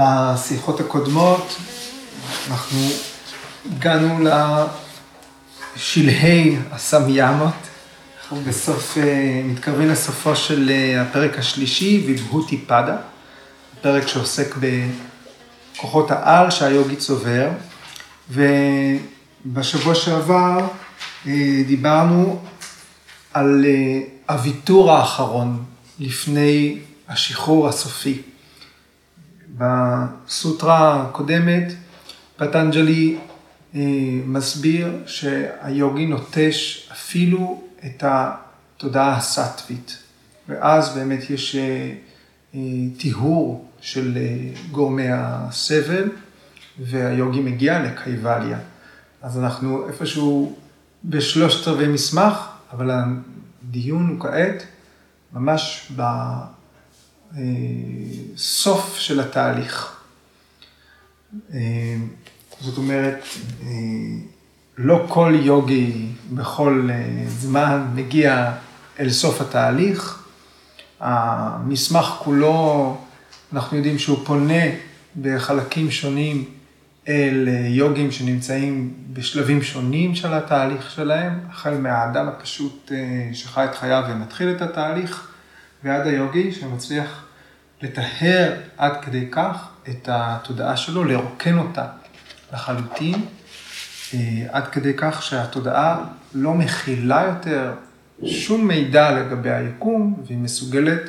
בשיחות 0.00 0.80
הקודמות 0.80 1.56
אנחנו 2.50 2.78
הגענו 3.76 4.28
לשלהי 5.76 6.56
הסמיאמות, 6.70 7.54
אנחנו 8.20 8.40
בסוף, 8.40 8.98
אה, 8.98 9.42
מתקרבים 9.44 9.88
לסופו 9.88 10.36
של 10.36 10.70
אה, 10.70 11.02
הפרק 11.02 11.38
השלישי, 11.38 12.04
ויבהותי 12.06 12.56
פדה, 12.66 12.96
פרק 13.80 14.06
שעוסק 14.08 14.54
בכוחות 15.76 16.10
העל 16.10 16.50
שהיוגי 16.50 16.96
צובר, 16.96 17.48
ובשבוע 18.30 19.94
שעבר 19.94 20.68
אה, 21.26 21.62
דיברנו 21.66 22.42
על 23.34 23.64
הוויתור 24.28 24.92
האחרון 24.92 25.64
לפני 25.98 26.78
השחרור 27.08 27.68
הסופי. 27.68 28.22
בסוטרה 29.60 31.02
הקודמת, 31.02 31.72
פטנג'לי 32.36 33.18
אה, 33.74 33.80
מסביר 34.26 34.92
שהיוגי 35.06 36.06
נוטש 36.06 36.88
אפילו 36.92 37.62
את 37.86 38.04
התודעה 38.06 39.16
הסטווית, 39.16 39.98
ואז 40.48 40.94
באמת 40.94 41.30
יש 41.30 41.56
אה, 41.56 41.92
אה, 42.54 42.60
טיהור 42.98 43.68
של 43.80 44.18
גורמי 44.70 45.08
הסבל, 45.10 46.08
והיוגי 46.78 47.40
מגיע 47.40 47.82
לקייבליה. 47.82 48.58
אז 49.22 49.38
אנחנו 49.38 49.88
איפשהו 49.88 50.56
בשלושת 51.04 51.68
רבעי 51.68 51.88
מסמך, 51.88 52.48
אבל 52.72 52.90
הדיון 52.90 54.08
הוא 54.08 54.20
כעת 54.20 54.62
ממש 55.32 55.92
בסוף 57.32 58.96
של 58.98 59.20
התהליך. 59.20 59.96
זאת 62.60 62.76
אומרת, 62.76 63.24
לא 64.78 65.06
כל 65.08 65.34
יוגי 65.40 66.06
בכל 66.30 66.88
זמן 67.28 67.86
מגיע 67.94 68.52
אל 69.00 69.10
סוף 69.10 69.40
התהליך. 69.40 70.22
המסמך 71.00 72.04
כולו, 72.18 72.96
אנחנו 73.52 73.76
יודעים 73.76 73.98
שהוא 73.98 74.18
פונה 74.24 74.62
בחלקים 75.20 75.90
שונים 75.90 76.44
אל 77.08 77.48
יוגים 77.68 78.12
שנמצאים 78.12 78.94
בשלבים 79.12 79.62
שונים 79.62 80.14
של 80.14 80.34
התהליך 80.34 80.90
שלהם, 80.90 81.40
החל 81.50 81.74
מהאדם 81.74 82.28
הפשוט 82.28 82.92
שחי 83.32 83.64
את 83.64 83.74
חייו 83.74 84.04
ומתחיל 84.10 84.50
את 84.50 84.62
התהליך, 84.62 85.29
ועד 85.84 86.06
היוגי 86.06 86.52
שמצליח 86.52 87.26
לטהר 87.82 88.60
עד 88.76 89.04
כדי 89.04 89.28
כך 89.30 89.68
את 89.88 90.08
התודעה 90.12 90.76
שלו, 90.76 91.04
לרוקן 91.04 91.58
אותה 91.58 91.86
לחלוטין, 92.52 93.14
אה, 94.14 94.46
עד 94.50 94.68
כדי 94.68 94.92
כך 94.96 95.22
שהתודעה 95.22 96.04
לא 96.34 96.54
מכילה 96.54 97.22
יותר 97.22 97.72
שום 98.26 98.68
מידע 98.68 99.10
לגבי 99.10 99.50
היקום, 99.50 100.22
והיא 100.26 100.38
מסוגלת 100.38 101.02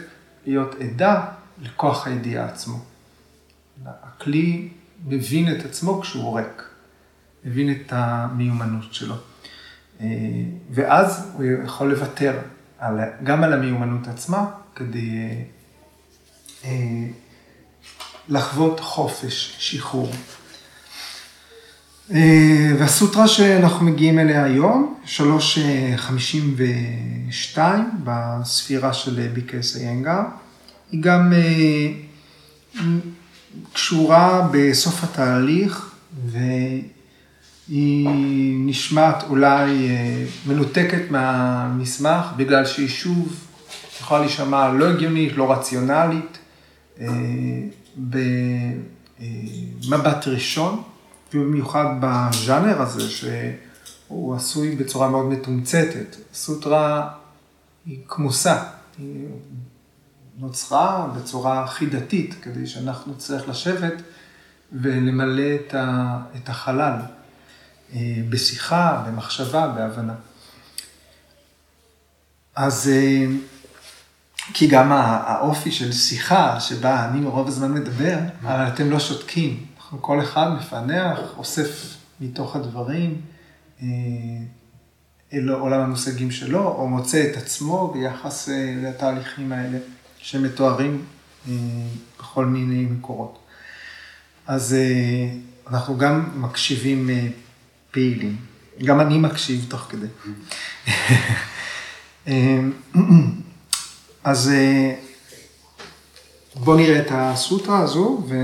להיות 0.45 0.75
עדה 0.81 1.25
לכוח 1.61 2.07
הידיעה 2.07 2.45
עצמו. 2.45 2.79
הכלי 3.85 4.69
מבין 5.05 5.55
את 5.55 5.65
עצמו 5.65 6.01
כשהוא 6.01 6.37
ריק, 6.37 6.63
מבין 7.45 7.71
את 7.71 7.93
המיומנות 7.95 8.93
שלו. 8.93 9.15
אה, 10.01 10.07
ואז 10.71 11.31
הוא 11.33 11.45
יכול 11.65 11.89
לוותר 11.91 12.39
גם 13.23 13.43
על 13.43 13.53
המיומנות 13.53 14.07
עצמה, 14.07 14.45
כדי 14.75 15.29
אה, 16.65 17.05
לחוות 18.29 18.79
חופש, 18.79 19.55
שחרור. 19.59 20.11
אה, 22.13 22.75
והסוטרה 22.79 23.27
שאנחנו 23.27 23.85
מגיעים 23.85 24.19
אליה 24.19 24.43
היום, 24.43 24.95
352 25.05 27.89
בספירה 28.03 28.93
של 28.93 29.27
ביקס 29.33 29.77
איינגר, 29.77 30.21
היא 30.91 31.01
גם 31.01 31.33
אה, 31.33 31.87
קשורה 33.73 34.47
בסוף 34.51 35.03
התהליך 35.03 35.95
והיא 36.25 38.09
נשמעת 38.65 39.23
אולי 39.29 39.89
אה, 39.89 40.25
מנותקת 40.47 41.11
מהמסמך 41.11 42.25
בגלל 42.37 42.65
שהיא 42.65 42.87
שוב 42.87 43.47
יכולה 44.11 44.25
להישמע 44.25 44.71
לא 44.73 44.89
הגיונית, 44.89 45.37
לא 45.37 45.51
רציונלית, 45.51 46.37
במבט 49.87 50.27
ראשון. 50.27 50.83
במיוחד 51.33 51.85
בז'אנר 51.99 52.81
הזה, 52.81 53.09
שהוא 53.09 54.35
עשוי 54.35 54.75
בצורה 54.75 55.09
מאוד 55.09 55.25
מתומצתת. 55.25 56.15
סוטרה 56.33 57.09
היא 57.85 57.99
כמוסה, 58.07 58.63
היא 58.97 59.27
נוצרה 60.37 61.07
בצורה 61.17 61.67
חידתית, 61.67 62.35
כדי 62.41 62.67
שאנחנו 62.67 63.13
נצטרך 63.13 63.49
לשבת 63.49 63.93
ולמלא 64.71 65.55
את 66.35 66.49
החלל, 66.49 66.99
אה, 67.93 67.99
בשיחה, 68.29 69.03
במחשבה, 69.07 69.67
בהבנה. 69.67 70.15
אז 72.55 72.89
אה, 72.93 73.25
כי 74.53 74.67
גם 74.67 74.91
האופי 74.91 75.71
של 75.71 75.91
שיחה, 75.91 76.59
שבה 76.59 77.05
אני 77.05 77.25
רוב 77.25 77.47
הזמן 77.47 77.73
מדבר, 77.73 78.17
אבל 78.41 78.67
אתם 78.67 78.89
לא 78.89 78.99
שותקים. 78.99 79.65
כל 80.01 80.21
אחד 80.21 80.51
מפענח, 80.57 81.19
אוסף 81.37 81.97
מתוך 82.21 82.55
הדברים 82.55 83.21
אה, 83.81 83.87
אל 85.33 85.49
עולם 85.49 85.79
המושגים 85.79 86.31
שלו, 86.31 86.67
או 86.67 86.87
מוצא 86.87 87.29
את 87.31 87.37
עצמו 87.37 87.93
ביחס 87.93 88.49
אה, 88.49 88.73
לתהליכים 88.83 89.51
האלה 89.51 89.77
שמתוארים 90.17 91.05
אה, 91.47 91.53
בכל 92.19 92.45
מיני 92.45 92.85
מקורות. 92.85 93.39
אז 94.47 94.75
אנחנו 95.67 95.97
גם 95.97 96.41
מקשיבים 96.41 97.09
פעילים. 97.91 98.35
גם 98.83 99.01
אני 99.01 99.17
מקשיב 99.17 99.65
תוך 99.69 99.87
כדי. 99.89 100.07
אז 104.23 104.51
בואו 106.55 106.77
נראה 106.77 106.99
את 106.99 107.07
הסוטרה 107.11 107.79
הזו, 107.79 108.23
ו... 108.27 108.35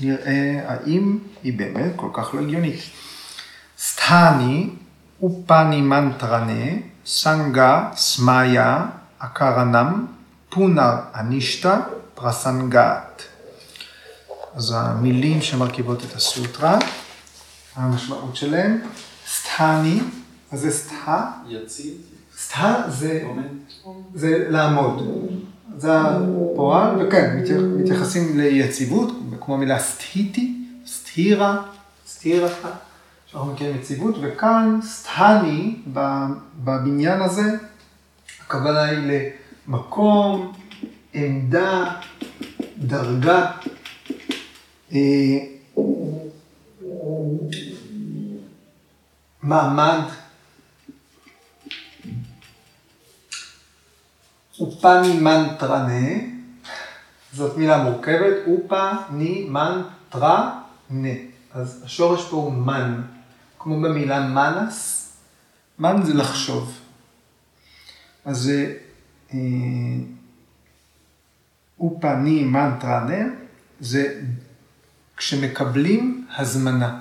נראה 0.00 0.62
האם 0.66 1.18
היא 1.42 1.58
באמת 1.58 1.92
כל 1.96 2.08
כך 2.12 2.34
לא 2.34 2.40
הגיונית. 2.40 2.80
סטני 3.78 4.70
אופני 5.22 5.80
מנטרנה, 5.80 6.70
סנגה 7.06 7.90
סמאיה 7.96 8.86
אקרנם 9.18 10.06
פונר 10.48 10.94
אנישתא 11.14 11.76
פרסנגת. 12.14 13.22
אז 14.54 14.74
המילים 14.76 15.42
שמרכיבות 15.42 16.04
את 16.04 16.16
הסוטרה, 16.16 16.78
המשמעות 17.74 18.36
שלהם, 18.36 18.82
סטני, 19.28 20.00
אז 20.52 20.60
זה 20.60 20.70
סטה? 20.70 21.30
יציב. 21.48 21.94
סטה 22.40 22.82
זה, 22.88 23.24
זה 24.14 24.46
לעמוד. 24.48 25.02
זה 25.78 25.92
הפועל, 25.92 27.06
וכן, 27.06 27.44
מתייחסים 27.76 28.38
ליציבות, 28.38 29.12
כמו 29.40 29.54
המילה 29.54 29.78
סטהיטי, 29.78 30.56
סטירה, 30.86 31.62
סטירה, 32.06 32.48
שאנחנו 33.26 33.52
מכירים 33.52 33.76
יציבות, 33.76 34.14
וכאן 34.22 34.78
סטהני, 34.82 35.76
בבניין 36.64 37.22
הזה, 37.22 37.56
הכוונה 38.46 38.82
היא 38.84 39.20
למקום, 39.68 40.52
עמדה, 41.14 41.94
דרגה. 42.78 43.50
אה, 44.92 44.98
מעמד, 49.42 50.00
אופני 54.60 55.20
מנטרנה, 55.20 56.08
זאת 57.32 57.56
מילה 57.56 57.82
מורכבת, 57.82 58.36
אופה 58.46 58.90
ני 59.10 59.48
מנטרה 59.48 60.60
נה. 60.90 61.08
אז 61.52 61.82
השורש 61.84 62.28
פה 62.30 62.36
הוא 62.36 62.52
מן, 62.52 63.02
כמו 63.58 63.80
במילה 63.80 64.28
מנס, 64.28 65.08
מן 65.78 66.02
זה 66.04 66.14
לחשוב. 66.14 66.78
אז 68.24 68.50
אה, 69.34 69.38
אופה 71.80 72.14
ני 72.14 72.44
מנטרה 72.44 73.04
נה, 73.04 73.28
זה 73.80 74.20
כשמקבלים 75.16 76.26
הזמנה. 76.36 77.00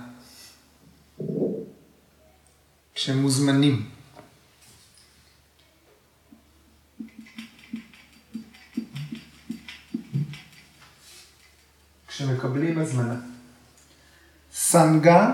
כשמוזמנים. 2.96 3.99
כשמקבלים 12.20 12.80
הזמנה. 12.80 13.16
סנגה 14.54 15.32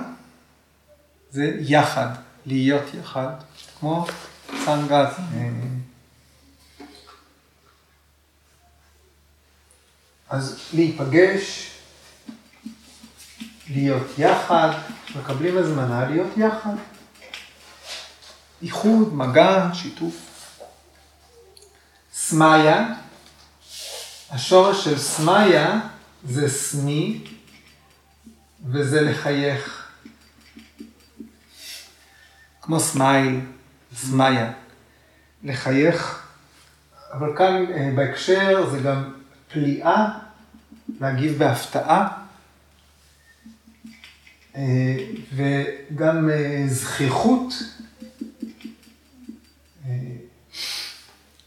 זה 1.32 1.58
יחד, 1.60 2.08
להיות 2.46 2.84
יחד, 2.94 3.30
כמו 3.80 4.06
סנגה 4.66 5.12
זה... 5.12 5.22
אז 10.30 10.60
להיפגש, 10.74 11.72
להיות 13.70 14.08
יחד, 14.18 14.70
מקבלים 15.16 15.58
הזמנה 15.58 16.10
להיות 16.10 16.38
יחד. 16.38 16.76
איחוד, 18.62 19.14
מגע, 19.14 19.70
שיתוף. 19.74 20.16
סמיה, 22.14 22.88
השורש 24.32 24.84
של 24.84 25.00
סמיה 25.00 25.80
זה 26.26 26.50
סמי, 26.50 27.24
וזה 28.66 29.02
לחייך. 29.02 29.88
כמו 32.62 32.80
smile, 32.80 33.40
סמיה. 33.96 34.52
לחייך, 35.44 36.28
אבל 37.14 37.38
כאן 37.38 37.66
אה, 37.72 37.92
בהקשר 37.96 38.70
זה 38.72 38.80
גם 38.80 39.14
פליאה, 39.52 40.08
להגיב 41.00 41.38
בהפתעה, 41.38 42.08
אה, 44.56 44.98
וגם 45.34 46.30
אה, 46.30 46.64
זכיחות, 46.68 47.54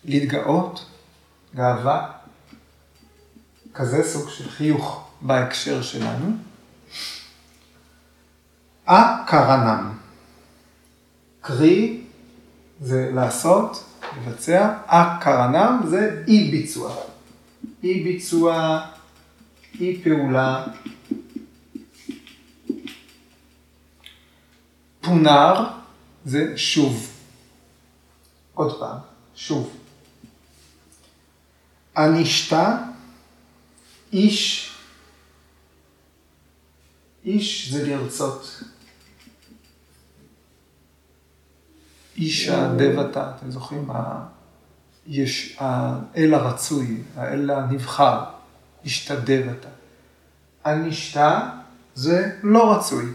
להתגאות, 0.05 0.87
גאווה, 1.55 2.18
כזה 3.79 4.03
סוג 4.03 4.31
של 4.31 4.51
חיוך 4.51 5.09
בהקשר 5.21 5.83
שלנו. 5.83 6.37
א-קרנם, 8.87 9.93
קרי 11.41 12.01
זה 12.81 13.11
לעשות, 13.15 13.85
לבצע, 14.17 14.75
א-קרנם 14.87 15.81
זה 15.89 16.25
אי 16.27 16.51
ביצוע. 16.51 16.95
אי 17.85 18.05
ביצוע, 18.05 18.81
אי 19.81 20.01
פעולה. 20.05 20.67
פונר 25.01 25.71
זה 26.25 26.53
שוב. 26.57 27.11
עוד 28.55 28.81
פעם, 28.81 28.99
שוב. 29.35 29.77
אנישתה, 31.97 32.88
איש, 34.13 34.71
איש 37.25 37.73
זה 37.73 37.87
לרצות. 37.87 38.63
אישטה 42.17 42.49
דבתה, 42.49 43.33
אתם 43.37 43.51
זוכרים? 43.51 43.91
יש 45.07 45.57
האל 45.59 46.35
הרצוי, 46.35 47.03
האל 47.17 47.51
הנבחר, 47.51 48.25
אישטה 48.85 49.31
דבתה. 49.31 49.69
אנישתה 50.67 51.51
זה 51.95 52.39
לא 52.43 52.77
רצוי. 52.77 53.13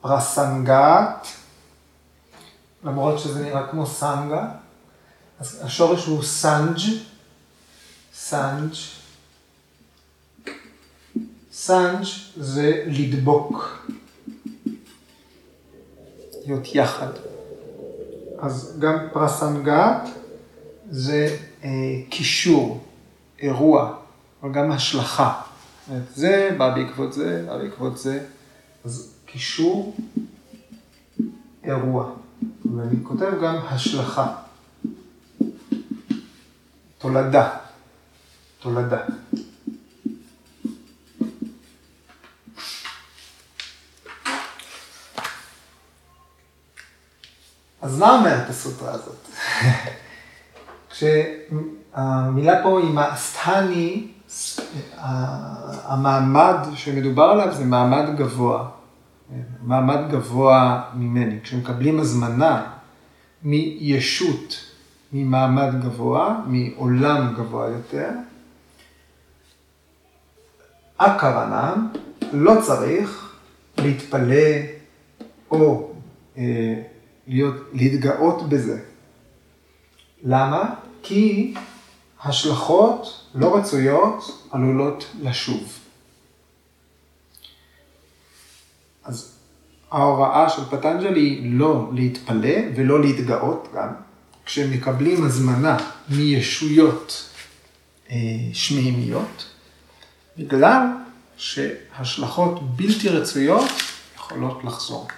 פרסנגת, 0.00 1.26
למרות 2.84 3.18
שזה 3.18 3.42
נראה 3.42 3.66
כמו 3.70 3.86
סנגה, 3.86 4.50
אז 5.44 5.60
השורש 5.62 6.06
הוא 6.06 6.22
סנג', 6.22 6.78
סנג', 8.14 8.72
סנג' 11.52 12.04
זה 12.36 12.84
לדבוק, 12.86 13.86
להיות 16.46 16.74
יחד. 16.74 17.08
אז 18.38 18.76
גם 18.78 18.98
פרסנגת 19.12 20.08
זה 20.90 21.36
אה, 21.64 21.70
קישור, 22.08 22.84
אירוע, 23.38 23.96
אבל 24.42 24.52
גם 24.52 24.70
השלכה. 24.70 25.42
זה 26.14 26.50
בא 26.58 26.74
בעקבות 26.74 27.12
זה, 27.12 27.44
בא 27.46 27.58
בעקבות 27.58 27.98
זה. 27.98 28.24
אז 28.84 29.14
קישור, 29.26 29.96
אירוע. 31.64 32.10
ואני 32.76 32.96
כותב 33.02 33.32
גם 33.42 33.56
השלכה. 33.68 34.43
תולדה. 37.04 37.48
תולדה. 38.60 38.98
אז 47.82 47.98
מה 47.98 48.18
אומרת 48.18 48.48
הסוטרה 48.48 48.92
הזאת? 48.92 49.28
כשהמילה 50.90 52.62
פה 52.62 52.80
היא 52.80 52.90
מאסטני, 52.90 54.06
המעמד 55.84 56.56
שמדובר 56.74 57.24
עליו 57.24 57.54
זה 57.54 57.64
מעמד 57.64 58.16
גבוה. 58.16 58.68
מעמד 59.62 60.10
גבוה 60.10 60.82
ממני. 60.94 61.40
כשמקבלים 61.42 62.00
הזמנה 62.00 62.66
מישות, 63.42 64.73
ממעמד 65.16 65.82
גבוה, 65.82 66.40
מעולם 66.46 67.34
גבוה 67.36 67.68
יותר, 67.68 68.10
הכוונה, 70.98 71.74
לא 72.32 72.52
צריך 72.66 73.34
להתפלא 73.78 74.46
או 75.50 75.90
אה, 76.36 76.82
להיות, 77.26 77.54
להתגאות 77.72 78.48
בזה. 78.48 78.80
למה? 80.22 80.74
כי 81.02 81.54
השלכות 82.24 83.26
לא 83.34 83.56
רצויות 83.56 84.48
עלולות 84.50 85.10
לשוב. 85.20 85.78
אז 89.04 89.38
ההוראה 89.90 90.48
של 90.48 90.64
פטנג'לי 90.64 91.20
היא 91.20 91.58
לא 91.58 91.90
להתפלא 91.92 92.56
ולא 92.76 93.00
להתגאות 93.00 93.68
גם. 93.74 93.88
כשהם 94.46 94.70
מקבלים 94.70 95.24
הזמנה 95.24 95.76
מישויות 96.08 97.28
אה, 98.10 98.16
שמימיות, 98.52 99.44
בגלל 100.38 100.86
שהשלכות 101.36 102.76
בלתי 102.76 103.08
רצויות 103.08 103.70
יכולות 104.16 104.64
לחזור. 104.64 105.08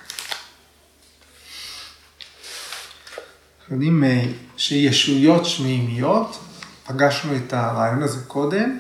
אנחנו 3.61 3.75
יודעים 3.75 4.05
אה, 4.05 4.25
שישויות 4.57 5.47
שמימיות, 5.47 6.39
פגשנו 6.87 7.37
את 7.37 7.53
הרעיון 7.53 8.03
הזה 8.03 8.25
קודם, 8.27 8.79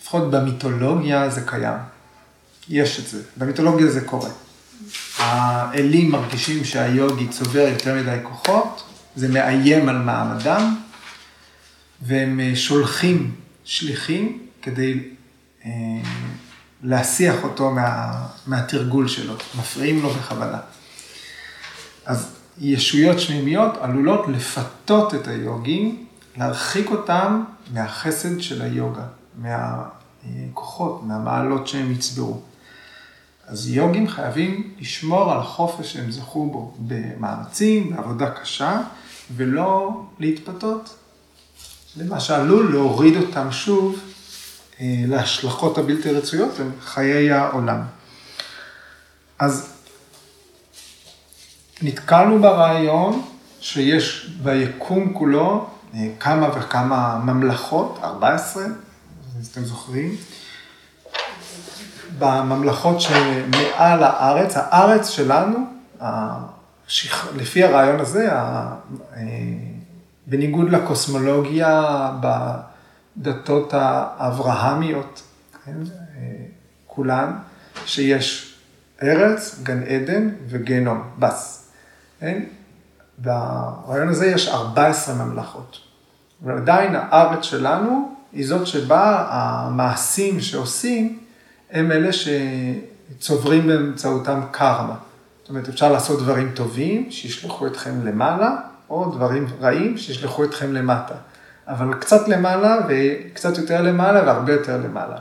לפחות 0.00 0.30
במיתולוגיה 0.30 1.30
זה 1.30 1.40
קיים. 1.46 1.78
יש 2.68 3.00
את 3.00 3.06
זה, 3.06 3.22
במיתולוגיה 3.36 3.86
זה 3.86 4.00
קורה. 4.00 4.30
האלים 5.18 6.10
מרגישים 6.10 6.64
שהיוגי 6.64 7.28
צובר 7.28 7.68
יותר 7.68 7.94
מדי 7.94 8.16
כוחות, 8.22 8.82
זה 9.16 9.28
מאיים 9.28 9.88
על 9.88 9.98
מעמדם, 9.98 10.76
והם 12.02 12.40
אה, 12.40 12.56
שולחים 12.56 13.34
שליחים 13.64 14.46
כדי 14.62 15.00
אה, 15.64 15.70
להסיח 16.82 17.44
אותו 17.44 17.70
מה, 17.70 18.12
מהתרגול 18.46 19.08
שלו, 19.08 19.34
מפריעים 19.58 20.02
לו 20.02 20.10
בכוונה. 20.10 20.58
אז 22.06 22.36
ישויות 22.58 23.20
שמימיות 23.20 23.76
עלולות 23.80 24.28
לפתות 24.28 25.14
את 25.14 25.28
היוגים, 25.28 26.06
להרחיק 26.36 26.90
אותם 26.90 27.44
מהחסד 27.72 28.40
של 28.40 28.62
היוגה, 28.62 29.04
מהכוחות, 29.38 31.02
מהמעלות 31.04 31.68
שהם 31.68 31.92
יצברו. 31.92 32.40
אז 33.46 33.68
יוגים 33.68 34.08
חייבים 34.08 34.74
לשמור 34.78 35.32
על 35.32 35.38
החופש 35.38 35.92
שהם 35.92 36.10
זכו 36.10 36.50
בו 36.50 36.74
במאמצים, 36.78 37.96
בעבודה 37.96 38.30
קשה, 38.30 38.80
ולא 39.36 40.02
להתפתות 40.18 40.96
למה 41.96 42.20
שעלול 42.20 42.72
להוריד 42.72 43.16
אותם 43.16 43.52
שוב 43.52 43.98
אה, 44.80 45.04
להשלכות 45.06 45.78
הבלתי 45.78 46.10
רצויות 46.10 46.60
הם 46.60 46.70
חיי 46.80 47.32
העולם. 47.32 47.80
אז 49.38 49.72
נתקלנו 51.82 52.42
ברעיון 52.42 53.22
שיש 53.60 54.30
ביקום 54.42 55.12
כולו 55.12 55.66
אה, 55.94 56.08
כמה 56.20 56.48
וכמה 56.58 57.18
ממלכות, 57.24 57.98
14, 58.02 58.64
אז 59.38 59.46
אתם 59.52 59.64
זוכרים, 59.64 60.16
בממלכות 62.18 63.00
שמעל 63.00 64.02
הארץ, 64.02 64.52
הארץ 64.56 65.08
שלנו, 65.08 65.58
לפי 67.36 67.64
הרעיון 67.64 68.00
הזה, 68.00 68.28
בניגוד 70.26 70.70
לקוסמולוגיה 70.70 72.10
בדתות 72.20 73.74
האברהמיות, 73.74 75.22
כן? 75.64 75.76
כולן, 76.86 77.32
שיש 77.86 78.54
ארץ, 79.02 79.58
גן 79.62 79.82
עדן 79.82 80.30
וגנום, 80.48 81.02
בס. 81.18 81.70
כן? 82.20 82.42
ברעיון 83.18 84.08
הזה 84.08 84.26
יש 84.26 84.48
14 84.48 85.14
ממלכות. 85.14 85.78
ועדיין 86.42 86.94
הארץ 86.96 87.44
שלנו 87.44 88.12
היא 88.32 88.48
זאת 88.48 88.66
שבה 88.66 89.26
המעשים 89.30 90.40
שעושים 90.40 91.18
הם 91.70 91.92
אלה 91.92 92.10
שצוברים 92.12 93.66
באמצעותם 93.66 94.40
קרמה. 94.50 94.96
זאת 95.46 95.50
אומרת, 95.50 95.68
אפשר 95.68 95.92
לעשות 95.92 96.22
דברים 96.22 96.50
טובים 96.54 97.10
שישלחו 97.10 97.66
אתכם 97.66 98.06
למעלה, 98.06 98.56
או 98.90 99.10
דברים 99.10 99.46
רעים 99.60 99.98
שישלחו 99.98 100.44
אתכם 100.44 100.72
למטה. 100.72 101.14
אבל 101.68 101.94
קצת 101.94 102.28
למעלה 102.28 102.78
וקצת 102.88 103.58
יותר 103.58 103.82
למעלה 103.82 104.26
והרבה 104.26 104.52
יותר 104.52 104.76
למעלה. 104.76 105.16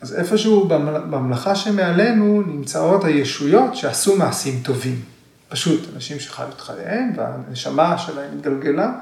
אז 0.00 0.14
איפשהו 0.14 0.68
בממלכה 0.68 1.54
שמעלינו 1.54 2.42
נמצאות 2.46 3.04
הישויות 3.04 3.76
שעשו 3.76 4.16
מעשים 4.16 4.60
טובים. 4.62 5.00
פשוט, 5.48 5.80
אנשים 5.94 6.20
שחיו 6.20 6.48
את 6.48 6.60
חייהם 6.60 7.12
והנשמה 7.16 7.98
שלהם 7.98 8.30
התגלגלה 8.38 8.92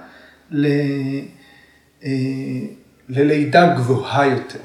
ל... 0.50 0.66
אה, 2.04 2.10
ללידה 3.08 3.74
גבוהה 3.74 4.26
יותר. 4.26 4.58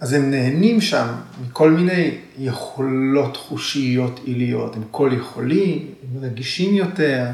אז 0.00 0.12
הם 0.12 0.30
נהנים 0.30 0.80
שם 0.80 1.06
מכל 1.42 1.70
מיני 1.70 2.18
יכולות 2.38 3.36
חושיות 3.36 4.20
עיליות, 4.24 4.76
הם 4.76 4.82
כל 4.90 5.10
יכולים, 5.12 5.94
הם 6.02 6.24
רגישים 6.24 6.74
יותר, 6.74 7.26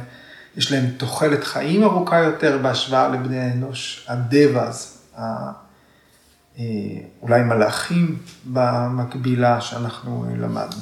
יש 0.56 0.72
להם 0.72 0.86
תוחלת 0.96 1.44
חיים 1.44 1.82
ארוכה 1.82 2.18
יותר 2.18 2.58
בהשוואה 2.62 3.08
לבני 3.08 3.38
האנוש, 3.38 4.06
הדבאז, 4.08 4.98
אה, 5.18 5.24
אולי 7.22 7.42
מלאכים 7.42 8.18
במקבילה 8.44 9.60
שאנחנו 9.60 10.26
למדנו. 10.38 10.80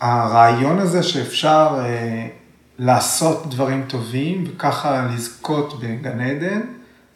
הרעיון 0.00 0.78
הזה 0.78 1.02
שאפשר 1.02 1.78
אה, 1.78 2.28
לעשות 2.78 3.50
דברים 3.50 3.84
טובים 3.88 4.44
וככה 4.48 5.06
לזכות 5.14 5.80
בגן 5.80 6.20
עדן, 6.20 6.60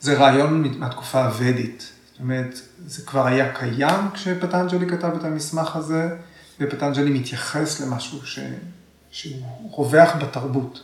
זה 0.01 0.15
רעיון 0.15 0.79
מהתקופה 0.79 1.25
הוודית. 1.25 1.93
זאת 2.13 2.21
אומרת, 2.21 2.61
זה 2.87 3.03
כבר 3.03 3.27
היה 3.27 3.53
קיים 3.55 4.11
כשפטנג'לי 4.15 4.89
כתב 4.89 5.11
את 5.21 5.25
המסמך 5.25 5.77
הזה, 5.77 6.17
ופטנג'לי 6.61 7.11
מתייחס 7.11 7.81
למשהו 7.81 8.27
ש... 8.27 8.39
שהוא 9.11 9.43
רווח 9.71 10.11
בתרבות. 10.21 10.83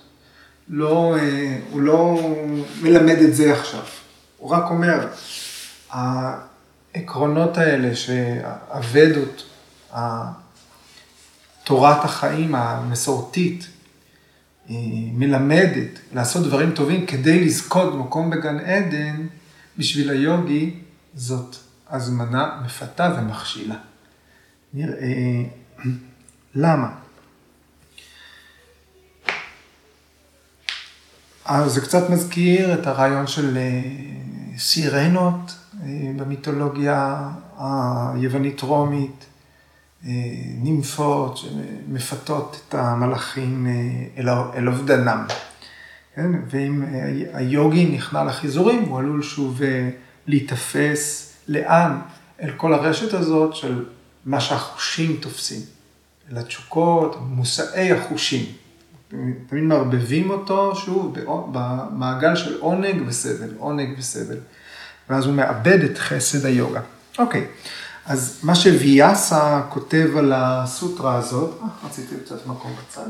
לא, 0.69 1.17
אה, 1.19 1.59
הוא 1.71 1.81
לא 1.81 2.31
מלמד 2.83 3.17
את 3.19 3.35
זה 3.35 3.59
עכשיו, 3.59 3.83
הוא 4.39 4.51
רק 4.51 4.71
אומר, 4.71 5.09
העקרונות 5.91 7.59
האלה 7.59 7.97
שהוודות, 7.97 9.45
תורת 11.65 12.05
החיים 12.05 12.55
המסורתית, 12.55 13.67
מלמדת 15.13 15.99
לעשות 16.15 16.47
דברים 16.47 16.71
טובים 16.71 17.07
כדי 17.07 17.45
לזכות 17.45 17.93
במקום 17.95 18.31
בגן 18.31 18.59
עדן, 18.59 19.27
בשביל 19.79 20.11
היוגי 20.11 20.75
זאת 21.15 21.57
הזמנה 21.91 22.61
מפתה 22.65 23.15
ומכשילה. 23.19 23.77
נראה 24.75 25.43
למה. 26.55 26.89
אז 31.45 31.73
זה 31.73 31.81
קצת 31.81 32.11
מזכיר 32.11 32.75
את 32.75 32.87
הרעיון 32.87 33.27
של 33.27 33.57
אה, 33.57 33.83
סירנות 34.59 35.55
אה, 35.83 35.89
במיתולוגיה 36.17 37.29
היוונית-רומית, 37.59 39.11
אה, 39.21 39.38
נימפות 40.63 41.37
שמפתות 41.37 42.61
את 42.69 42.75
המלאכים 42.75 43.67
אל 44.57 44.69
אובדנם. 44.69 45.25
כן? 46.15 46.31
ואם 46.51 46.85
היוגי 47.33 47.87
נכנע 47.87 48.25
לחיזורים, 48.25 48.83
הוא 48.83 48.99
עלול 48.99 49.23
שוב 49.23 49.61
להיתפס 50.27 51.33
לאן? 51.49 51.99
אל 52.43 52.51
כל 52.57 52.75
הרשת 52.75 53.15
הזאת 53.15 53.55
של 53.55 53.85
מה 54.25 54.41
שהחושים 54.41 55.17
תופסים, 55.21 55.61
אל 56.33 56.39
התשוקות, 56.39 57.17
מושאי 57.21 57.93
החושים. 57.93 58.45
תמיד 59.47 59.65
מערבבים 59.65 60.31
אותו, 60.31 60.77
שוב, 60.77 61.17
במעגל 61.53 62.37
של 62.37 62.59
עונג 62.61 63.03
וסבל, 63.07 63.49
עונג 63.59 63.99
וסבל. 63.99 64.37
ואז 65.11 65.27
הוא 65.27 65.35
מאבד 65.35 65.85
את 65.85 65.99
חסד 65.99 66.47
היוגה. 66.47 66.81
אוקיי, 67.19 67.47
אז 68.09 68.39
מה 68.43 68.55
שוויאסה 68.55 69.61
כותב 69.69 70.09
על 70.19 70.33
הסוטרה 70.37 71.17
הזאת, 71.17 71.59
אה, 71.63 71.69
רציתי 71.87 72.15
קצת 72.25 72.47
מקום 72.47 72.77
בצד. 72.77 73.09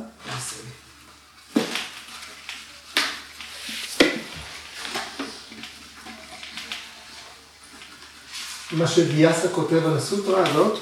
מה 8.73 8.87
שוויאסה 8.87 9.49
כותב 9.49 9.87
על 9.87 9.97
הסוטרה 9.97 10.49
הזאת, 10.49 10.79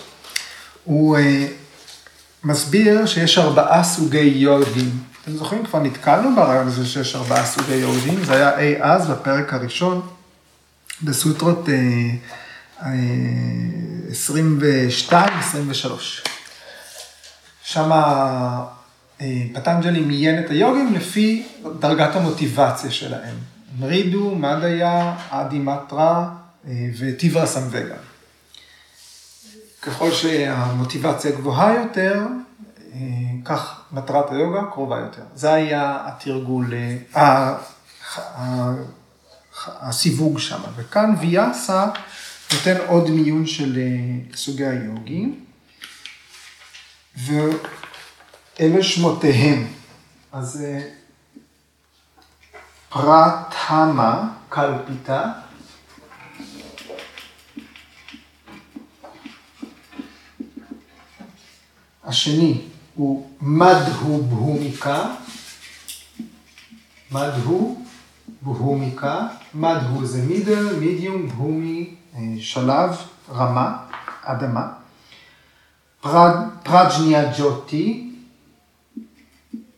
הוא 0.85 1.17
אה, 1.17 1.47
מסביר 2.45 3.07
שיש 3.07 3.39
ארבעה 3.39 3.85
סוגי 3.85 4.19
יורדים. 4.19 4.91
אתם 5.23 5.37
זוכרים, 5.37 5.67
כבר 5.67 5.79
נתקלנו 5.79 6.37
ברעיון 6.37 6.67
הזה 6.67 6.87
שיש 6.87 7.17
ארבעה 7.17 7.47
סוגי 7.47 7.75
יורדים, 7.75 8.25
זה 8.25 8.33
היה 8.33 8.59
אי 8.59 8.83
אז 8.83 9.11
בפרק 9.11 9.53
הראשון, 9.53 10.07
בסוטרות 11.03 11.69
22-23. 12.81 12.83
אה, 12.83 13.86
אה, 14.11 14.87
שם 17.63 17.91
פטנג'לי 19.55 20.01
מיין 20.01 20.45
את 20.45 20.51
היוגים 20.51 20.95
לפי 20.95 21.47
דרגת 21.81 22.17
המוטיבציה 22.17 22.91
שלהם. 22.91 23.35
מרידו, 23.79 24.35
מדיה, 24.35 25.17
אדי 25.31 25.59
מטרה 25.59 26.29
וטיברה 26.99 27.47
סמווגה. 27.47 27.97
ככל 29.87 30.13
שהמוטיבציה 30.13 31.31
גבוהה 31.31 31.75
יותר, 31.75 32.27
אה, 32.93 32.99
כך 33.45 33.81
מטרת 33.93 34.31
היוגה 34.31 34.61
קרובה 34.73 34.99
יותר. 34.99 35.23
זה 35.35 35.53
היה 35.53 35.99
התרגול, 36.07 36.75
אה, 37.17 37.55
הסיווג 39.67 40.39
שם. 40.39 40.61
וכאן 40.77 41.15
ויאסה 41.21 41.87
נותן 42.53 42.77
עוד 42.87 43.11
מיון 43.11 43.47
של 43.47 43.79
אה, 43.79 44.37
סוגי 44.37 44.67
היוגים, 44.67 45.45
ואלה 47.17 48.83
שמותיהם. 48.83 49.67
אז 50.33 50.67
פרט 52.89 53.55
המה 53.67 54.29
קלפיתה, 54.49 55.33
השני 62.05 62.63
הוא 62.95 63.31
מדהו 63.41 64.23
בהומיקה, 64.23 65.15
מדהו 67.11 67.85
בהומיקה, 68.43 69.27
מדהו 69.55 70.07
זה 70.07 70.23
מידל, 70.23 70.77
מידיום, 70.79 71.29
בהומי, 71.29 71.95
אה, 71.95 72.06
שלב, 72.41 72.97
רמה, 73.31 73.77
אדמה. 74.23 74.73
פרד, 76.01 76.37
פרג'ניה 76.63 77.33
ג'וטי, 77.39 78.11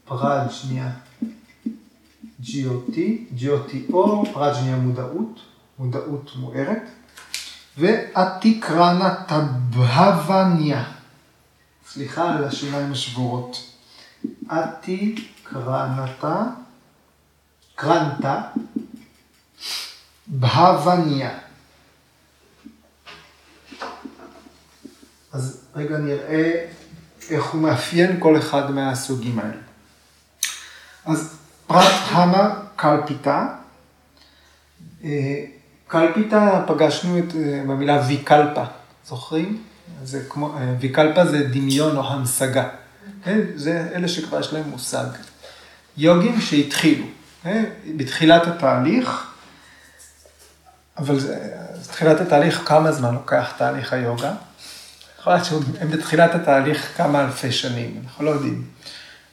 פרג'ניה 0.04 0.90
ג'יוטי, 2.40 3.26
ג'יוטי 3.34 3.86
אור, 3.92 4.24
פרג'ניה 4.32 4.76
מודעות, 4.76 5.40
מודעות 5.78 6.30
מוארת, 6.36 6.82
ועתיקרנה 7.78 9.14
טבהבניה. 9.14 10.84
סליחה 11.88 12.34
על 12.34 12.44
השיניים 12.44 12.92
השבורות. 12.92 13.72
אתי 14.52 15.28
קרנתה, 15.42 16.42
קרנתה, 17.74 18.40
אז 25.32 25.60
רגע 25.76 25.98
נראה 25.98 26.64
איך 27.30 27.44
הוא 27.44 27.60
מאפיין 27.60 28.16
כל 28.18 28.38
אחד 28.38 28.70
מהסוגים 28.70 29.38
האלה. 29.38 29.60
אז 31.06 31.36
פרט 31.66 31.92
המה 32.08 32.60
קלפיתה. 32.76 33.46
אה, 35.04 35.44
קלפיתה 35.86 36.64
פגשנו 36.66 37.18
את, 37.18 37.34
אה, 37.36 37.62
במילה 37.66 38.02
ויקלפה, 38.08 38.64
זוכרים? 39.06 39.62
זה 40.04 40.24
כמו, 40.28 40.58
ויקלפה 40.80 41.26
זה 41.26 41.48
דמיון 41.48 41.96
או 41.96 42.08
המשגה. 42.08 42.68
כן? 43.24 43.40
זה 43.54 43.88
אלה 43.94 44.08
שכבר 44.08 44.40
יש 44.40 44.52
להם 44.52 44.68
מושג. 44.70 45.06
יוגים 45.96 46.40
שהתחילו, 46.40 47.06
כן? 47.42 47.64
בתחילת 47.96 48.46
התהליך, 48.46 49.26
אבל 50.98 51.20
זה, 51.20 51.38
תחילת 51.92 52.20
התהליך, 52.20 52.62
כמה 52.64 52.92
זמן 52.92 53.14
לוקח 53.14 53.52
תהליך 53.58 53.92
היוגה? 53.92 54.34
יכול 55.20 55.32
להיות 55.32 55.44
שהם 55.44 55.90
בתחילת 55.90 56.34
התהליך 56.34 56.96
כמה 56.96 57.24
אלפי 57.24 57.52
שנים, 57.52 58.02
אנחנו 58.04 58.24
לא 58.24 58.30
יודעים. 58.30 58.64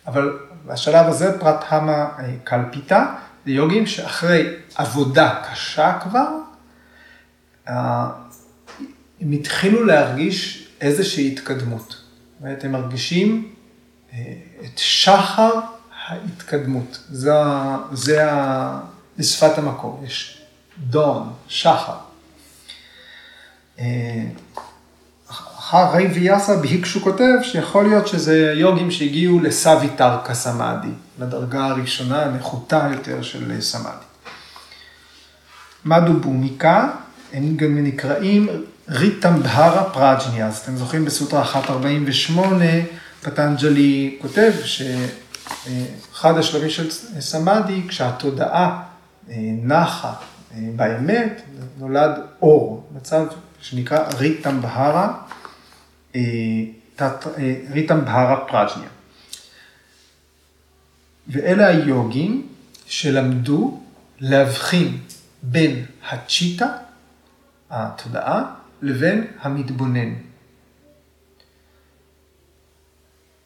אבל 0.07 0.39
בשלב 0.65 1.07
הזה 1.07 1.39
פרט 1.39 1.63
המה 1.67 2.09
קלפיטה, 2.43 3.15
זה 3.45 3.51
יוגים 3.51 3.85
שאחרי 3.85 4.55
עבודה 4.75 5.43
קשה 5.51 5.99
כבר, 6.03 6.27
אה, 7.67 8.09
הם 9.21 9.31
התחילו 9.31 9.83
להרגיש 9.83 10.67
איזושהי 10.81 11.31
התקדמות. 11.31 11.89
זאת 11.89 12.41
אומרת, 12.41 12.63
הם 12.63 12.71
מרגישים 12.71 13.53
אה, 14.13 14.33
את 14.65 14.77
שחר 14.77 15.51
ההתקדמות. 16.05 16.99
זה, 17.09 17.33
זה 17.91 18.31
בשפת 19.17 19.57
המקור, 19.57 20.03
יש 20.05 20.41
דון, 20.77 21.33
שחר. 21.47 21.97
אחרי 25.69 26.07
ויאסה 26.07 26.57
בהיקשו 26.57 27.01
כותב 27.01 27.33
שיכול 27.43 27.83
להיות 27.83 28.07
שזה 28.07 28.53
יוגים 28.55 28.91
שהגיעו 28.91 29.39
לסוויטר 29.39 30.17
קסמאדי, 30.25 30.91
לדרגה 31.19 31.65
הראשונה 31.65 32.23
הנחותה 32.23 32.87
יותר 32.93 33.21
של 33.21 33.61
סמאדי. 33.61 34.05
מדו 35.85 36.13
בומיקה, 36.13 36.89
הם 37.33 37.57
גם 37.57 37.83
נקראים 37.83 38.47
ריטמבהרה 38.89 39.83
פראג'ניה, 39.83 40.47
אז 40.47 40.57
אתם 40.57 40.75
זוכרים 40.77 41.05
בסוטרה 41.05 41.43
148, 41.53 42.65
פטנג'לי 43.21 44.17
כותב 44.21 44.51
שאחד 44.63 46.37
השלבים 46.37 46.69
של 46.69 46.91
סמאדי, 47.19 47.81
כשהתודעה 47.87 48.83
אה, 49.29 49.35
נחה 49.63 50.13
אה, 50.53 50.57
באמת, 50.75 51.41
נולד 51.79 52.11
אור, 52.41 52.89
מצב 52.95 53.25
שנקרא 53.61 53.99
ריטמבהרה, 54.17 55.13
אה, 56.15 56.21
ריטמבהרה 57.71 58.45
פראג'ניה. 58.47 58.89
ואלה 61.27 61.67
היוגים 61.67 62.47
שלמדו 62.85 63.81
להבחין 64.19 64.97
בין 65.43 65.85
הצ'יטה, 66.09 66.77
התודעה, 67.69 68.53
לבין 68.81 69.27
המתבונן. 69.39 70.13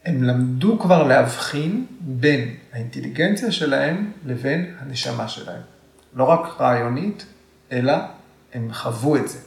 הם 0.05 0.23
למדו 0.23 0.79
כבר 0.79 1.03
להבחין 1.03 1.85
בין 1.99 2.55
האינטליגנציה 2.73 3.51
שלהם 3.51 4.11
לבין 4.25 4.75
הנשמה 4.79 5.27
שלהם. 5.27 5.61
לא 6.13 6.23
רק 6.23 6.61
רעיונית, 6.61 7.25
אלא 7.71 7.93
הם 8.53 8.73
חוו 8.73 9.15
את 9.15 9.29
זה. 9.29 9.39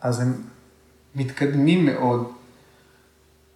אז 0.00 0.20
הם 0.20 0.42
מתקדמים 1.18 1.86
מאוד. 1.86 2.32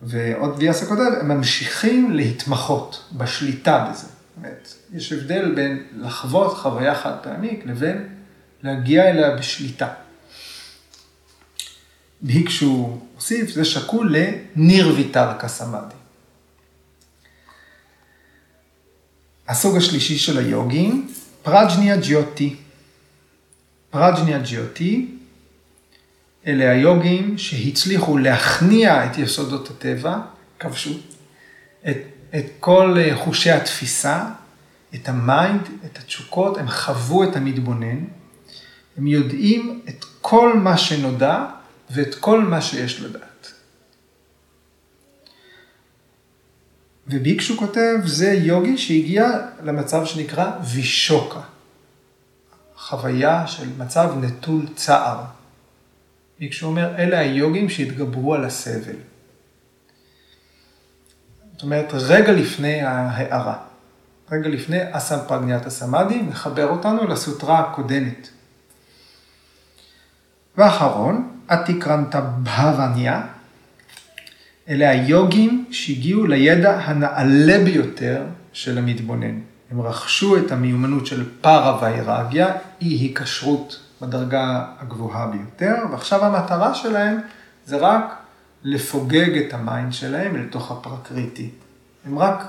ועוד 0.03 0.55
ויאסה 0.59 0.87
כותב, 0.87 1.01
הם 1.21 1.29
ממשיכים 1.29 2.11
להתמחות 2.11 3.05
בשליטה 3.13 3.89
בזה. 3.91 4.07
אומרת, 4.37 4.75
יש 4.93 5.13
הבדל 5.13 5.55
בין 5.55 5.83
לחוות 5.97 6.59
חוויה 6.59 6.95
חד 6.95 7.13
פעמית 7.23 7.61
לבין 7.67 8.09
להגיע 8.63 9.11
אליה 9.11 9.37
בשליטה. 9.37 9.89
ביקשו 12.23 12.99
הוסיף, 13.15 13.51
זה 13.51 13.65
שקול 13.65 14.17
לניר 14.17 14.95
ויתר 14.97 15.39
קסמדי. 15.39 15.95
הסוג 19.49 19.77
השלישי 19.77 20.19
של 20.19 20.39
היוגים, 20.39 21.13
פראג'ניה 21.43 21.97
ג'יוטי. 21.97 22.57
פראג'ניה 23.91 24.39
ג'יוטי, 24.39 25.09
אלה 26.47 26.71
היוגים 26.71 27.39
שהצליחו 27.39 28.19
להכניע 28.19 29.07
את 29.07 29.19
יסודות 29.19 29.71
הטבע, 29.71 30.19
כבשו 30.59 30.99
את, 31.89 31.97
את 32.35 32.45
כל 32.61 32.97
חושי 33.15 33.51
התפיסה, 33.51 34.29
את 34.95 35.09
ה 35.09 35.19
mind, 35.19 35.69
את 35.87 35.99
התשוקות, 35.99 36.59
הם 36.59 36.69
חוו 36.69 37.25
את 37.25 37.37
המתבונן, 37.37 38.05
הם 38.97 39.07
יודעים 39.07 39.81
את 39.89 40.05
כל 40.21 40.57
מה 40.57 40.77
שנודע 40.77 41.47
ואת 41.91 42.15
כל 42.15 42.43
מה 42.43 42.63
שיש 42.63 43.01
לדעת. 43.01 43.53
וביקשו 47.07 47.57
כותב, 47.57 47.95
זה 48.05 48.33
יוגי 48.33 48.79
שהגיע 48.79 49.31
למצב 49.63 50.07
שנקרא 50.07 50.51
וישוקה, 50.65 51.41
חוויה 52.77 53.47
של 53.47 53.69
מצב 53.79 54.13
נטול 54.21 54.67
צער. 54.75 55.25
ביקשו 56.43 56.67
אומר, 56.67 56.95
אלה 56.99 57.19
היוגים 57.19 57.69
שהתגברו 57.69 58.35
על 58.35 58.45
הסבל. 58.45 58.97
זאת 61.53 61.63
אומרת, 61.63 61.87
רגע 61.93 62.33
לפני 62.33 62.81
ההערה, 62.81 63.57
רגע 64.33 64.49
לפני 64.49 64.79
אסם 64.91 65.19
פרגניית 65.29 65.67
הסמאדי, 65.67 66.23
מחבר 66.23 66.69
אותנו 66.69 67.07
לסוטרה 67.07 67.59
הקודמת. 67.59 68.29
ואחרון, 70.57 71.39
אתיקרנטה 71.53 72.21
בהווניה, 72.21 73.27
אלה 74.69 74.91
היוגים 74.91 75.65
שהגיעו 75.71 76.27
לידע 76.27 76.79
הנעלה 76.79 77.65
ביותר 77.65 78.23
של 78.53 78.79
המתבונן. 78.79 79.41
הם 79.71 79.81
רכשו 79.81 80.37
את 80.37 80.53
המיומנות 80.53 81.07
של 81.07 81.29
פארה 81.41 81.83
ויירגיה, 81.83 82.55
אי 82.81 82.89
היקשרות 82.89 83.81
בדרגה 84.03 84.65
הגבוהה 84.79 85.27
ביותר, 85.27 85.75
ועכשיו 85.91 86.25
המטרה 86.25 86.75
שלהם 86.75 87.19
זה 87.67 87.77
רק 87.77 88.17
לפוגג 88.63 89.39
את 89.39 89.53
ה 89.55 89.62
mind 89.62 89.93
שלהם 89.93 90.37
לתוך 90.37 90.71
הפרקריטי. 90.71 91.51
הם 92.07 92.19
רק, 92.19 92.45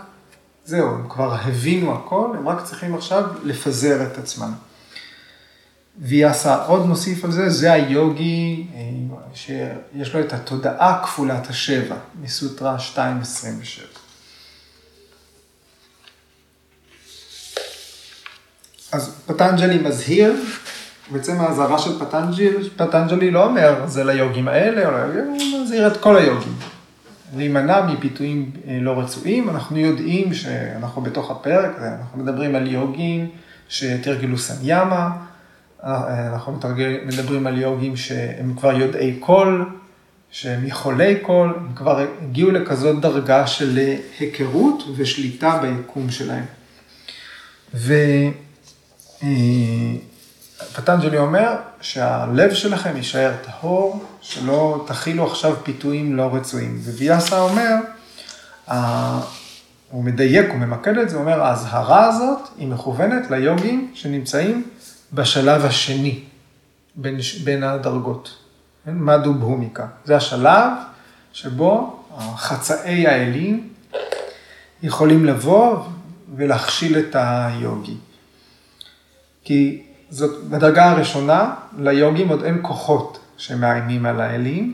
זהו, 0.66 0.90
הם 0.90 1.10
כבר 1.10 1.34
הבינו 1.34 1.96
הכל, 1.96 2.30
הם 2.38 2.50
רק 2.50 2.64
צריכים 2.64 2.96
עכשיו 2.96 3.24
לפזר 3.44 4.08
את 4.08 4.18
עצמם. 4.18 4.54
ויאסה 5.98 6.64
עוד 6.64 6.86
מוסיף 6.86 7.26
על 7.26 7.32
זה, 7.32 7.50
זה 7.50 7.74
היוגי 7.74 8.68
אה, 8.76 8.82
שיש 9.34 10.16
לו 10.16 10.20
את 10.20 10.34
התודעה 10.34 11.04
כפולת 11.04 11.50
השבע, 11.50 11.96
מסוטרה 12.22 12.78
2.27. 12.96 13.00
אז 18.92 19.16
פטנג'לי 19.26 19.78
מזהיר, 19.78 20.34
בעצם 21.14 21.42
האזהרה 21.42 21.80
של 21.80 22.00
פטנג'לי, 22.00 22.70
פטנג'לי 22.76 23.32
לא 23.32 23.46
אומר 23.46 23.88
זה 23.88 24.04
ליוגים 24.04 24.48
האלה, 24.48 24.86
או 24.86 25.14
ליוגים, 25.14 25.52
הוא 25.54 25.88
את 25.88 25.98
כל 25.98 26.18
היוגים. 26.18 26.54
להימנע 27.36 27.86
מפיתויים 27.86 28.52
אה, 28.68 28.78
לא 28.82 29.00
רצויים, 29.00 29.50
אנחנו 29.50 29.78
יודעים 29.78 30.34
שאנחנו 30.34 31.02
בתוך 31.02 31.32
הפרק, 31.32 31.72
אנחנו 32.00 32.24
מדברים 32.24 32.56
על 32.56 32.68
יוגים 32.68 33.30
שתרגלו 33.70 34.38
סמיאמה, 34.38 35.10
אנחנו 35.84 36.54
מתרגל, 36.54 36.98
מדברים 37.06 37.48
על 37.48 37.58
יוגים 37.58 37.98
שהם 37.98 38.54
כבר 38.58 38.72
יודעי 38.72 39.16
כול, 39.20 39.66
שהם 40.32 40.68
יכולי 40.68 41.16
כול, 41.22 41.54
הם 41.58 41.76
כבר 41.76 42.06
הגיעו 42.22 42.52
לכזאת 42.52 43.02
דרגה 43.02 43.48
של 43.48 43.80
היכרות 44.20 44.84
ושליטה 44.96 45.60
ביקום 45.62 46.10
שלהם. 46.10 46.46
ופטנג'לי 50.72 51.18
אומר 51.18 51.56
שהלב 51.82 52.54
שלכם 52.54 52.98
יישאר 52.98 53.32
טהור, 53.42 54.06
שלא 54.22 54.86
תכילו 54.88 55.28
עכשיו 55.28 55.56
פיתויים 55.64 56.16
לא 56.16 56.30
רצויים. 56.36 56.80
וויאסה 56.84 57.40
אומר, 57.40 57.76
הוא 59.90 60.04
מדייק, 60.04 60.50
הוא 60.50 60.58
ממקד 60.58 60.98
את 60.98 61.10
זה, 61.10 61.16
הוא 61.16 61.24
אומר, 61.24 61.42
האזהרה 61.42 62.08
הזאת 62.08 62.40
היא 62.58 62.68
מכוונת 62.68 63.32
ליוגים 63.32 63.92
שנמצאים 63.94 64.70
בשלב 65.14 65.66
השני 65.66 66.24
בין, 66.96 67.18
בין 67.44 67.64
הדרגות? 67.64 68.38
מדו 68.86 69.34
בהומיקה. 69.34 69.88
זה 70.06 70.16
השלב 70.16 70.72
שבו 71.34 72.04
חצאי 72.36 73.08
האלים 73.08 73.70
יכולים 74.84 75.26
לבוא 75.26 75.78
ולהכשיל 76.36 76.98
את 76.98 77.16
היוגי. 77.20 77.98
כי 79.44 79.84
זאת, 80.14 80.44
בדרגה 80.44 80.92
הראשונה, 80.92 81.54
ליוגים 81.80 82.30
עוד 82.30 82.44
אין 82.44 82.60
כוחות 82.62 83.20
שמאיימים 83.38 84.06
על 84.06 84.22
האלים, 84.22 84.74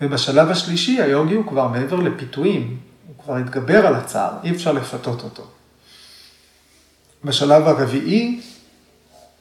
ובשלב 0.00 0.50
השלישי 0.50 1.02
היוגי 1.02 1.34
הוא 1.34 1.46
כבר 1.46 1.68
מעבר 1.68 1.96
לפיתויים, 1.96 2.76
הוא 3.06 3.24
כבר 3.24 3.36
התגבר 3.36 3.86
על 3.86 3.94
הצער, 3.94 4.30
אי 4.44 4.50
אפשר 4.50 4.72
לפתות 4.72 5.22
אותו. 5.22 5.42
בשלב 7.24 7.68
הרביעי, 7.68 8.40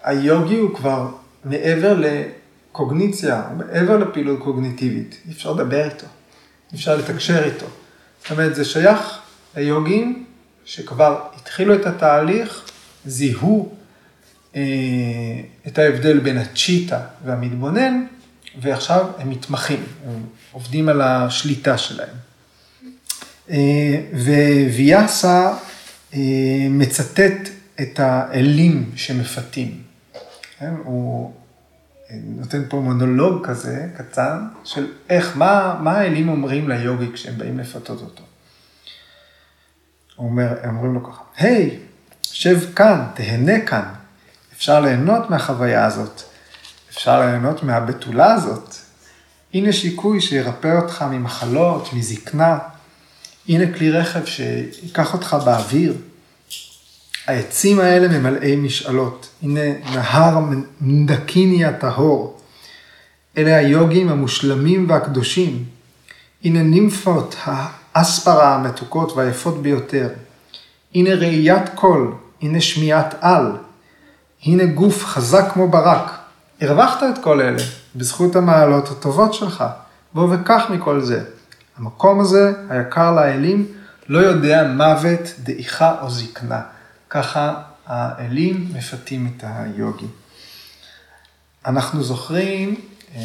היוגי 0.03 0.57
הוא 0.57 0.75
כבר 0.75 1.07
מעבר 1.43 1.99
לקוגניציה, 1.99 3.43
מעבר 3.57 3.97
לפעילות 3.97 4.39
קוגניטיבית, 4.39 5.17
אי 5.27 5.31
אפשר 5.31 5.51
לדבר 5.51 5.85
איתו, 5.85 6.07
אי 6.71 6.77
אפשר 6.77 6.95
לתקשר 6.95 7.43
איתו. 7.43 7.65
זאת 8.21 8.31
אומרת, 8.31 8.55
זה 8.55 8.65
שייך 8.65 9.19
ליוגים 9.57 10.25
שכבר 10.65 11.21
התחילו 11.35 11.75
את 11.75 11.85
התהליך, 11.85 12.65
זיהו 13.05 13.75
את 15.67 15.77
ההבדל 15.77 16.19
בין 16.19 16.37
הצ'יטה 16.37 16.99
והמתבונן, 17.25 18.05
ועכשיו 18.61 19.05
הם 19.17 19.29
מתמחים, 19.29 19.83
הם 20.05 20.23
עובדים 20.51 20.89
על 20.89 21.01
השליטה 21.01 21.77
שלהם. 21.77 22.15
אה, 23.49 24.01
וויאסה 24.73 25.53
אה, 26.13 26.19
מצטט 26.69 27.49
את 27.81 27.99
האלים 27.99 28.91
שמפתים. 28.95 29.81
כן? 30.59 30.73
הוא 30.83 31.33
נותן 32.11 32.63
פה 32.69 32.77
מונולוג 32.77 33.47
כזה, 33.47 33.87
קצר, 33.97 34.37
של 34.63 34.87
איך, 35.09 35.37
מה, 35.37 35.79
מה 35.81 35.91
האלים 35.91 36.29
אומרים 36.29 36.69
ליוגי 36.69 37.11
כשהם 37.13 37.37
באים 37.37 37.59
לפתות 37.59 38.01
אותו. 38.01 38.23
הוא 40.15 40.29
אומר, 40.29 40.53
הם 40.61 40.75
אומרים 40.75 40.93
לו 40.93 41.03
ככה, 41.03 41.23
היי, 41.37 41.69
hey, 41.69 41.73
שב 42.21 42.73
כאן, 42.75 43.05
תהנה 43.13 43.65
כאן. 43.65 43.93
אפשר 44.57 44.79
ליהנות 44.79 45.29
מהחוויה 45.29 45.85
הזאת, 45.85 46.21
אפשר 46.89 47.19
ליהנות 47.19 47.63
מהבתולה 47.63 48.33
הזאת. 48.33 48.75
הנה 49.53 49.73
שיקוי 49.73 50.21
שירפא 50.21 50.79
אותך 50.81 51.05
ממחלות, 51.11 51.93
מזקנה. 51.93 52.57
הנה 53.49 53.73
כלי 53.77 53.91
רכב 53.91 54.25
שיקח 54.25 55.13
אותך 55.13 55.37
באוויר. 55.45 55.93
העצים 57.27 57.79
האלה 57.79 58.19
ממלאי 58.19 58.55
משאלות. 58.55 59.29
הנה 59.41 59.61
נהר 59.93 60.39
מנדקיני 60.81 61.65
הטהור. 61.65 62.39
אלה 63.37 63.57
היוגים 63.57 64.09
המושלמים 64.09 64.89
והקדושים. 64.89 65.65
הנה 66.43 66.63
נימפות 66.63 67.35
האספרה 67.43 68.55
המתוקות 68.55 69.11
והיפות 69.11 69.61
ביותר. 69.61 70.09
הנה 70.95 71.15
ראיית 71.15 71.69
קול, 71.75 72.13
הנה 72.41 72.61
שמיעת 72.61 73.15
על. 73.21 73.51
הנה 74.45 74.65
גוף 74.65 75.05
חזק 75.05 75.51
כמו 75.53 75.67
ברק. 75.67 76.11
הרווחת 76.61 77.03
את 77.03 77.23
כל 77.23 77.41
אלה 77.41 77.63
בזכות 77.95 78.35
המעלות 78.35 78.91
הטובות 78.91 79.33
שלך. 79.33 79.63
בוא 80.13 80.35
וקח 80.35 80.63
מכל 80.69 81.01
זה. 81.01 81.23
המקום 81.77 82.19
הזה, 82.19 82.53
היקר 82.69 83.15
לאלים, 83.15 83.67
לא 84.07 84.19
יודע 84.19 84.63
מוות, 84.63 85.21
דעיכה 85.43 85.95
או 86.01 86.09
זקנה. 86.09 86.61
ככה 87.09 87.53
האלים 87.87 88.71
מפתים 88.73 89.33
את 89.37 89.43
היוגי. 89.47 90.07
אנחנו 91.65 92.03
זוכרים 92.03 92.75
אה, 93.15 93.21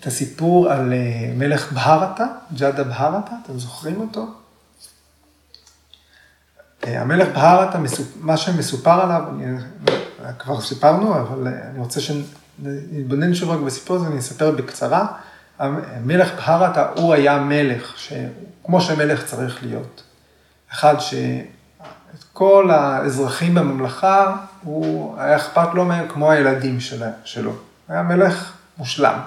את 0.00 0.06
הסיפור 0.06 0.72
על 0.72 0.92
אה, 0.92 1.32
מלך 1.36 1.72
בהרתה, 1.72 2.26
ג'אדה 2.56 2.84
בהרתה, 2.84 3.32
אתם 3.44 3.58
זוכרים 3.58 4.00
אותו? 4.00 4.26
אה, 6.86 7.00
המלך 7.00 7.28
בהרתה, 7.34 7.78
מה 8.20 8.36
שמסופר 8.36 9.00
עליו, 9.00 9.22
אני, 9.30 9.44
כבר 10.38 10.60
סיפרנו, 10.60 11.20
אבל 11.20 11.48
אני 11.48 11.78
רוצה 11.78 12.00
שנתבונן 12.00 13.34
שוב 13.34 13.50
רק 13.50 13.60
בסיפור 13.60 13.96
הזה, 13.96 14.06
אני 14.06 14.18
אספר 14.18 14.50
בקצרה. 14.50 15.06
המלך 15.58 16.30
בהרתה, 16.36 16.88
הוא 16.96 17.14
היה 17.14 17.38
מלך, 17.38 17.94
כמו 18.64 18.80
שמלך 18.80 19.24
צריך 19.24 19.62
להיות. 19.62 20.02
אחד 20.72 20.94
ש... 20.98 21.14
את 22.18 22.24
כל 22.32 22.70
האזרחים 22.70 23.54
בממלכה, 23.54 24.36
הוא 24.62 25.14
היה 25.18 25.36
אכפת 25.36 25.68
לו 25.74 25.84
מהם 25.84 26.08
כמו 26.08 26.30
הילדים 26.30 26.78
שלו. 27.24 27.52
היה 27.88 28.02
מלך 28.02 28.52
מושלם. 28.78 29.18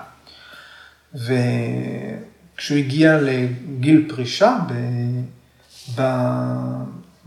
וכשהוא 1.14 2.78
הגיע 2.78 3.18
לגיל 3.22 4.14
פרישה, 4.16 4.58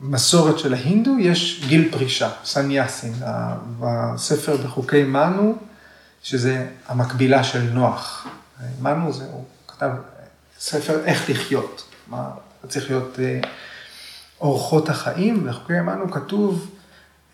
במסורת 0.02 0.58
של 0.58 0.74
ההינדו 0.74 1.18
יש 1.18 1.64
גיל 1.68 1.92
פרישה, 1.92 2.30
סניאסין, 2.44 3.14
בספר 3.80 4.56
בחוקי 4.56 5.04
מנו, 5.04 5.58
שזה 6.22 6.68
המקבילה 6.88 7.44
של 7.44 7.62
נוח. 7.62 8.26
מנו 8.80 9.12
זה, 9.12 9.24
הוא 9.24 9.44
כתב 9.68 9.90
ספר 10.58 11.04
איך 11.04 11.30
לחיות, 11.30 11.88
מה 12.06 12.30
צריך 12.68 12.90
להיות 12.90 13.18
אה, 13.18 13.40
אורחות 14.40 14.88
החיים, 14.88 15.46
בחוקי 15.46 15.80
מנו 15.80 16.10
כתוב 16.10 16.70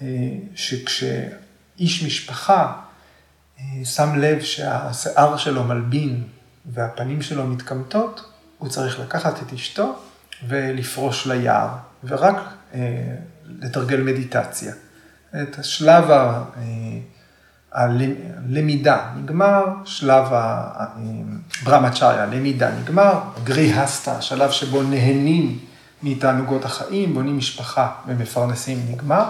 אה, 0.03 0.07
שכשאיש 0.55 2.03
משפחה 2.07 2.73
אה, 3.59 3.65
שם 3.85 4.19
לב 4.19 4.43
שהשיער 4.43 5.37
שלו 5.37 5.65
מלבין 5.65 6.25
והפנים 6.67 7.23
שלו 7.23 7.47
מתקמטות, 7.47 8.33
הוא 8.59 8.69
צריך 8.69 9.01
לקחת 9.01 9.43
את 9.43 9.53
אשתו 9.53 9.99
ולפרוש 10.49 11.27
ליער, 11.27 11.69
ורק 12.05 12.37
אה, 12.75 12.81
לתרגל 13.61 14.01
מדיטציה. 14.01 14.73
את 15.43 15.59
השלב 15.59 16.05
הלמידה 17.73 19.11
נגמר, 19.17 19.65
שלב 19.85 20.25
הברמצ'ריה, 20.31 22.23
הלמידה 22.23 22.71
נגמר, 22.71 23.21
גריהסטה, 23.45 24.17
השלב 24.17 24.51
שבו 24.51 24.83
נהנים 24.83 25.59
מתענוגות 26.03 26.65
החיים, 26.65 27.15
בונים 27.15 27.39
משפחה 27.39 27.91
ומפרנסים 28.07 28.87
נגמר. 28.91 29.25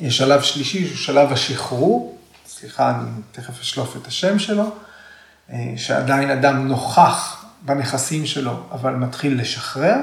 יש 0.00 0.18
שלב 0.18 0.42
שלישי, 0.42 0.86
שהוא 0.86 0.96
שלב 0.96 1.32
השחרור, 1.32 2.18
סליחה, 2.46 2.90
אני 2.90 3.10
תכף 3.32 3.60
אשלוף 3.60 3.96
את 3.96 4.06
השם 4.06 4.38
שלו, 4.38 4.74
אה, 5.50 5.72
שעדיין 5.76 6.30
אדם 6.30 6.68
נוכח 6.68 7.44
בנכסים 7.62 8.26
שלו, 8.26 8.62
אבל 8.72 8.94
מתחיל 8.94 9.40
לשחרר. 9.40 9.96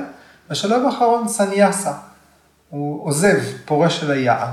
בשלב 0.50 0.86
האחרון 0.86 1.28
סניאסה, 1.28 1.94
הוא 2.70 3.08
עוזב, 3.08 3.40
פורש 3.66 4.04
אל 4.04 4.12
היער. 4.12 4.48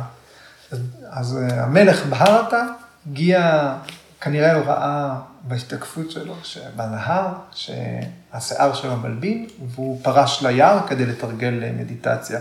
אז, 1.11 1.39
אה, 1.39 1.65
המלך 1.65 2.07
בהרתה 2.07 2.67
הגיע, 3.07 3.73
כנראה 4.21 4.55
הוא 4.55 4.65
ראה 4.65 5.15
בהשתקפות 5.43 6.11
שלו, 6.11 6.35
בנהר, 6.77 7.33
שהשיער 7.53 8.75
שלו 8.75 8.97
מלבין, 8.97 9.47
והוא 9.75 10.01
פרש 10.03 10.43
ליער 10.43 10.87
כדי 10.87 11.07
לתרגל 11.07 11.65
אה, 11.65 11.73
מדיטציה. 11.79 12.41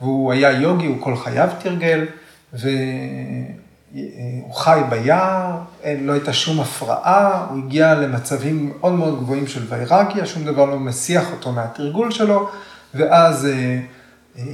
והוא 0.00 0.32
היה 0.32 0.52
יוגי, 0.52 0.86
הוא 0.86 0.96
כל 1.00 1.16
חייו 1.16 1.48
תרגל, 1.62 2.06
ו... 2.54 2.68
הוא 4.42 4.54
חי 4.54 4.80
ביער, 4.90 5.58
לא 6.00 6.12
הייתה 6.12 6.32
שום 6.32 6.60
הפרעה, 6.60 7.46
הוא 7.50 7.58
הגיע 7.58 7.94
למצבים 7.94 8.72
מאוד 8.78 8.92
מאוד 8.92 9.18
גבוהים 9.18 9.46
של 9.46 9.62
ויירגיה, 9.68 10.26
שום 10.26 10.44
דבר 10.44 10.64
לא 10.64 10.78
מסיח 10.78 11.32
אותו 11.32 11.52
מהתרגול 11.52 12.10
שלו, 12.10 12.50
ואז 12.94 13.46
אה, 13.46 13.80
אה, 14.38 14.44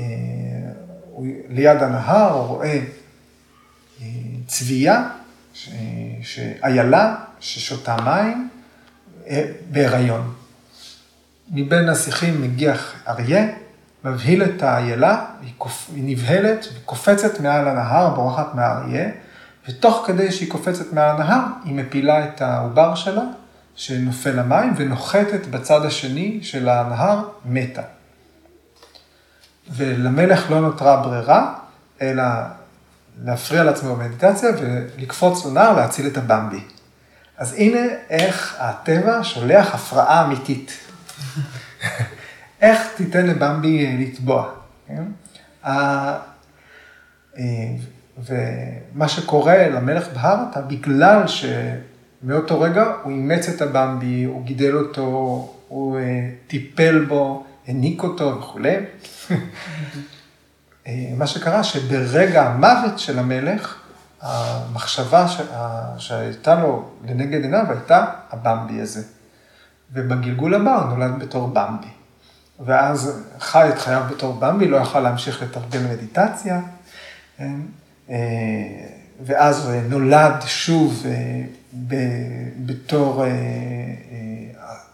ליד 1.49 1.83
הנהר 1.83 2.33
הוא 2.33 2.47
רואה 2.47 2.81
אה, 4.03 4.07
צבייה, 4.47 5.09
איילה 6.65 7.15
ששותה 7.41 7.97
מים 8.05 8.49
בהיריון. 9.71 10.35
מבין 11.51 11.89
השיחים 11.89 12.43
מגיח 12.43 12.95
אריה, 13.09 13.47
מבהיל 14.05 14.43
את 14.43 14.63
האיילה, 14.63 15.25
היא, 15.43 15.53
קופ... 15.59 15.91
היא 15.95 16.03
נבהלת 16.07 16.69
וקופצת 16.75 17.41
מעל 17.41 17.69
הנהר, 17.69 18.15
בורחת 18.15 18.55
מהאריה, 18.55 19.09
ותוך 19.69 20.05
כדי 20.07 20.33
שהיא 20.33 20.51
קופצת 20.51 20.93
מעל 20.93 21.17
הנהר, 21.17 21.41
היא 21.65 21.75
מפילה 21.75 22.25
את 22.25 22.43
העובר 22.43 22.95
שלה, 22.95 23.23
שנופל 23.75 24.31
למים, 24.31 24.75
ונוחתת 24.77 25.47
בצד 25.47 25.85
השני 25.85 26.39
של 26.43 26.69
הנהר, 26.69 27.25
מתה. 27.45 27.83
ולמלך 29.71 30.51
לא 30.51 30.61
נותרה 30.61 31.03
ברירה, 31.03 31.55
אלא 32.03 32.25
להפריע 33.25 33.65
לעצמו 33.65 33.97
במדיטציה 33.97 34.51
ולקפוץ 34.59 35.47
לנהר 35.47 35.77
להציל 35.77 36.07
את 36.07 36.17
הבמבי. 36.17 36.61
אז 37.37 37.55
הנה 37.59 37.81
איך 38.11 38.57
הטבע 38.59 39.25
שולח 39.25 39.75
הפרעה 39.75 40.25
אמיתית. 40.25 40.73
איך 42.61 42.89
תיתן 42.97 43.27
לבמבי 43.27 43.97
לטבוע. 43.99 44.51
כן? 44.89 45.05
ומה 48.19 49.09
שקורה 49.09 49.69
למלך 49.69 50.09
בהרתה, 50.15 50.61
בגלל 50.61 51.23
שמאותו 51.27 52.61
רגע 52.61 52.93
הוא 53.03 53.13
אימץ 53.13 53.49
את 53.49 53.63
הבמבי, 53.63 54.25
הוא 54.25 54.45
גידל 54.45 54.77
אותו, 54.77 55.03
הוא 55.69 55.99
אה, 55.99 56.31
טיפל 56.47 57.05
בו, 57.05 57.47
העניק 57.69 58.03
אותו 58.03 58.39
וכולי. 58.39 58.77
אה, 60.87 61.13
מה 61.17 61.27
שקרה 61.27 61.65
שברגע 61.65 62.43
המוות 62.43 62.99
של 62.99 63.19
המלך, 63.19 63.77
המחשבה 64.21 65.27
שהייתה 65.99 66.55
לו 66.55 66.91
לנגד 67.09 67.43
עיניו 67.43 67.65
הייתה 67.69 68.07
הבמבי 68.31 68.81
הזה. 68.81 69.03
ובגלגול 69.93 70.55
הבא 70.55 70.77
הוא 70.77 70.97
נולד 70.97 71.19
בתור 71.19 71.49
במבי. 71.49 71.87
ואז 72.61 73.23
חי 73.41 73.69
את 73.69 73.79
חייו 73.79 74.03
בתור 74.11 74.33
במבי, 74.35 74.69
לא 74.69 74.77
יכל 74.77 75.01
להמשיך 75.01 75.43
לתרגל 75.43 75.81
מדיטציה. 75.81 76.61
כן? 77.37 77.61
אה, 78.11 78.17
ואז 79.25 79.71
נולד 79.89 80.35
שוב 80.47 81.05
אה, 81.07 81.43
בתור 82.67 83.25
אה, 83.25 83.31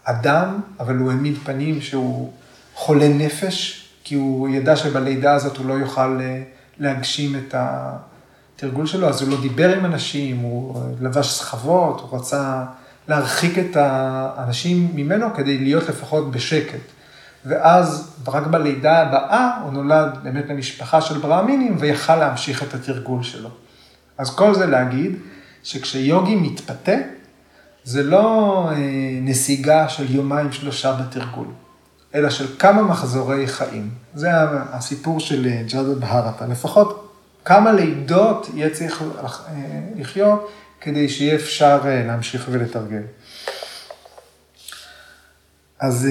אדם, 0.03 0.61
אבל 0.79 0.97
הוא 0.97 1.11
העמיד 1.11 1.37
פנים 1.43 1.81
שהוא 1.81 2.31
חולה 2.75 3.07
נפש, 3.07 3.85
כי 4.03 4.15
הוא 4.15 4.49
ידע 4.49 4.75
שבלידה 4.75 5.33
הזאת 5.33 5.57
הוא 5.57 5.65
לא 5.65 5.73
יוכל 5.73 6.19
להגשים 6.79 7.35
את 7.35 7.55
התרגול 7.57 8.85
שלו, 8.85 9.09
אז 9.09 9.21
הוא 9.21 9.31
לא 9.31 9.41
דיבר 9.41 9.77
עם 9.77 9.85
אנשים, 9.85 10.37
הוא 10.37 10.81
לבש 11.01 11.33
סחבות, 11.33 12.01
הוא 12.01 12.19
רצה 12.19 12.63
להרחיק 13.07 13.59
את 13.59 13.77
האנשים 13.79 14.91
ממנו 14.93 15.33
כדי 15.35 15.57
להיות 15.57 15.89
לפחות 15.89 16.31
בשקט. 16.31 16.79
ואז 17.45 18.15
רק 18.27 18.47
בלידה 18.47 19.01
הבאה 19.01 19.61
הוא 19.63 19.73
נולד 19.73 20.17
באמת 20.23 20.49
למשפחה 20.49 21.01
של 21.01 21.17
ברהמינים 21.17 21.75
ויכל 21.79 22.15
להמשיך 22.15 22.63
את 22.63 22.73
התרגול 22.73 23.23
שלו. 23.23 23.49
אז 24.17 24.35
כל 24.35 24.55
זה 24.55 24.65
להגיד 24.65 25.15
שכשיוגי 25.63 26.35
מתפתה, 26.35 26.95
זה 27.83 28.03
לא 28.03 28.69
אה, 28.71 28.75
נסיגה 29.21 29.89
של 29.89 30.15
יומיים 30.15 30.51
שלושה 30.51 30.93
בתרגול, 30.93 31.47
אלא 32.15 32.29
של 32.29 32.57
כמה 32.59 32.81
מחזורי 32.81 33.47
חיים. 33.47 33.89
זה 34.13 34.29
הסיפור 34.71 35.19
של 35.19 35.47
אה, 35.47 35.61
ג'אדה 35.67 35.95
בהרתה. 35.95 36.45
לפחות 36.47 37.11
כמה 37.45 37.71
לידות 37.71 38.49
יהיה 38.53 38.69
צריך 38.69 39.01
אה, 39.01 39.27
לחיות 39.95 40.51
כדי 40.81 41.09
שיהיה 41.09 41.35
אפשר 41.35 41.81
להמשיך 41.85 42.45
ולתרגל. 42.51 43.01
אז 45.79 46.07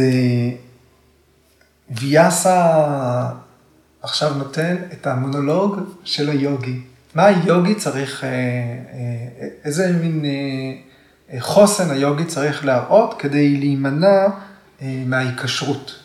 ויאסה 1.91 3.29
עכשיו 4.03 4.35
נותן 4.35 4.77
את 4.93 5.07
המונולוג 5.07 5.81
של 6.05 6.31
היוגי. 6.31 6.81
מה 7.15 7.25
היוגי 7.27 7.75
צריך, 7.75 8.25
איזה 9.65 9.93
מין 9.93 10.25
חוסן 11.39 11.91
היוגי 11.91 12.25
צריך 12.25 12.65
להראות 12.65 13.15
כדי 13.19 13.57
להימנע 13.57 14.07
אה, 14.07 14.29
מההיקשרות. 14.81 15.99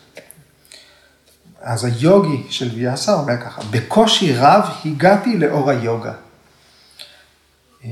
אז 1.62 1.84
היוגי 1.84 2.42
של 2.50 2.70
ויאסה 2.74 3.12
אומר 3.14 3.40
ככה, 3.44 3.62
בקושי 3.70 4.34
רב 4.36 4.64
הגעתי 4.84 5.38
לאור 5.38 5.70
היוגה. 5.70 6.12
אה, 7.84 7.90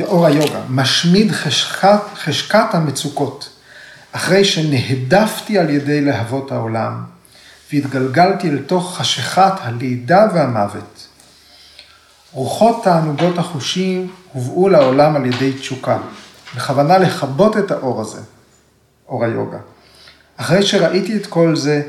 אור 0.00 0.26
היוגה, 0.26 0.60
משמיד 0.68 1.32
חשקת, 1.32 2.00
חשקת 2.14 2.66
המצוקות, 2.72 3.48
אחרי 4.12 4.44
שנהדפתי 4.44 5.58
על 5.58 5.70
ידי 5.70 6.00
להבות 6.00 6.52
העולם, 6.52 7.04
והתגלגלתי 7.72 8.50
לתוך 8.50 8.98
חשכת 8.98 9.52
הלידה 9.60 10.26
והמוות. 10.34 11.08
רוחות 12.32 12.84
תענוגות 12.84 13.38
החושים 13.38 14.12
הובאו 14.32 14.68
לעולם 14.68 15.16
על 15.16 15.26
ידי 15.26 15.52
תשוקה, 15.52 15.98
בכוונה 16.56 16.98
לכבות 16.98 17.56
את 17.56 17.70
האור 17.70 18.00
הזה, 18.00 18.20
אור 19.08 19.24
היוגה. 19.24 19.58
אחרי 20.36 20.62
שראיתי 20.62 21.16
את 21.16 21.26
כל 21.26 21.56
זה, 21.56 21.82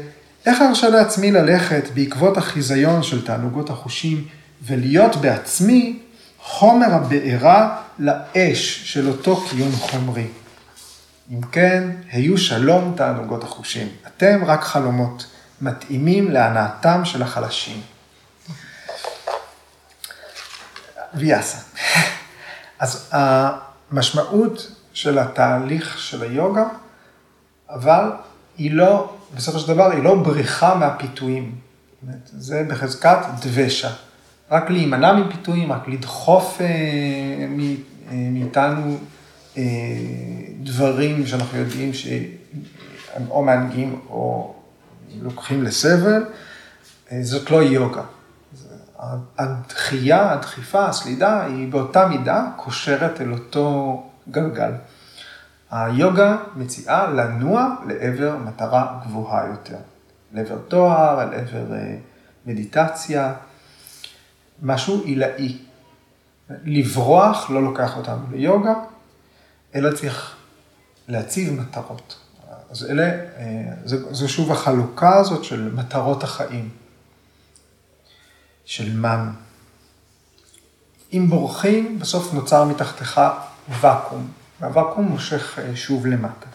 איך 0.46 0.62
ארשה 0.62 0.90
לעצמי 0.90 1.32
ללכת 1.32 1.84
בעקבות 1.94 2.38
החיזיון 2.38 3.04
של 3.04 3.26
תענוגות 3.26 3.70
החושים 3.70 4.28
ולהיות 4.64 5.16
בעצמי 5.16 6.00
חומר 6.40 6.94
הבעירה 6.94 7.82
לאש 8.00 8.94
של 8.94 9.08
אותו 9.08 9.42
קיום 9.50 9.72
חומרי. 9.72 10.28
אם 11.32 11.42
כן, 11.42 11.90
היו 12.12 12.38
שלום 12.38 12.94
תענוגות 12.98 13.44
החושים. 13.44 13.88
אתם 14.08 14.46
רק 14.46 14.64
חלומות, 14.64 15.26
מתאימים 15.62 16.32
להנאתם 16.32 17.06
של 17.06 17.22
החלשים. 17.22 17.82
ויאסה. 21.14 21.58
אז 22.80 23.12
המשמעות 23.12 24.72
של 24.94 25.20
התהליך 25.20 26.00
של 26.00 26.24
היוגה, 26.24 26.66
אבל 27.70 28.10
היא 28.58 28.72
לא, 28.72 29.14
בסופו 29.36 29.60
של 29.60 29.68
דבר, 29.68 29.92
היא 29.92 30.04
לא 30.04 30.16
בריחה 30.16 30.76
מהפיתויים. 30.76 31.56
זה 32.26 32.66
בחזקת 32.70 33.18
דבשה. 33.42 33.90
רק 34.52 34.70
להימנע 34.70 35.14
מפיתויים, 35.14 35.72
רק 35.72 35.88
לדחוף 35.88 36.62
אה, 36.62 37.48
מאיתנו 38.32 38.98
אה, 39.58 39.64
דברים 40.64 41.28
שאנחנו 41.28 41.58
יודעים 41.58 41.94
שהם 41.94 43.30
או 43.30 43.44
מענגים 43.44 44.00
או 44.10 44.56
לוקחים 45.22 45.64
לסבל, 45.64 46.24
אה, 47.12 47.20
זאת 47.24 47.52
לא 47.52 47.64
יוגה. 47.64 48.02
הדחייה, 49.38 50.32
הדחיפה, 50.34 50.86
הסלידה, 50.86 51.46
היא 51.46 51.68
באותה 51.68 52.08
מידה 52.08 52.46
קושרת 52.56 53.22
אל 53.22 53.34
אותו 53.34 54.04
גלגל. 54.32 54.72
היוגה 55.76 56.38
מציעה 56.56 57.08
לנוע 57.08 57.76
לעבר 57.88 58.38
מטרה 58.38 59.00
גבוהה 59.06 59.48
יותר, 59.48 59.78
לעבר 60.34 60.58
תואר, 60.68 61.30
לעבר 61.30 61.74
אה, 61.74 61.98
מדיטציה, 62.46 63.34
משהו 64.62 65.04
עילאי. 65.04 65.58
לברוח 66.50 67.50
לא 67.50 67.64
לוקח 67.64 67.98
אותנו 67.98 68.24
ליוגה, 68.32 68.74
אלא 69.76 69.96
צריך 69.96 70.36
להציב 71.08 71.62
מטרות. 71.62 72.20
אז 72.72 72.86
אלה, 72.90 73.04
אה, 73.38 73.74
זו 74.12 74.30
שוב 74.30 74.52
החלוקה 74.52 75.16
הזאת 75.16 75.44
של 75.44 75.72
מטרות 75.74 76.24
החיים. 76.24 76.70
של 78.66 78.98
מן. 78.98 79.30
אם 81.14 81.26
בורחים, 81.30 82.00
בסוף 82.00 82.34
נוצר 82.34 82.64
מתחתיך 82.64 83.22
ואקום, 83.70 84.32
והוואקום 84.60 85.06
מושך 85.06 85.60
אה, 85.60 85.76
שוב 85.76 86.06
למטה. 86.06 86.48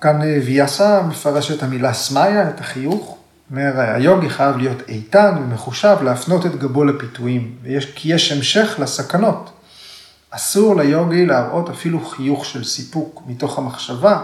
כאן 0.00 0.22
אה, 0.22 0.38
ויאסה 0.46 1.02
מפרש 1.02 1.50
את 1.50 1.62
המילה 1.62 1.94
סמאיה, 1.94 2.50
את 2.50 2.60
החיוך. 2.60 3.18
אומר, 3.50 3.80
היוגי 3.80 4.30
חייב 4.30 4.56
להיות 4.56 4.88
איתן 4.88 5.34
ומחושב 5.40 5.96
להפנות 6.02 6.46
את 6.46 6.56
גבו 6.56 6.84
לפיתויים, 6.84 7.56
ויש, 7.62 7.92
כי 7.94 8.14
יש 8.14 8.32
המשך 8.32 8.76
לסכנות. 8.78 9.50
אסור 10.30 10.76
ליוגי 10.76 11.26
להראות 11.26 11.70
אפילו 11.70 12.06
חיוך 12.06 12.44
של 12.44 12.64
סיפוק 12.64 13.22
מתוך 13.26 13.58
המחשבה 13.58 14.22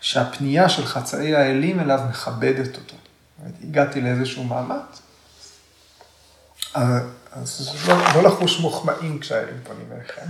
שהפנייה 0.00 0.68
של 0.68 0.86
חצאי 0.86 1.34
האלים 1.34 1.80
אליו 1.80 2.00
מכבדת 2.10 2.76
אותו. 2.76 2.96
הגעתי 3.62 4.00
לאיזשהו 4.00 4.44
מעמד, 4.44 4.76
אז 7.34 7.76
לא, 7.88 7.96
לא 8.14 8.22
לחוש 8.22 8.60
מוחמאים 8.60 9.18
כשהאלים 9.18 9.60
פונים 9.64 9.86
אליכם. 9.92 10.26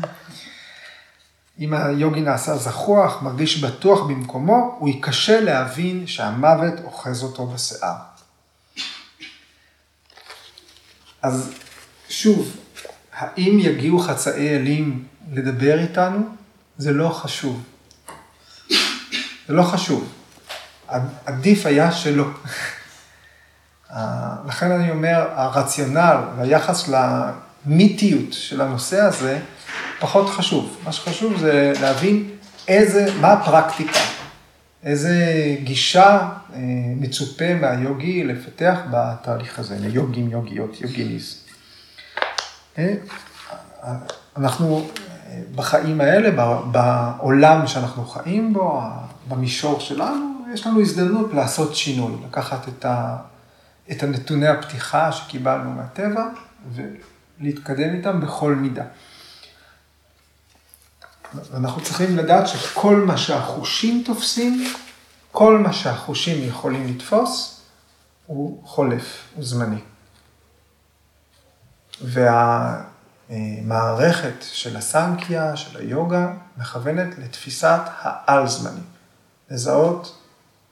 אם 1.59 1.75
היוגי 1.75 2.21
נעשה 2.21 2.57
זחוח, 2.57 3.23
מרגיש 3.23 3.64
בטוח 3.64 4.01
במקומו, 4.01 4.77
הוא 4.79 4.88
יקשה 4.88 5.40
להבין 5.40 6.07
שהמוות 6.07 6.75
אוחז 6.85 7.23
אותו 7.23 7.47
בשיער. 7.47 7.97
אז 11.23 11.53
שוב, 12.09 12.57
האם 13.12 13.59
יגיעו 13.59 13.99
חצאי 13.99 14.57
אלים 14.57 15.07
לדבר 15.33 15.79
איתנו? 15.79 16.29
זה 16.79 16.93
לא 16.93 17.09
חשוב. 17.09 17.62
זה 19.49 19.55
לא 19.55 19.62
חשוב. 19.62 20.12
עדיף 21.27 21.67
היה 21.67 21.93
שלא. 21.93 22.25
לכן 24.46 24.70
אני 24.70 24.90
אומר, 24.90 25.26
הרציונל 25.35 26.16
והיחס 26.37 26.88
למיתיות 26.88 28.33
של 28.33 28.61
הנושא 28.61 29.00
הזה 29.00 29.38
פחות 30.00 30.30
חשוב. 30.30 30.76
מה 30.85 30.92
שחשוב 30.92 31.37
זה 31.37 31.72
להבין 31.80 32.30
איזה, 32.68 33.07
מה 33.20 33.33
הפרקטיקה, 33.33 33.98
איזה 34.83 35.16
גישה 35.62 36.28
אה, 36.54 36.59
מצופה 36.96 37.54
מהיוגי 37.54 38.24
לפתח 38.24 38.78
בתהליך 38.90 39.59
הזה, 39.59 39.76
ליוגים, 39.80 40.30
יוגיות, 40.30 40.80
יוגיניס. 40.80 41.44
אה, 42.78 42.94
אנחנו 44.37 44.87
בחיים 45.54 46.00
האלה, 46.00 46.30
בעולם 46.70 47.66
שאנחנו 47.66 48.07
חיים 48.07 48.52
בו, 48.52 48.80
במישור 49.28 49.80
שלנו, 49.80 50.35
יש 50.54 50.66
לנו 50.66 50.80
הזדמנות 50.80 51.35
לעשות 51.35 51.74
שינוי, 51.74 52.12
לקחת 52.28 52.68
את, 52.68 52.85
ה, 52.85 53.16
את 53.92 54.03
הנתוני 54.03 54.49
הפתיחה 54.49 55.12
שקיבלנו 55.12 55.70
מהטבע 55.70 56.25
ולהתקדם 56.73 57.94
איתם 57.94 58.20
בכל 58.20 58.55
מידה. 58.55 58.85
אנחנו 61.55 61.83
צריכים 61.83 62.16
לדעת 62.16 62.49
שכל 62.49 62.97
מה 62.97 63.16
שהחושים 63.16 64.03
תופסים, 64.07 64.75
כל 65.33 65.59
מה 65.59 65.73
שהחושים 65.73 66.49
יכולים 66.49 66.87
לתפוס, 66.94 67.61
הוא 68.27 68.66
חולף, 68.66 69.25
הוא 69.35 69.44
זמני. 69.44 69.81
והמערכת 73.31 74.35
של 74.42 74.77
הסנקיה, 74.77 75.57
של 75.57 75.79
היוגה, 75.79 76.33
מכוונת 76.57 77.18
לתפיסת 77.18 77.81
העל-זמני. 77.87 78.81
לזהות 79.51 80.18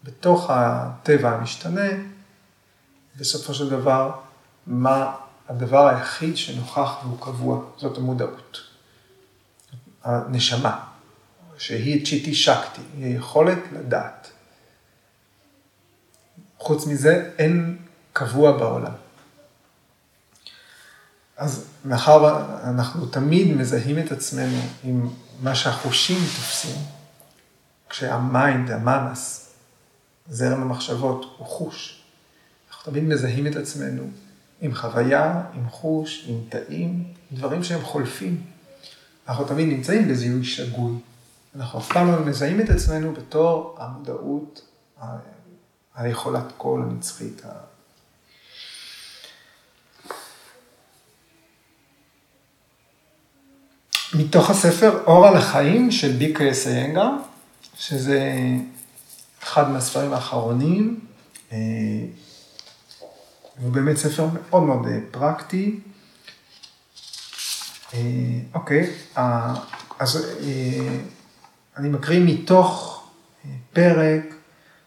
בתוך 0.04 0.50
הטבע 0.50 1.30
המשתנה, 1.30 1.88
בסופו 3.16 3.54
של 3.54 3.70
דבר, 3.70 4.10
מה 4.66 5.14
הדבר 5.48 5.86
היחיד 5.88 6.36
שנוכח 6.36 6.98
והוא 7.02 7.20
קבוע, 7.20 7.64
זאת 7.78 7.98
המודעות. 7.98 8.60
הנשמה, 10.04 10.84
שהיא 11.58 12.06
צ'יטי 12.06 12.34
שקטי, 12.34 12.80
היא 12.96 13.04
היכולת 13.04 13.58
לדעת. 13.72 14.30
חוץ 16.58 16.86
מזה, 16.86 17.30
אין 17.38 17.78
קבוע 18.12 18.58
בעולם. 18.58 18.92
אז 21.36 21.66
מאחר 21.84 22.46
אנחנו 22.70 23.06
תמיד 23.06 23.56
מזהים 23.56 23.98
את 23.98 24.12
עצמנו 24.12 24.60
עם 24.84 25.08
מה 25.40 25.54
שהחושים 25.54 26.18
תופסים, 26.18 26.76
כשה 27.88 28.29
mind, 28.29 28.70
המאנס, 28.70 29.52
זרם 30.28 30.62
המחשבות, 30.62 31.34
הוא 31.38 31.46
חוש. 31.46 32.01
אנחנו 32.82 32.92
תמיד 32.92 33.04
מזהים 33.04 33.46
את 33.46 33.56
עצמנו 33.56 34.02
עם 34.60 34.74
חוויה, 34.74 35.42
עם 35.54 35.68
חוש, 35.70 36.24
עם 36.28 36.36
תאים, 36.48 37.04
דברים 37.32 37.64
שהם 37.64 37.82
חולפים. 37.82 38.42
אנחנו 39.28 39.44
תמיד 39.44 39.68
נמצאים 39.68 40.08
בזיהוי 40.08 40.44
שגוי. 40.44 40.92
אנחנו 41.56 41.78
אף 41.78 41.92
פעם 41.92 42.12
לא 42.12 42.24
מזהים 42.24 42.60
את 42.60 42.70
עצמנו 42.70 43.12
בתור 43.12 43.76
המודעות, 43.78 44.68
היכולת 45.94 46.44
קול 46.56 46.82
הנצחית. 46.82 47.42
מתוך 54.14 54.50
הספר 54.50 55.02
אור 55.06 55.26
על 55.26 55.36
החיים 55.36 55.90
של 55.90 56.12
ביקה 56.12 56.54
סיינגה, 56.54 57.08
שזה 57.78 58.32
אחד 59.42 59.70
מהספרים 59.70 60.12
האחרונים. 60.12 61.00
אה, 63.62 63.66
הוא 63.66 63.72
באמת 63.72 63.96
ספר 63.96 64.26
מאוד 64.26 64.62
מאוד 64.62 64.86
אה, 64.86 64.98
פרקטי. 65.10 65.80
אה, 67.94 68.00
אוקיי, 68.54 68.90
אז 69.98 70.26
אני 71.76 71.88
מקריא 71.88 72.20
מתוך 72.24 73.02
פרק 73.72 74.22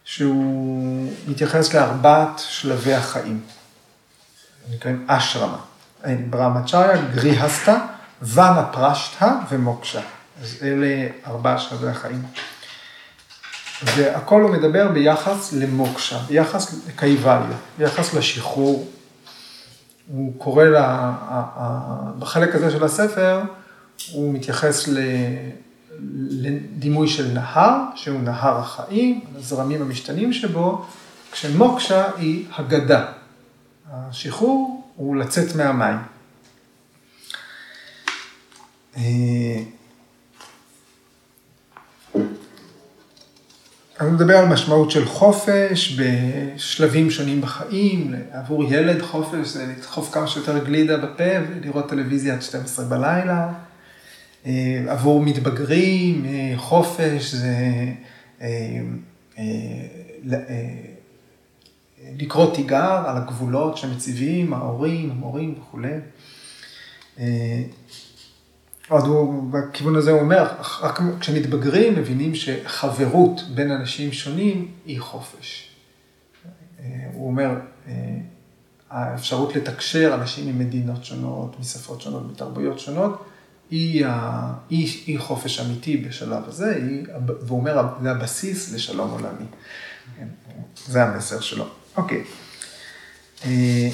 שהוא 0.04 1.12
מתייחס 1.28 1.74
לארבעת 1.74 2.40
שלבי 2.48 2.94
החיים. 2.94 3.42
נקראים 4.74 5.06
אשרמה. 5.08 5.58
ברמצ'ריה, 6.30 7.02
גריהסטה, 7.16 7.86
ואנה 8.22 8.70
פרשטה 8.74 9.40
ומוקשה. 9.50 10.02
אז 10.42 10.56
אלה 10.62 11.08
ארבעה 11.28 11.58
שלבי 11.58 11.88
החיים. 11.88 12.22
והכל 13.84 14.42
הוא 14.42 14.52
מדבר 14.52 14.88
ביחס 14.88 15.54
למוקשה, 15.54 16.20
ביחס 16.28 16.88
לקייבליה, 16.88 17.58
ביחס 17.78 18.14
לשחרור. 18.14 18.88
הוא 20.08 20.34
קורא, 20.38 20.64
לה, 20.64 21.14
בחלק 22.20 22.56
הזה 22.56 22.72
של 22.72 22.84
הספר, 22.84 23.42
הוא 24.12 24.34
מתייחס 24.34 24.90
לדימוי 26.30 27.08
של 27.08 27.32
נהר, 27.34 27.80
שהוא 27.96 28.22
נהר 28.22 28.58
החיים, 28.58 29.22
הזרמים 29.36 29.82
המשתנים 29.82 30.34
שבו, 30.34 30.86
כשמוקשה 31.32 32.06
היא 32.18 32.46
הגדה. 32.58 33.06
השחרור 33.92 34.84
הוא 34.96 35.16
לצאת 35.16 35.56
מהמים. 35.56 35.98
אני 44.06 44.14
מדבר 44.14 44.38
על 44.38 44.46
משמעות 44.46 44.92
של 44.92 45.06
חופש 45.06 46.00
בשלבים 46.00 47.12
שונים 47.12 47.42
בחיים, 47.42 48.14
עבור 48.32 48.74
ילד 48.74 49.02
חופש 49.02 49.48
זה 49.48 49.66
לדחוף 49.78 50.14
כמה 50.14 50.28
שיותר 50.28 50.66
גלידה 50.66 50.98
בפה 50.98 51.24
ולראות 51.50 51.90
טלוויזיה 51.90 52.34
עד 52.34 52.42
12 52.42 52.86
בלילה. 52.86 53.54
אה, 54.46 54.84
עבור 54.88 55.22
מתבגרים, 55.22 56.26
אה, 56.26 56.54
חופש 56.58 57.36
זה 57.36 57.56
לקרוא 62.18 62.56
תיגר 62.56 63.04
על 63.08 63.18
הגבולות 63.18 63.78
שמציבים 63.78 64.54
ההורים, 64.54 65.12
המורים 65.12 65.56
וכולי. 65.60 65.98
עוד 68.90 69.06
הוא, 69.06 69.52
בכיוון 69.52 69.96
הזה 69.96 70.12
הוא 70.12 70.20
אומר, 70.20 70.48
רק 70.82 71.00
כשמתבגרים 71.20 71.96
מבינים 71.96 72.36
שחברות 72.36 73.42
בין 73.54 73.72
אנשים 73.72 74.12
שונים 74.12 74.72
היא 74.86 75.02
חופש. 75.02 75.70
אה, 76.80 76.86
הוא 77.14 77.28
אומר, 77.28 77.50
אה, 77.88 77.94
האפשרות 78.90 79.56
לתקשר 79.56 80.12
אנשים 80.14 80.48
ממדינות 80.48 81.06
שונות, 81.06 81.60
משפות 81.60 82.02
שונות, 82.02 82.32
מתרבויות 82.32 82.80
שונות, 82.80 83.26
היא, 83.72 84.06
היא, 84.70 85.04
היא 85.06 85.20
חופש 85.20 85.60
אמיתי 85.60 85.98
בשלב 85.98 86.44
הזה, 86.48 86.76
היא, 86.76 87.04
והוא 87.42 87.60
אומר, 87.60 87.88
זה 88.02 88.12
הבסיס 88.12 88.74
לשלום 88.74 89.12
עולמי. 89.12 89.46
כן, 90.18 90.28
זה 90.88 91.04
המסר 91.04 91.40
שלו. 91.40 91.66
אוקיי. 91.98 92.24
אה, 93.46 93.90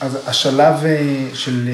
אז 0.00 0.28
השלב 0.28 0.74
של 1.34 1.68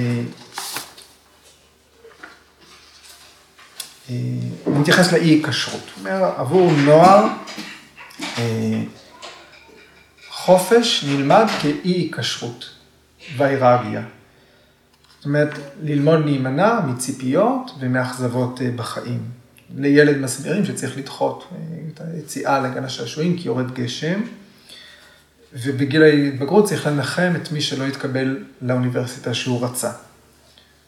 מתייחס 4.67 5.13
לאי 5.13 5.43
כשרות. 5.49 5.83
הוא 5.95 5.99
אומר, 5.99 6.25
עבור 6.37 6.73
נוער, 6.73 7.27
אה, 8.39 8.83
חופש 10.31 11.05
נלמד 11.05 11.47
כאי 11.63 12.11
כשרות, 12.13 12.71
ויירגיה. 13.37 14.03
זאת 15.17 15.25
אומרת, 15.25 15.55
ללמוד 15.83 16.25
להימנע 16.25 16.81
מציפיות 16.81 17.71
ומאכזבות 17.81 18.63
אה, 18.63 18.71
בחיים. 18.77 19.21
לילד 19.77 20.19
מסבירים 20.19 20.65
שצריך 20.65 20.99
לדחות 20.99 21.45
אה, 21.53 21.59
את 21.95 22.01
היציאה 22.01 22.61
לגן 22.61 22.85
השעשועים 22.85 23.37
כי 23.39 23.49
יורד 23.49 23.75
גשם, 23.75 24.21
ובגיל 25.53 26.03
ההתבגרות 26.03 26.65
צריך 26.65 26.87
לנחם 26.87 27.33
את 27.43 27.53
מי 27.53 27.61
שלא 27.61 27.85
יתקבל 27.85 28.45
לאוניברסיטה 28.63 29.35
שהוא 29.35 29.65
רצה. 29.65 29.91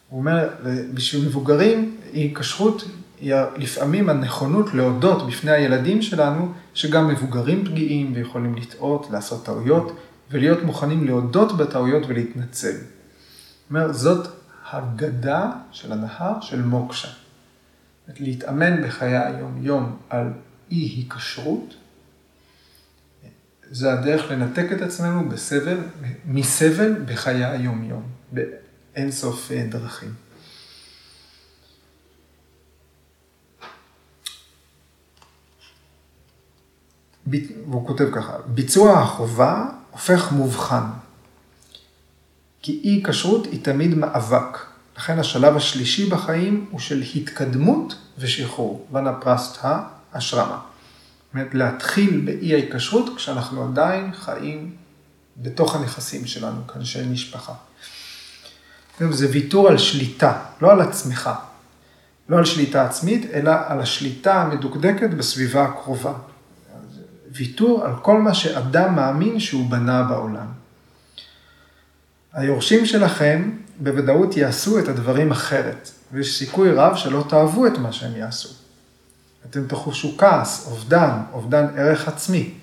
הוא 0.08 0.20
אומר, 0.20 0.48
בשביל 0.94 1.24
מבוגרים, 1.24 1.96
אי 2.12 2.34
כשרות 2.38 2.84
היא 3.22 3.34
לפעמים 3.56 4.08
הנכונות 4.08 4.74
להודות 4.74 5.26
בפני 5.26 5.50
הילדים 5.50 6.02
שלנו, 6.02 6.52
שגם 6.74 7.08
מבוגרים 7.08 7.64
פגיעים 7.64 8.12
ויכולים 8.14 8.54
לטעות, 8.54 9.06
לעשות 9.10 9.44
טעויות, 9.44 9.96
ולהיות 10.30 10.62
מוכנים 10.62 11.04
להודות 11.04 11.56
בטעויות 11.56 12.02
ולהתנצל. 12.08 12.72
זאת 12.72 13.70
אומרת, 13.70 13.94
זאת 13.94 14.28
הגדה 14.70 15.50
של 15.72 15.92
הנהר 15.92 16.40
של 16.40 16.62
מוקשה. 16.62 17.08
להתאמן 18.18 18.82
בחיי 18.82 19.16
היום-יום 19.16 19.96
על 20.10 20.32
אי-היקשרות, 20.70 21.74
זה 23.70 23.92
הדרך 23.92 24.30
לנתק 24.30 24.66
את 24.72 24.82
עצמנו 24.82 25.28
בסבל, 25.28 25.78
מסבל 26.26 26.94
בחיי 27.06 27.44
היום-יום, 27.44 28.02
באינסוף 28.32 29.52
אה, 29.52 29.66
דרכים. 37.26 37.62
והוא 37.70 37.86
כותב 37.86 38.08
ככה, 38.12 38.32
ביצוע 38.46 38.98
החובה 38.98 39.64
הופך 39.90 40.32
מובחן, 40.32 40.84
כי 42.62 42.80
אי 42.84 43.02
כשרות 43.06 43.46
היא 43.46 43.64
תמיד 43.64 43.94
מאבק. 43.94 44.58
לכן 44.96 45.18
השלב 45.18 45.56
השלישי 45.56 46.10
בחיים 46.10 46.66
הוא 46.70 46.80
של 46.80 47.02
התקדמות 47.14 47.94
ושחרור, 48.18 48.86
ונפרסטה 48.92 49.80
השרמה. 50.12 50.58
זאת 50.58 51.34
אומרת, 51.34 51.54
להתחיל 51.54 52.22
באי 52.24 52.54
ההיקשרות 52.54 53.16
כשאנחנו 53.16 53.64
עדיין 53.64 54.12
חיים 54.14 54.76
בתוך 55.36 55.76
הנכסים 55.76 56.26
שלנו, 56.26 56.66
כאנשי 56.66 57.06
משפחה. 57.06 57.52
זה 59.10 59.28
ויתור 59.32 59.68
על 59.68 59.78
שליטה, 59.78 60.38
לא 60.60 60.72
על 60.72 60.80
עצמך, 60.80 61.30
לא 62.28 62.38
על 62.38 62.44
שליטה 62.44 62.86
עצמית, 62.86 63.30
אלא 63.32 63.52
על 63.66 63.80
השליטה 63.80 64.42
המדוקדקת 64.42 65.10
בסביבה 65.10 65.64
הקרובה. 65.64 66.12
ויתור 67.34 67.84
על 67.84 67.92
כל 68.02 68.18
מה 68.18 68.34
שאדם 68.34 68.96
מאמין 68.96 69.40
שהוא 69.40 69.70
בנה 69.70 70.02
בעולם. 70.02 70.46
היורשים 72.32 72.86
שלכם 72.86 73.50
בוודאות 73.78 74.36
יעשו 74.36 74.78
את 74.78 74.88
הדברים 74.88 75.30
אחרת, 75.30 75.90
ויש 76.12 76.38
סיכוי 76.38 76.72
רב 76.72 76.96
שלא 76.96 77.24
תאהבו 77.28 77.66
את 77.66 77.78
מה 77.78 77.92
שהם 77.92 78.16
יעשו. 78.16 78.48
אתם 79.50 79.66
תחושו 79.66 80.16
כעס, 80.18 80.66
אובדן, 80.66 81.10
אובדן 81.32 81.66
ערך 81.76 82.08
עצמי, 82.08 82.54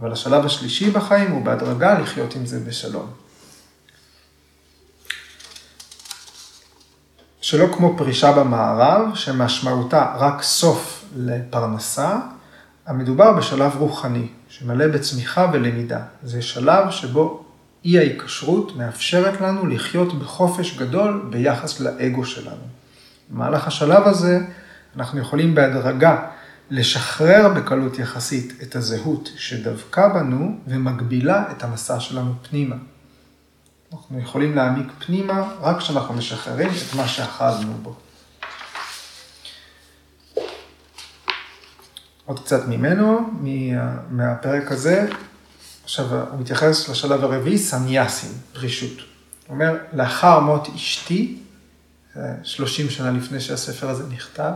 אבל 0.00 0.12
השלב 0.12 0.44
השלישי 0.44 0.90
בחיים 0.90 1.30
הוא 1.30 1.44
בהדרגה 1.44 1.98
לחיות 1.98 2.34
עם 2.34 2.46
זה 2.46 2.60
בשלום. 2.60 3.10
שלא 7.40 7.66
כמו 7.74 7.98
פרישה 7.98 8.32
במערב, 8.32 9.14
שמשמעותה 9.14 10.14
רק 10.18 10.42
סוף 10.42 11.04
לפרנסה, 11.16 12.18
המדובר 12.90 13.32
בשלב 13.32 13.76
רוחני, 13.76 14.26
שמלא 14.48 14.86
בצמיחה 14.86 15.50
ולמידה. 15.52 16.00
זה 16.22 16.42
שלב 16.42 16.90
שבו 16.90 17.44
אי 17.84 17.98
ההיקשרות 17.98 18.76
מאפשרת 18.76 19.40
לנו 19.40 19.66
לחיות 19.66 20.18
בחופש 20.18 20.78
גדול 20.78 21.28
ביחס 21.30 21.80
לאגו 21.80 22.24
שלנו. 22.24 22.62
במהלך 23.30 23.66
השלב 23.66 24.02
הזה, 24.06 24.40
אנחנו 24.96 25.20
יכולים 25.20 25.54
בהדרגה 25.54 26.26
לשחרר 26.70 27.48
בקלות 27.56 27.98
יחסית 27.98 28.62
את 28.62 28.76
הזהות 28.76 29.30
שדבקה 29.36 30.08
בנו 30.08 30.58
ומגבילה 30.66 31.44
את 31.50 31.64
המסע 31.64 32.00
שלנו 32.00 32.34
פנימה. 32.50 32.76
אנחנו 33.92 34.18
יכולים 34.20 34.56
להעמיק 34.56 34.86
פנימה 35.06 35.52
רק 35.60 35.78
כשאנחנו 35.78 36.14
משחררים 36.14 36.68
את 36.68 36.94
מה 36.96 37.08
שאחזנו 37.08 37.72
בו. 37.82 37.94
עוד 42.24 42.40
קצת 42.40 42.68
ממנו, 42.68 43.30
מהפרק 44.10 44.72
הזה. 44.72 45.06
עכשיו, 45.84 46.14
הוא 46.30 46.40
מתייחס 46.40 46.88
לשלב 46.88 47.24
הרביעי, 47.24 47.58
סניאסים, 47.58 48.30
פרישות. 48.52 48.98
הוא 48.98 49.54
אומר, 49.54 49.76
לאחר 49.92 50.40
מות 50.40 50.68
אשתי, 50.74 51.38
30 52.42 52.90
שנה 52.90 53.10
לפני 53.10 53.40
שהספר 53.40 53.90
הזה 53.90 54.04
נכתב, 54.14 54.52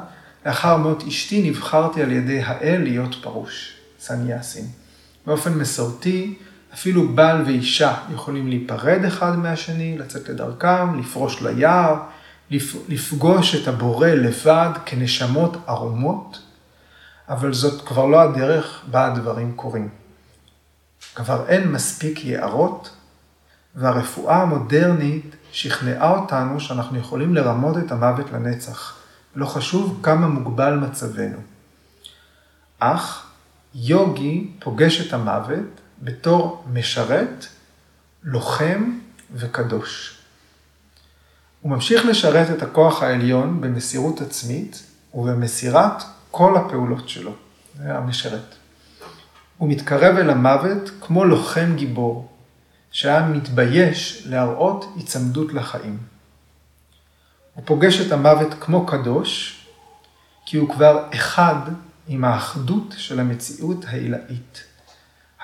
לאחר 0.47 0.77
מות 0.77 1.05
אשתי 1.09 1.51
נבחרתי 1.51 2.03
על 2.03 2.13
ידי 2.13 2.41
האל 2.43 2.81
להיות 2.83 3.15
פרוש, 3.23 3.75
סניאסים. 4.01 4.65
באופן 5.27 5.55
מסורתי, 5.55 6.35
אפילו 6.75 7.09
בעל 7.09 7.43
ואישה 7.47 7.95
יכולים 8.15 8.49
להיפרד 8.49 9.05
אחד 9.05 9.39
מהשני, 9.39 9.99
לצאת 9.99 10.29
לדרכם, 10.29 10.99
לפרוש 10.99 11.43
ליער, 11.43 11.97
לפגוש 12.89 13.55
את 13.55 13.69
הבורא 13.69 14.09
לבד 14.09 14.71
כנשמות 14.87 15.57
ערומות, 15.67 16.39
אבל 17.29 17.53
זאת 17.53 17.87
כבר 17.89 18.07
לא 18.07 18.21
הדרך 18.21 18.83
בה 18.91 19.07
הדברים 19.07 19.53
קורים. 19.57 19.89
כבר 21.15 21.49
אין 21.49 21.73
מספיק 21.73 22.25
יערות, 22.25 22.97
והרפואה 23.75 24.43
המודרנית 24.43 25.37
שכנעה 25.53 26.11
אותנו 26.11 26.61
שאנחנו 26.61 26.99
יכולים 26.99 27.35
לרמוד 27.35 27.77
את 27.77 27.93
המוות 27.93 28.33
לנצח. 28.33 28.97
לא 29.35 29.47
חשוב 29.47 30.01
כמה 30.03 30.27
מוגבל 30.27 30.75
מצבנו. 30.75 31.39
אך 32.79 33.27
יוגי 33.75 34.51
פוגש 34.61 35.07
את 35.07 35.13
המוות 35.13 35.81
בתור 36.03 36.65
משרת, 36.73 37.47
לוחם 38.23 38.99
וקדוש. 39.33 40.19
הוא 41.61 41.71
ממשיך 41.71 42.07
לשרת 42.07 42.51
את 42.51 42.63
הכוח 42.63 43.03
העליון 43.03 43.61
במסירות 43.61 44.21
עצמית 44.21 44.83
ובמסירת 45.15 46.03
כל 46.37 46.57
הפעולות 46.57 47.09
שלו. 47.09 47.33
זה 47.79 47.99
המשרת. 47.99 48.55
הוא 49.57 49.69
מתקרב 49.69 50.17
אל 50.17 50.31
המוות 50.31 50.91
כמו 51.01 51.25
לוחם 51.25 51.73
גיבור, 51.77 52.29
שהיה 52.91 53.27
מתבייש 53.29 54.27
להראות 54.27 54.85
היצמדות 54.97 55.53
לחיים. 55.53 55.99
הוא 57.55 57.63
פוגש 57.67 58.01
את 58.01 58.13
המוות 58.13 58.55
כמו 58.61 58.87
קדוש, 58.87 59.61
כי 60.47 60.57
הוא 60.57 60.69
כבר 60.69 61.09
אחד 61.15 61.57
עם 62.09 62.25
האחדות 62.25 62.95
של 62.97 63.21
המציאות 63.21 63.85
העילאית. 63.89 64.65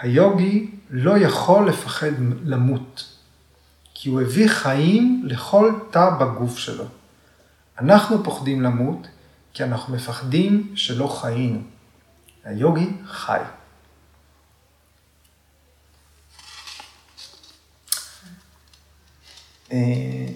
היוגי 0.01 0.71
לא 0.91 1.19
יכול 1.19 1.69
לפחד 1.69 2.13
למות, 2.45 3.15
כי 3.95 4.09
הוא 4.09 4.21
הביא 4.21 4.49
חיים 4.49 5.23
לכל 5.25 5.73
תא 5.91 6.11
בגוף 6.21 6.59
שלו. 6.59 6.85
אנחנו 7.79 8.25
פוחדים 8.25 8.63
למות, 8.63 9.07
כי 9.53 9.65
אנחנו 9.65 9.95
מפחדים 9.95 10.73
שלא 10.77 11.19
חיינו. 11.21 11.61
היוגי 12.45 12.91
חי. 13.07 13.41
אה, 19.73 20.27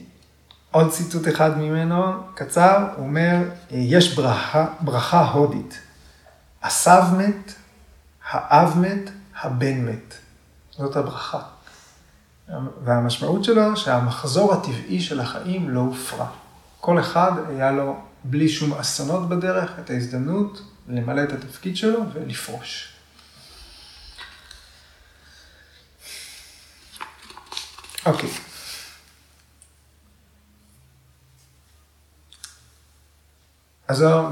עוד 0.71 0.91
ציטוט 0.91 1.29
אחד 1.29 1.59
ממנו, 1.59 2.03
קצר, 2.35 2.87
הוא 2.97 3.07
אומר, 3.07 3.37
יש 3.71 4.15
ברכה, 4.15 4.67
ברכה 4.81 5.25
הודית. 5.25 5.81
הסב 6.63 7.05
מת, 7.19 7.53
האב 8.31 8.79
מת, 8.79 9.11
הבן 9.41 9.87
מת. 9.87 10.15
זאת 10.71 10.97
הברכה. 10.97 11.41
והמשמעות 12.85 13.45
שלו 13.45 13.77
שהמחזור 13.77 14.53
הטבעי 14.55 15.01
של 15.01 15.21
החיים 15.21 15.71
לא 15.71 15.81
הופרע. 15.81 16.27
כל 16.81 17.01
אחד 17.01 17.33
היה 17.49 17.71
לו, 17.71 17.97
בלי 18.25 18.49
שום 18.49 18.73
אסונות 18.75 19.29
בדרך, 19.29 19.71
את 19.79 19.91
ההזדמנות 19.91 20.63
למלא 20.89 21.23
את 21.23 21.33
התפקיד 21.33 21.77
שלו 21.77 22.01
ולפרוש. 22.13 22.95
אוקיי. 28.07 28.31
אז 33.89 33.97
זו 33.97 34.31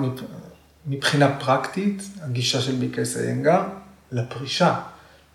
מבחינה 0.86 1.40
פרקטית, 1.40 2.02
הגישה 2.20 2.60
של 2.60 2.74
ביקס 2.76 3.16
איינגר 3.16 3.62
לפרישה. 4.12 4.82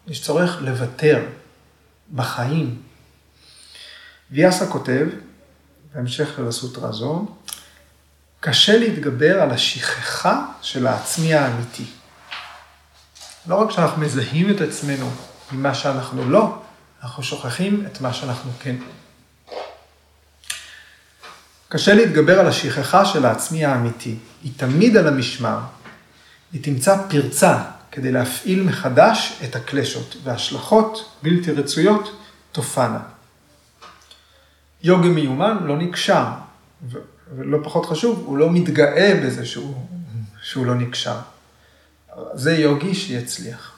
יש 0.08 0.24
צורך 0.24 0.62
לוותר 0.62 1.26
בחיים. 2.16 2.82
ויאסה 4.32 4.68
כותב, 4.68 5.08
בהמשך 5.94 6.40
לסוטרה 6.40 6.92
זו, 6.92 7.36
קשה 8.50 8.78
להתגבר 8.78 9.42
על 9.42 9.52
השכחה 9.52 10.46
של 10.62 10.88
העצמי 10.88 11.34
האמיתי. 11.34 11.86
לא 13.48 13.56
רק 13.56 13.72
שאנחנו 13.72 14.02
מזהים 14.02 14.50
את 14.50 14.62
עצמנו 14.62 15.12
ממה 15.52 15.74
שאנחנו 15.74 16.30
לא, 16.30 16.62
אנחנו 17.04 17.24
שוכחים 17.24 17.86
את 17.86 18.02
מה 18.02 18.14
שאנחנו 18.14 18.52
כן. 18.60 18.76
קשה 21.70 21.94
להתגבר 21.94 22.40
על 22.40 22.48
השכחה 22.48 23.06
של 23.06 23.26
העצמי 23.26 23.66
האמיתי. 23.66 24.16
היא 24.44 24.52
תמיד 24.58 24.98
על 24.98 25.08
המשמר. 25.08 25.60
היא 26.54 26.64
תמצא 26.64 26.98
פרצה 27.10 27.64
כדי 27.92 28.12
להפעיל 28.12 28.64
מחדש 28.64 29.40
את 29.44 29.56
הקלשות, 29.56 30.16
והשלכות 30.24 31.18
בלתי 31.24 31.52
רצויות 31.52 32.22
תופענה. 32.52 33.00
יוגי 34.84 35.10
מיומן 35.10 35.58
לא 35.64 35.78
נקשר, 35.78 36.24
ולא 37.36 37.58
פחות 37.64 37.86
חשוב, 37.86 38.24
הוא 38.26 38.38
לא 38.38 38.52
מתגאה 38.52 39.22
בזה 39.24 39.46
שהוא, 39.46 39.76
שהוא 40.42 40.66
לא 40.66 40.76
נקשר. 40.76 41.20
זה 42.34 42.56
יוגי 42.56 42.96
שיצליח. 42.96 43.74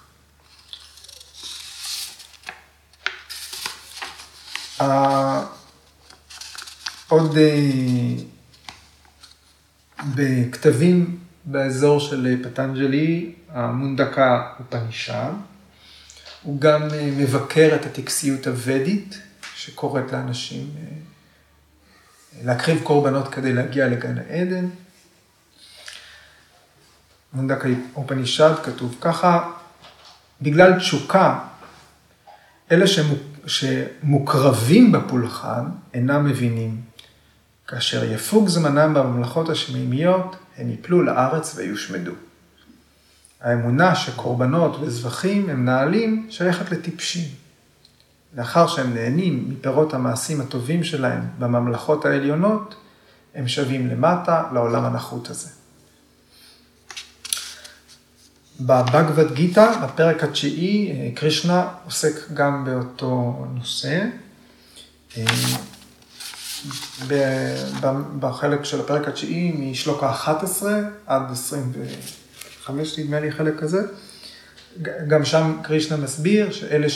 עוד 7.08 7.38
אה, 7.38 8.14
בכתבים 10.16 11.20
באזור 11.46 12.00
של 12.00 12.44
פטנג'לי, 12.44 13.34
המונדקה 13.50 14.54
פנישה. 14.70 15.30
הוא 16.44 16.62
גם 16.62 16.82
אה, 16.94 17.12
מבקר 17.18 17.76
את 17.76 17.86
הטקסיות 17.86 18.48
הוודית, 18.48 19.20
שקוראת 19.56 20.12
לאנשים 20.12 20.70
אה, 20.78 21.09
להקריב 22.44 22.84
קורבנות 22.84 23.28
כדי 23.28 23.54
להגיע 23.54 23.88
לגן 23.88 24.18
העדן. 24.18 24.70
מונדקה 27.34 27.68
אופנישד 27.96 28.54
כתוב 28.64 28.96
ככה, 29.02 29.52
בגלל 30.42 30.80
תשוקה, 30.80 31.40
אלה 32.72 32.86
שמוקרבים 33.46 34.92
בפולחן 34.92 35.66
אינם 35.94 36.26
מבינים. 36.26 36.82
כאשר 37.68 38.04
יפוג 38.04 38.48
זמנם 38.48 38.94
בממלכות 38.94 39.50
השמימיות, 39.50 40.36
הם 40.58 40.70
יפלו 40.72 41.02
לארץ 41.04 41.56
ויושמדו. 41.56 42.12
האמונה 43.42 43.96
שקורבנות 43.96 44.76
וזבחים 44.82 45.50
הם 45.50 45.66
נעלים 45.66 46.28
שייכת 46.30 46.72
לטיפשים. 46.72 47.49
לאחר 48.34 48.68
שהם 48.68 48.94
נהנים 48.94 49.50
מפירות 49.50 49.94
המעשים 49.94 50.42
הטובים 50.42 50.84
שלהם 50.84 51.22
בממלכות 51.40 52.06
העליונות, 52.06 52.76
הם 53.36 53.48
שבים 53.48 53.88
למטה 53.88 54.44
לעולם 54.54 54.86
הנחות 54.86 55.30
הזה. 55.30 55.50
בבגבד 58.62 59.34
גיתא, 59.34 59.72
בפרק 59.84 60.24
התשיעי, 60.24 61.12
קרישנה 61.16 61.68
עוסק 61.86 62.32
גם 62.34 62.66
באותו 62.66 63.46
נושא. 63.54 64.06
בחלק 68.20 68.64
של 68.64 68.80
הפרק 68.80 69.08
התשיעי, 69.08 69.52
משלוק 69.52 70.04
ה-11 70.04 70.66
עד 71.06 71.32
25, 71.32 73.00
נדמה 73.00 73.20
לי 73.20 73.32
חלק 73.32 73.60
כזה. 73.60 73.82
גם 75.08 75.26
שם 75.26 75.58
קרישנה 75.64 75.98
מסביר 75.98 76.52
שאלה 76.52 76.90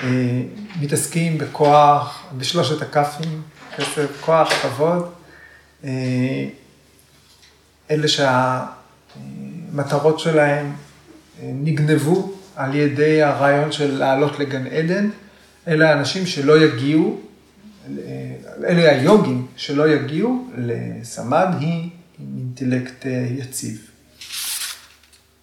שמתעסקים 0.00 1.38
בכוח, 1.38 2.22
בשלושת 2.36 2.82
הכ"פים, 2.82 3.42
כסף, 3.76 4.20
כוח, 4.20 4.52
כבוד, 4.52 5.12
אה, 5.84 5.90
אלה 7.90 8.06
שהמטרות 9.68 10.20
שלהם 10.20 10.72
אה, 11.42 11.50
נגנבו 11.54 12.32
על 12.56 12.74
ידי 12.74 13.22
הרעיון 13.22 13.72
של 13.72 13.98
לעלות 13.98 14.38
לגן 14.38 14.66
עדן, 14.66 15.10
אלה 15.68 15.90
האנשים 15.90 16.26
שלא 16.26 16.64
יגיעו 16.64 17.20
אלה 18.64 18.90
היוגים 18.90 19.46
שלא 19.56 19.88
יגיעו 19.88 20.50
לסמדהי 20.56 21.90
עם 22.18 22.36
אינטלקט 22.36 23.06
יציב. 23.38 23.90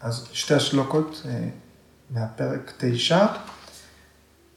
אז 0.01 0.27
שתי 0.33 0.53
השלוקות 0.53 1.25
מהפרק 2.09 2.73
תשע, 2.77 3.25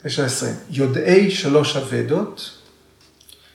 תשע 0.03 0.25
עשרים. 0.25 0.55
יודעי 0.71 1.31
שלוש 1.31 1.77
אבדות, 1.77 2.59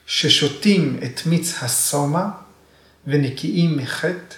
ששותים 0.05 0.99
את 1.03 1.21
מיץ 1.25 1.63
הסומה 1.63 2.29
ונקיים 3.07 3.77
מחטא, 3.77 4.35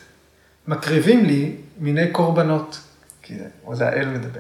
מקריבים 0.68 1.26
לי 1.26 1.55
מיני 1.80 2.12
קורבנות, 2.12 2.80
כי 3.22 3.34
זה 3.74 3.88
האל 3.88 4.07
מדבר, 4.07 4.39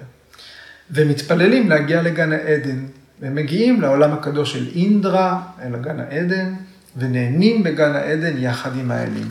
ומתפללים 0.91 1.69
להגיע 1.69 2.01
לגן 2.01 2.31
העדן, 2.31 2.85
והם 3.19 3.35
מגיעים 3.35 3.81
לעולם 3.81 4.13
הקדוש 4.13 4.53
של 4.53 4.67
אינדרה, 4.75 5.41
אל 5.61 5.75
הגן 5.75 5.99
העדן, 5.99 6.53
ונהנים 6.97 7.63
בגן 7.63 7.95
העדן 7.95 8.37
יחד 8.37 8.77
עם 8.77 8.91
האלים. 8.91 9.27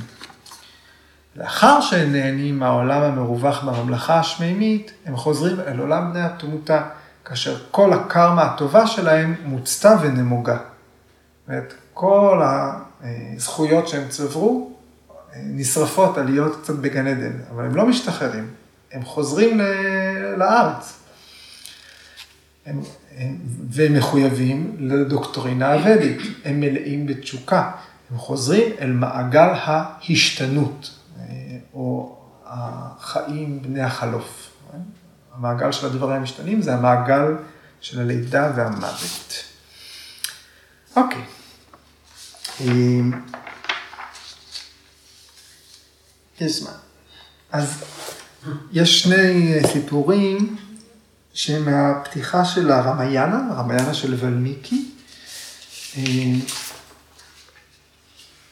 לאחר 1.37 1.81
שהם 1.81 2.13
נהנים 2.13 2.59
מהעולם 2.59 3.03
המרווח 3.03 3.65
בממלכה 3.65 4.19
השמימית, 4.19 4.93
הם 5.07 5.17
חוזרים 5.17 5.61
אל 5.61 5.79
עולם 5.79 6.11
בני 6.11 6.23
התמותה, 6.23 6.89
כאשר 7.25 7.57
כל 7.71 7.93
הקרמה 7.93 8.43
הטובה 8.43 8.87
שלהם 8.87 9.35
מוצתה 9.45 9.97
ונמוגה. 10.03 10.59
אומרת, 11.49 11.75
כל 11.95 12.43
הזכויות 13.03 13.89
שהם 13.89 14.09
צברו 14.09 14.73
נשרפות 15.37 16.19
על 16.19 16.25
להיות 16.25 16.63
קצת 16.63 16.75
בגן 16.75 17.07
עדן, 17.07 17.33
אבל 17.51 17.65
הם 17.65 17.75
לא 17.75 17.87
משתחררים, 17.87 18.51
הם 18.93 19.05
חוזרים 19.05 19.61
לארץ. 20.37 20.99
הם, 22.67 22.81
הם, 23.17 23.39
והם 23.71 23.95
מחויבים 23.95 24.77
לדוקטרינה 24.79 25.73
הוודית, 25.73 26.21
הם 26.45 26.61
מלאים 26.61 27.07
בתשוקה, 27.07 27.71
הם 28.11 28.19
חוזרים 28.19 28.73
אל 28.81 28.93
מעגל 28.93 29.51
ההשתנות, 29.55 30.91
או 31.75 32.17
החיים 32.47 33.63
בני 33.63 33.83
החלוף. 33.83 34.48
המעגל 35.39 35.73
של 35.73 35.87
הדברים 35.87 36.17
המשתנים 36.17 36.63
זה 36.63 36.75
המעגל 36.75 37.35
של 37.81 38.01
הלידה 38.01 38.53
והמוות. 38.57 39.45
אוקיי. 40.97 41.25
יש 46.41 46.53
זמן. 46.53 46.73
אז 47.53 47.85
יש 48.73 49.03
שני 49.03 49.55
סיפורים 49.73 50.57
שהם 51.35 51.65
מהפתיחה 51.65 52.45
של 52.45 52.71
הרמיינה, 52.71 53.49
הרמיינה 53.51 53.95
של 53.95 54.15
ולמיקי. 54.19 54.91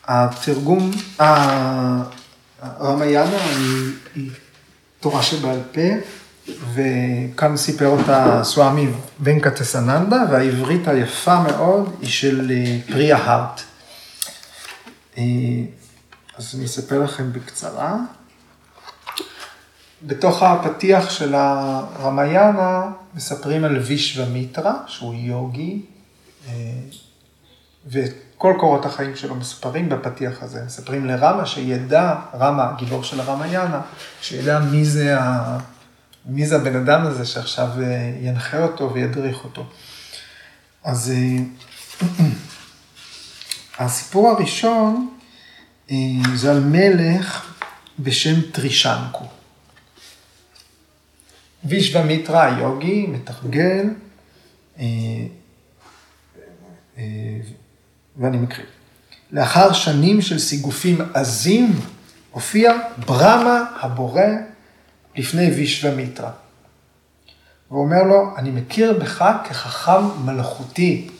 התרגום, 0.04 0.90
הרמיינה 2.60 3.44
היא, 3.44 3.92
היא 4.14 4.30
תורה 5.00 5.22
שבעל 5.22 5.60
פה, 5.72 5.80
וכאן 6.48 7.56
סיפר 7.56 7.86
אותה 7.86 8.40
סואמי 8.44 8.88
ונקטסננדה, 9.20 10.22
והעברית 10.30 10.88
היפה 10.88 11.40
מאוד 11.40 11.94
היא 12.00 12.08
של 12.08 12.52
פריה 12.86 13.16
הארט. 13.16 13.60
אז 16.36 16.54
אני 16.54 16.64
אספר 16.64 17.02
לכם 17.02 17.32
בקצרה. 17.32 17.96
בתוך 20.02 20.42
הפתיח 20.42 21.10
של 21.10 21.34
הרמיינה 21.34 22.82
מספרים 23.14 23.64
על 23.64 23.76
וישוומיטרה, 23.78 24.74
שהוא 24.86 25.14
יוגי, 25.14 25.82
וכל 27.86 28.54
קורות 28.60 28.86
החיים 28.86 29.16
שלו 29.16 29.34
מספרים 29.34 29.88
בפתיח 29.88 30.42
הזה. 30.42 30.62
מספרים 30.66 31.06
לרמה 31.06 31.46
שידע, 31.46 32.14
רמה, 32.34 32.70
הגיבור 32.70 33.02
של 33.02 33.20
הרמיינה, 33.20 33.80
שידע 34.20 34.58
מי 34.58 34.84
זה, 34.84 35.20
ה... 35.20 35.58
מי 36.26 36.46
זה 36.46 36.56
הבן 36.56 36.76
אדם 36.76 37.06
הזה 37.06 37.26
שעכשיו 37.26 37.68
ינחה 38.20 38.62
אותו 38.62 38.94
וידריך 38.94 39.44
אותו. 39.44 39.66
אז 40.84 41.12
הסיפור 43.78 44.28
הראשון, 44.28 45.16
זה 46.34 46.50
על 46.50 46.60
מלך 46.60 47.54
בשם 47.98 48.40
טרישנקו. 48.52 49.24
וישוומיטרה 51.64 52.56
היוגי 52.56 53.06
מתרגל, 53.06 53.90
ואני 58.16 58.36
מקריא. 58.36 58.66
לאחר 59.32 59.72
שנים 59.72 60.22
של 60.22 60.38
סיגופים 60.38 61.00
עזים, 61.14 61.80
הופיע 62.30 62.72
ברמה 63.06 63.64
הבורא 63.80 64.22
לפני 65.16 65.50
וישוומיטרה. 65.50 66.30
ואומר 67.70 68.02
לו, 68.02 68.36
אני 68.36 68.50
מכיר 68.50 68.98
בך 68.98 69.24
כחכם 69.44 70.24
מלאכותי. 70.24 71.10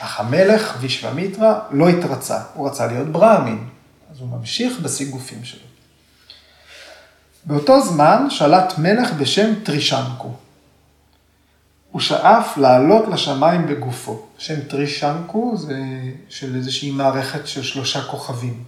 אך 0.00 0.20
המלך 0.20 0.76
וישוומיטרה 0.80 1.60
לא 1.70 1.88
התרצה, 1.88 2.42
הוא 2.54 2.68
רצה 2.68 2.86
להיות 2.86 3.08
ברהמין, 3.08 3.68
אז 4.10 4.20
הוא 4.20 4.28
ממשיך 4.28 4.80
בסיגופים 4.80 5.44
שלו. 5.44 5.66
באותו 7.44 7.86
זמן 7.86 8.26
שלט 8.30 8.78
מלך 8.78 9.12
בשם 9.12 9.54
טרישנקו. 9.64 10.34
הוא 11.90 12.00
שאף 12.00 12.56
לעלות 12.56 13.08
לשמיים 13.08 13.66
בגופו. 13.66 14.26
שם 14.38 14.60
טרישנקו 14.60 15.56
זה 15.56 15.78
של 16.28 16.56
איזושהי 16.56 16.90
מערכת 16.90 17.46
של 17.46 17.62
שלושה 17.62 18.02
כוכבים. 18.02 18.64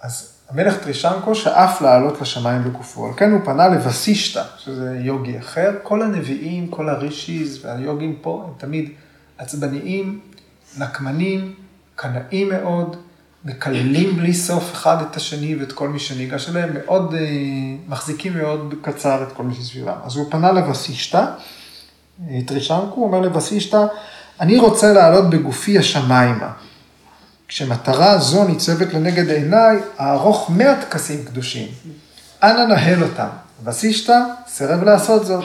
אז 0.00 0.37
המלך 0.50 0.76
טרישנקו 0.78 1.34
שאף 1.34 1.82
לעלות 1.82 2.20
לשמיים 2.20 2.64
בגופו. 2.64 3.06
על 3.06 3.12
כן 3.16 3.32
הוא 3.32 3.40
פנה 3.44 3.68
לבסישתא, 3.68 4.42
שזה 4.58 4.98
יוגי 5.00 5.38
אחר. 5.38 5.70
כל 5.82 6.02
הנביאים, 6.02 6.68
כל 6.68 6.88
הרישיז 6.88 7.64
והיוגים 7.64 8.16
פה 8.22 8.44
הם 8.46 8.52
תמיד 8.58 8.90
עצבניים, 9.38 10.20
נקמנים, 10.78 11.54
קנאים 11.96 12.48
מאוד, 12.48 12.96
מקללים 13.44 14.16
בלי 14.16 14.34
סוף 14.34 14.72
אחד 14.72 14.96
את 15.02 15.16
השני 15.16 15.56
ואת 15.56 15.72
כל 15.72 15.88
מי 15.88 15.98
שניגש 15.98 16.48
אליהם, 16.48 16.70
מאוד, 16.74 17.14
אה, 17.14 17.20
מחזיקים 17.88 18.38
מאוד 18.38 18.74
קצר 18.82 19.22
את 19.22 19.32
כל 19.32 19.42
מי 19.42 19.54
שסביבם. 19.54 19.96
אז 20.04 20.16
הוא 20.16 20.30
פנה 20.30 20.52
לבסישתא, 20.52 21.24
טרישנקו, 22.46 22.94
הוא 22.94 23.06
אומר 23.06 23.20
לבסישתא, 23.20 23.86
אני 24.40 24.58
רוצה 24.58 24.92
לעלות 24.92 25.30
בגופי 25.30 25.78
השמיימה. 25.78 26.52
כשמטרה 27.48 28.18
זו 28.18 28.44
ניצבת 28.44 28.94
לנגד 28.94 29.28
עיניי, 29.30 29.78
אערוך 30.00 30.50
מאה 30.50 30.80
טקסים 30.80 31.24
קדושים. 31.24 31.68
אנא 32.42 32.64
נהל 32.64 33.02
אותם. 33.02 33.28
וסישתא 33.64 34.18
סירב 34.48 34.82
לעשות 34.82 35.26
זאת. 35.26 35.44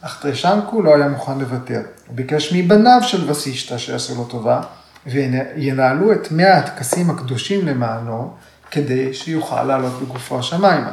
אך 0.00 0.18
טרישנקו 0.22 0.82
לא 0.82 0.94
היה 0.94 1.08
מוכן 1.08 1.38
לוותר. 1.38 1.80
הוא 2.06 2.16
ביקש 2.16 2.52
מבניו 2.52 2.98
של 3.02 3.30
וסישתא 3.30 3.78
שיעשו 3.78 4.14
לו 4.14 4.24
טובה, 4.24 4.60
וינהלו 5.06 6.12
את 6.12 6.28
מאה 6.30 6.58
הטקסים 6.58 7.10
הקדושים 7.10 7.66
למענו, 7.66 8.34
כדי 8.70 9.14
שיוכל 9.14 9.62
לעלות 9.62 10.02
בגופו 10.02 10.38
השמיימה. 10.38 10.90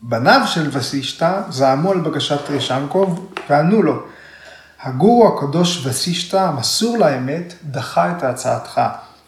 בניו 0.00 0.40
של 0.46 0.68
וסישתא 0.72 1.42
זעמו 1.50 1.92
על 1.92 2.00
בקשת 2.00 2.46
טרישנקוב 2.46 3.30
וענו 3.50 3.82
לו, 3.82 4.02
הגורו 4.82 5.28
הקדוש 5.28 5.86
וסישתא, 5.86 6.36
המסור 6.36 6.98
לאמת, 6.98 7.54
דחה 7.64 8.12
את 8.16 8.22
הצעתך. 8.22 8.80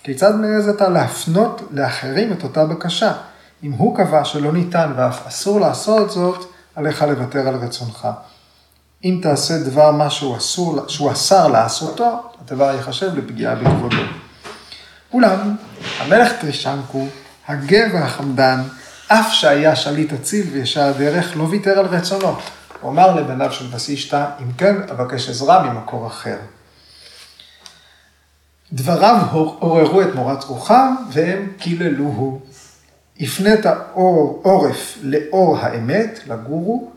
כיצד 0.07 0.37
מעז 0.37 0.69
אתה 0.69 0.89
להפנות 0.89 1.63
לאחרים 1.71 2.33
את 2.33 2.43
אותה 2.43 2.65
בקשה? 2.65 3.13
אם 3.63 3.73
הוא 3.73 3.97
קבע 3.97 4.25
שלא 4.25 4.53
ניתן 4.53 4.93
ואף 4.97 5.27
אסור 5.27 5.61
לעשות 5.61 6.11
זאת, 6.11 6.45
עליך 6.75 7.03
לוותר 7.03 7.49
על 7.49 7.55
רצונך. 7.55 8.09
אם 9.05 9.19
תעשה 9.23 9.59
דבר 9.59 9.93
מה 9.93 10.11
שהוא, 10.11 10.37
אסור, 10.37 10.89
שהוא 10.89 11.13
אסר 11.13 11.49
לעשותו, 11.49 12.23
הדבר 12.41 12.75
ייחשב 12.75 13.17
לפגיעה 13.17 13.55
בכבודו. 13.55 13.97
אולם, 15.13 15.57
המלך 15.99 16.33
טרישנקו, 16.41 17.07
הגה 17.49 17.85
והחמדן, 17.93 18.61
אף 19.09 19.33
שהיה 19.33 19.77
שליט 19.77 20.13
אציל 20.13 20.47
וישר 20.53 20.93
דרך, 20.99 21.37
לא 21.37 21.43
ויתר 21.43 21.79
על 21.79 21.87
רצונו. 21.87 22.35
הוא 22.81 22.91
אמר 22.91 23.15
לבניו 23.15 23.53
של 23.53 23.75
וסישתא, 23.75 24.27
אם 24.43 24.53
כן, 24.53 24.77
אבקש 24.91 25.29
עזרה 25.29 25.63
ממקור 25.63 26.07
אחר. 26.07 26.37
דבריו 28.73 29.27
עוררו 29.59 30.03
את 30.03 30.15
מורת 30.15 30.45
רוחם, 30.45 30.95
והם 31.13 31.53
קיללוהו. 31.59 32.41
הפנית 33.21 33.67
עורף 34.43 34.99
לאור 35.03 35.59
האמת, 35.59 36.21
לגורו, 36.27 36.91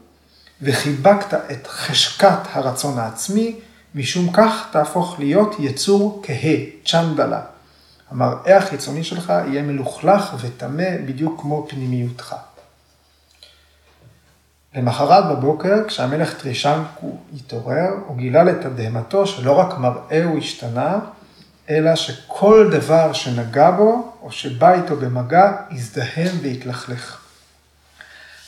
וחיבקת 0.62 1.34
את 1.52 1.68
חשקת 1.68 2.40
הרצון 2.52 3.00
העצמי, 3.00 3.56
משום 3.96 4.32
כך 4.32 4.68
תהפוך 4.72 5.20
להיות 5.20 5.56
יצור 5.60 6.22
כהה, 6.24 6.56
צ'נדלה. 6.86 7.42
המראה 8.12 8.58
החיצוני 8.58 9.04
שלך 9.04 9.34
יהיה 9.48 9.62
מלוכלך 9.62 10.36
וטמא 10.42 10.98
בדיוק 11.06 11.42
כמו 11.42 11.66
פנימיותך. 11.70 12.36
למחרת 14.76 15.26
בבוקר, 15.26 15.88
כשהמלך 15.88 16.42
טרישנקו 16.42 17.18
התעורר, 17.36 17.90
הוא 18.08 18.18
גילה 18.18 18.44
לתדהמתו 18.44 19.28
שלא 19.28 19.52
רק 19.60 19.78
מראהו 19.78 20.38
השתנה, 20.38 21.00
אלא 21.70 21.96
שכל 21.96 22.70
דבר 22.72 23.14
שנגע 23.14 23.72
בו, 23.72 24.14
או 24.22 24.32
שבא 24.32 24.74
איתו 24.74 24.96
במגע, 24.96 25.52
יזדהם 25.72 26.38
ויתלכלך. 26.42 27.18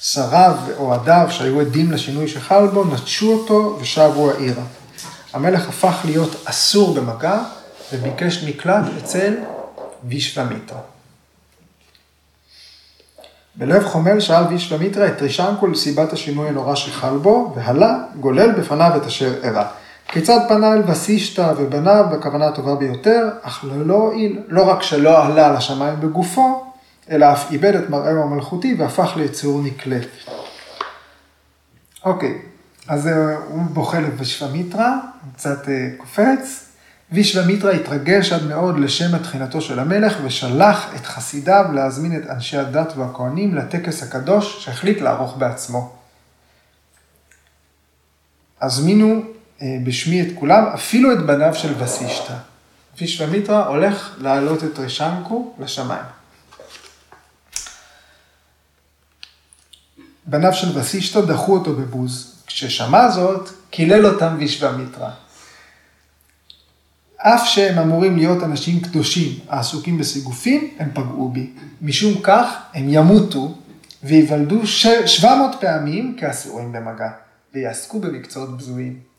שריו 0.01 0.57
ואוהדיו 0.67 1.27
שהיו 1.29 1.61
עדים 1.61 1.91
לשינוי 1.91 2.27
שחל 2.27 2.67
בו, 2.67 2.83
נטשו 2.85 3.31
אותו 3.31 3.77
ושבו 3.81 4.31
העירה. 4.31 4.63
המלך 5.33 5.69
הפך 5.69 6.01
להיות 6.05 6.35
אסור 6.45 6.93
במגע, 6.93 7.39
וביקש 7.93 8.43
מקלט 8.43 8.83
אצל 8.97 9.33
וישוומיטרה. 10.03 10.79
בלב 13.55 13.87
חומל 13.87 14.19
שאל 14.19 14.43
וישוומיטרה 14.43 15.07
את 15.07 15.21
רישנקו 15.21 15.67
לסיבת 15.67 16.13
השינוי 16.13 16.47
הנורא 16.49 16.75
שחל 16.75 17.17
בו, 17.17 17.53
והלה 17.55 17.97
גולל 18.19 18.51
בפניו 18.51 18.91
את 18.97 19.05
אשר 19.05 19.33
אירע. 19.43 19.67
כיצד 20.11 20.39
פנה 20.49 20.73
אל 20.73 20.81
וסישתא 20.87 21.53
ובניו 21.57 22.05
בכוונה 22.11 22.47
הטובה 22.47 22.75
ביותר, 22.75 23.29
אך 23.41 23.65
לא 23.67 23.93
הועיל, 23.93 24.39
לא 24.47 24.69
רק 24.69 24.81
שלא 24.81 25.25
עלה 25.25 25.53
לשמיים 25.53 25.99
בגופו, 25.99 26.73
אלא 27.09 27.33
אף 27.33 27.51
איבד 27.51 27.75
את 27.75 27.89
מראהו 27.89 28.23
המלכותי 28.23 28.75
והפך 28.79 29.13
ליצור 29.15 29.61
נקלה. 29.61 29.99
אוקיי, 32.05 32.41
אז 32.87 33.07
אה, 33.07 33.37
הוא 33.47 33.63
בוכה 33.63 33.99
לוישוומיטרה, 33.99 34.99
קצת 35.35 35.69
אה, 35.69 35.89
קופץ. 35.97 36.67
וישוומיטרה 37.11 37.71
התרגש 37.71 38.33
עד 38.33 38.43
מאוד 38.43 38.79
לשם 38.79 39.15
התחינתו 39.15 39.61
של 39.61 39.79
המלך 39.79 40.17
ושלח 40.23 40.95
את 40.95 41.05
חסידיו 41.05 41.65
להזמין 41.73 42.17
את 42.17 42.29
אנשי 42.29 42.57
הדת 42.57 42.93
והכהנים 42.97 43.55
לטקס 43.55 44.03
הקדוש 44.03 44.65
שהחליט 44.65 45.01
לערוך 45.01 45.37
בעצמו. 45.37 45.93
הזמינו 48.61 49.21
בשמי 49.83 50.21
את 50.21 50.27
כולם, 50.35 50.63
אפילו 50.73 51.13
את 51.13 51.25
בניו 51.25 51.55
של 51.55 51.83
וסישתא. 51.83 52.33
וישוומיטרה 52.97 53.67
הולך 53.67 54.15
להעלות 54.21 54.63
את 54.63 54.79
רשנקו 54.79 55.53
לשמיים. 55.59 56.05
בניו 60.25 60.53
של 60.53 60.79
וסישתא 60.79 61.21
דחו 61.21 61.53
אותו 61.53 61.73
בבוז. 61.73 62.35
כששמע 62.47 63.09
זאת, 63.09 63.49
קילל 63.69 64.05
אותם 64.05 64.35
וישוומיטרה. 64.39 65.11
אף 67.17 67.41
שהם 67.45 67.79
אמורים 67.79 68.17
להיות 68.17 68.43
אנשים 68.43 68.79
קדושים 68.79 69.39
העסוקים 69.49 69.97
בסיגופים, 69.97 70.73
הם 70.79 70.89
פגעו 70.93 71.29
בי. 71.29 71.49
משום 71.81 72.21
כך, 72.23 72.47
הם 72.73 72.85
ימותו 72.89 73.57
וייוולדו 74.03 74.67
700 74.67 75.55
פעמים 75.61 76.15
כאסורים 76.19 76.71
במגע, 76.71 77.09
ויעסקו 77.53 77.99
במקצועות 77.99 78.57
בזויים. 78.57 79.10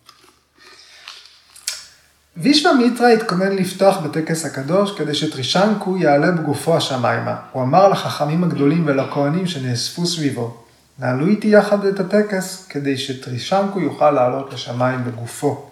וישווה 2.37 2.73
מיטרה 2.75 3.13
התכונן 3.13 3.53
לפתוח 3.53 3.97
בטקס 3.99 4.45
הקדוש 4.45 4.99
כדי 4.99 5.15
שטרישנקו 5.15 5.97
יעלה 5.97 6.31
בגופו 6.31 6.77
השמיימה. 6.77 7.37
הוא 7.53 7.63
אמר 7.63 7.89
לחכמים 7.89 8.45
הגדולים 8.45 8.83
ולכהנים 8.87 9.47
שנאספו 9.47 10.07
סביבו, 10.07 10.57
נעלו 10.99 11.27
איתי 11.27 11.49
יחד 11.49 11.85
את 11.85 12.01
הטקס 12.01 12.67
כדי 12.69 12.99
שטרישנקו 12.99 13.81
יוכל 13.81 14.11
לעלות 14.11 14.53
לשמיים 14.53 15.05
בגופו. 15.05 15.67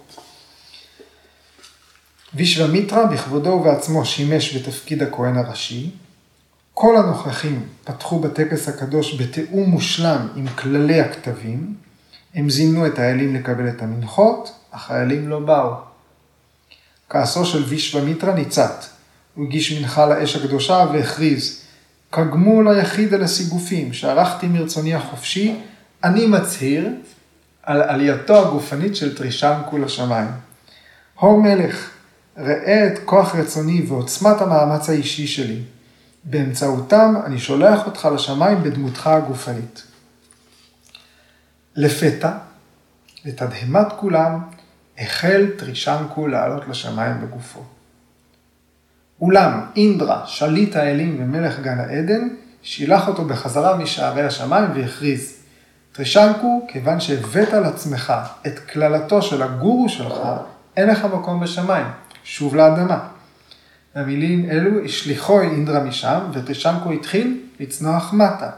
וישוומיטרה 2.35 3.07
בכבודו 3.07 3.51
ובעצמו 3.51 4.05
שימש 4.05 4.57
בתפקיד 4.57 5.03
הכהן 5.03 5.37
הראשי. 5.37 5.91
כל 6.75 6.97
הנוכחים 6.97 7.67
פתחו 7.85 8.19
בטקס 8.19 8.69
הקדוש 8.69 9.21
בתיאום 9.21 9.71
מושלם 9.71 10.29
עם 10.37 10.47
כללי 10.49 11.01
הכתבים. 11.01 11.75
הם 12.35 12.51
זימנו 12.51 12.87
את 12.87 12.99
האלים 12.99 13.35
לקבל 13.35 13.69
את 13.69 13.83
המנחות, 13.83 14.53
האלים 14.73 15.29
לא 15.29 15.41
באו. 15.41 15.90
כעסו 17.11 17.45
של 17.45 17.63
וישוומיטרה 17.63 18.35
ניצת. 18.35 18.85
הוא 19.35 19.47
הגיש 19.47 19.73
מנחה 19.73 20.07
לאש 20.07 20.37
הקדושה 20.37 20.87
והכריז, 20.93 21.61
כגמול 22.13 22.69
היחיד 22.69 23.15
על 23.15 23.23
הסיגופים 23.23 23.93
שערכתי 23.93 24.47
מרצוני 24.47 24.95
החופשי, 24.95 25.57
אני 26.05 26.27
מצהיר 26.27 26.89
על 27.63 27.83
עלייתו 27.83 28.47
הגופנית 28.47 28.97
של 28.97 29.17
טרישנקו 29.17 29.79
לשמיים. 29.79 30.29
הו 31.15 31.43
מלך, 31.43 31.91
ראה 32.39 32.87
את 32.87 32.99
כוח 33.05 33.35
רצוני 33.35 33.83
ועוצמת 33.89 34.41
המאמץ 34.41 34.89
האישי 34.89 35.27
שלי. 35.27 35.63
באמצעותם 36.25 37.15
אני 37.25 37.39
שולח 37.39 37.87
אותך 37.87 38.09
לשמיים 38.15 38.63
בדמותך 38.63 39.07
הגופנית. 39.07 39.83
לפתע, 41.77 42.31
לתדהמת 43.25 43.87
כולם, 43.97 44.41
החל 45.01 45.47
טרישנקו 45.59 46.27
לעלות 46.27 46.69
לשמיים 46.69 47.21
בגופו. 47.21 47.61
אולם 49.21 49.61
אינדרה, 49.77 50.23
שליט 50.27 50.77
האלים 50.77 51.17
ומלך 51.21 51.61
גן 51.61 51.79
העדן, 51.79 52.29
שילח 52.63 53.09
אותו 53.09 53.25
בחזרה 53.25 53.77
משערי 53.77 54.23
השמיים 54.23 54.71
והכריז, 54.75 55.37
טרישנקו, 55.93 56.67
כיוון 56.69 57.01
שהבאת 57.01 57.53
על 57.53 57.65
עצמך 57.65 58.13
את 58.47 58.59
קללתו 58.59 59.23
של 59.23 59.43
הגורו 59.43 59.89
שלך, 59.89 60.19
אין 60.77 60.89
לך 60.89 61.05
מקום 61.05 61.41
בשמיים. 61.41 61.87
שוב 62.25 62.57
לאדמה. 62.57 62.99
במילים 63.95 64.51
אלו 64.51 64.85
השליחו 64.85 65.41
אינדרה 65.41 65.81
משם, 65.81 66.21
וטרישנקו 66.33 66.93
התחיל 66.93 67.41
לצנוח 67.61 68.13
מטה. 68.13 68.51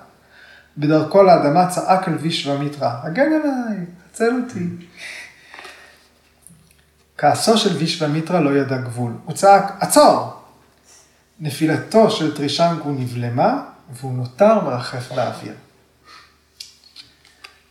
בדרכו 0.78 1.22
לאדמה 1.22 1.66
צעק 1.66 2.08
אל 2.08 2.14
וישוומיטרה, 2.14 3.00
הגן 3.02 3.32
עליי, 3.32 3.78
הצל 4.10 4.30
אותי. 4.42 4.66
כעסו 7.22 7.58
של 7.58 7.76
וישוומיטרה 7.76 8.40
לא 8.40 8.56
ידע 8.56 8.76
גבול. 8.76 9.12
הוא 9.24 9.34
צעק, 9.34 9.76
עצור! 9.80 10.32
נפילתו 11.40 12.10
של 12.10 12.36
טרישנקו 12.36 12.90
נבלמה, 12.90 13.62
והוא 13.92 14.12
נותר 14.12 14.64
מרחף 14.64 15.12
באוויר. 15.12 15.54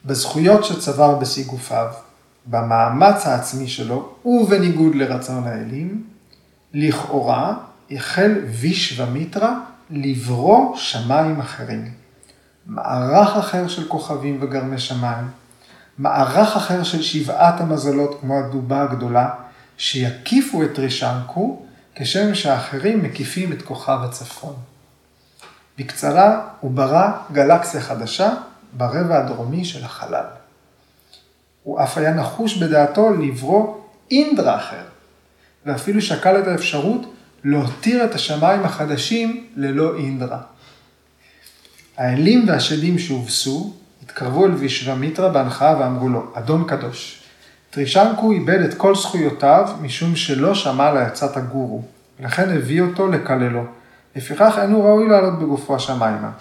בזכויות 0.06 0.66
שצבר 0.66 1.16
בשיא 1.16 1.46
גופיו, 1.46 1.88
במאמץ 2.46 3.28
העצמי 3.28 3.68
שלו, 3.68 4.16
ובניגוד 4.26 4.96
לרצון 4.96 5.48
האלים, 5.48 6.04
לכאורה 6.74 7.54
החל 7.92 8.32
וישוומיטרה 8.50 9.60
לברוא 9.90 10.78
שמיים 10.78 11.40
אחרים. 11.40 11.92
מערך 12.66 13.38
אחר 13.38 13.68
של 13.68 13.88
כוכבים 13.88 14.38
וגרמי 14.42 14.80
שמיים, 14.80 15.28
מערך 15.98 16.56
אחר 16.56 16.84
של 16.84 17.02
שבעת 17.02 17.62
המזלות 17.62 18.18
כמו 18.22 18.40
הדובה 18.40 18.82
הגדולה, 18.82 19.30
שיקיפו 19.78 20.64
את 20.64 20.80
רישנקו, 20.80 21.66
כשם 21.96 22.36
שאחרים 22.36 23.04
מקיפים 23.04 23.54
את 23.54 23.62
כוכב 23.62 23.98
הצפון. 24.04 24.56
בקצרה, 25.78 26.48
הוא 26.60 26.72
ברא 26.72 27.12
גלקסיה 27.32 27.82
חדשה 27.82 28.34
ברבע 28.74 29.18
הדרומי 29.18 29.66
של 29.66 29.86
החלל. 29.86 30.26
הוא 31.64 31.84
אף 31.84 31.98
היה 31.98 32.14
נחוש 32.14 32.58
בדעתו 32.58 33.14
לברוא 33.14 33.78
אינדרה 34.12 34.56
אחר, 34.56 34.84
ואפילו 35.66 36.02
שקל 36.02 36.40
את 36.40 36.48
האפשרות 36.48 37.14
להותיר 37.44 38.06
את 38.06 38.16
השמיים 38.16 38.64
החדשים 38.64 39.48
ללא 39.56 39.96
אינדרה. 39.96 40.42
האלים 41.98 42.48
והשדים 42.48 43.00
שהובסו 43.00 43.74
התקרבו 44.12 44.46
אל 44.46 44.52
וישוומיטרה 44.52 45.30
בהנחה 45.30 45.76
ואמרו 45.80 46.10
לו, 46.10 46.24
אדון 46.34 46.64
קדוש, 46.68 47.24
טרישנקו 47.70 48.32
איבד 48.32 48.60
את 48.60 48.74
כל 48.74 48.96
זכויותיו 48.96 49.70
משום 49.82 50.16
שלא 50.16 50.56
שמע 50.56 50.92
לעצת 50.92 51.38
הגורו, 51.38 51.84
ולכן 52.20 52.50
הביא 52.50 52.82
אותו 52.82 53.08
לקללו. 53.08 53.64
לפיכך 54.16 54.60
אינו 54.62 54.84
ראוי 54.84 55.10
לעלות 55.10 55.40
בגופו 55.40 55.76
השמיימה. 55.76 56.32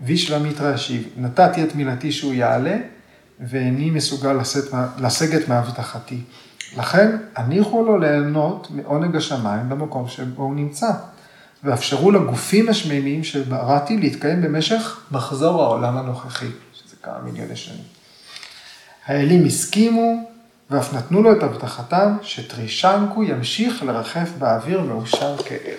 וישוומיטרה 0.00 0.70
השיב, 0.74 1.08
נתתי 1.16 1.64
את 1.64 1.74
מילתי 1.74 2.12
שהוא 2.12 2.34
יעלה, 2.34 2.76
ואיני 3.40 3.90
מסוגל 3.90 4.32
לשאת, 4.32 4.64
לסגת 4.98 5.48
מהבטחתי. 5.48 6.20
לכן, 6.76 7.16
הניחו 7.36 7.84
לו 7.84 7.98
ליהנות 7.98 8.68
מעונג 8.70 9.16
השמיים 9.16 9.68
במקום 9.68 10.08
שבו 10.08 10.42
הוא 10.42 10.54
נמצא, 10.54 10.90
ואפשרו 11.64 12.10
לגופים 12.10 12.68
השמימיים 12.68 13.24
שבראתי 13.24 13.96
להתקיים 13.96 14.42
במשך 14.42 15.00
מחזור 15.10 15.62
העולם 15.62 15.96
הנוכחי, 15.96 16.46
כמה 17.02 17.18
מיליוני 17.18 17.56
שנים. 17.56 17.84
האלים 19.06 19.46
הסכימו, 19.46 20.30
ואף 20.70 20.94
נתנו 20.94 21.22
לו 21.22 21.32
את 21.32 21.42
הבטחתם 21.42 22.16
שטרישנקו 22.22 23.22
ימשיך 23.22 23.82
לרחף 23.82 24.28
באוויר 24.38 24.80
מאושר 24.80 25.36
כאל. 25.36 25.76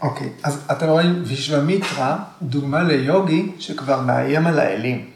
אוקיי, 0.00 0.32
אז 0.42 0.60
אתם 0.70 0.86
רואים, 0.86 1.22
וישוומיטרה 1.26 2.18
דוגמה 2.42 2.82
ליוגי 2.82 3.52
שכבר 3.58 4.00
מאיים 4.00 4.46
על 4.46 4.58
האלים. 4.58 5.10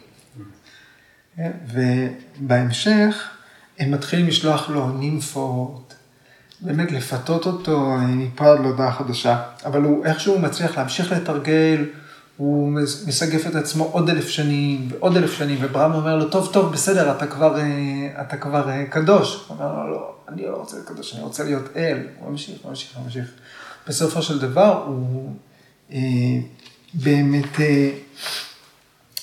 ובהמשך 1.66 3.30
הם 3.78 3.90
מתחילים 3.90 4.26
לשלוח 4.26 4.70
לו 4.70 4.88
נימפות, 4.90 5.94
באמת 6.62 6.92
לפתות 6.92 7.46
אותו 7.46 7.96
מפה 8.08 8.52
עד 8.52 8.60
להודעה 8.60 8.92
חדשה. 8.92 9.42
אבל 9.64 9.82
הוא 9.82 10.04
איכשהו 10.04 10.38
מצליח 10.38 10.78
להמשיך 10.78 11.12
לתרגל, 11.12 11.84
הוא 12.36 12.72
מסגף 13.06 13.46
את 13.46 13.54
עצמו 13.54 13.84
עוד 13.84 14.10
אלף 14.10 14.28
שנים 14.28 14.88
ועוד 14.90 15.16
אלף 15.16 15.32
שנים, 15.32 15.58
וברם 15.60 15.94
אומר 15.94 16.16
לו, 16.16 16.28
טוב, 16.28 16.50
טוב, 16.52 16.72
בסדר, 16.72 17.16
אתה 17.16 17.26
כבר, 17.26 17.58
אה, 17.58 18.22
אתה 18.22 18.36
כבר 18.36 18.70
אה, 18.70 18.84
קדוש. 18.86 19.44
הוא 19.48 19.56
אומר 19.58 19.84
לו, 19.84 19.90
לא, 19.90 20.14
אני 20.28 20.42
לא 20.42 20.56
רוצה 20.56 20.76
להיות 20.76 20.88
קדוש, 20.88 21.14
אני 21.14 21.22
רוצה 21.22 21.44
להיות 21.44 21.76
אל. 21.76 21.98
הוא 22.18 22.30
ממשיך, 22.30 22.54
ממשיך, 22.64 22.98
ממשיך. 23.04 23.24
בסופו 23.88 24.22
של 24.22 24.38
דבר, 24.38 24.84
הוא 24.86 25.32
אה, 25.92 25.98
באמת, 26.94 27.60
אה, 27.60 27.90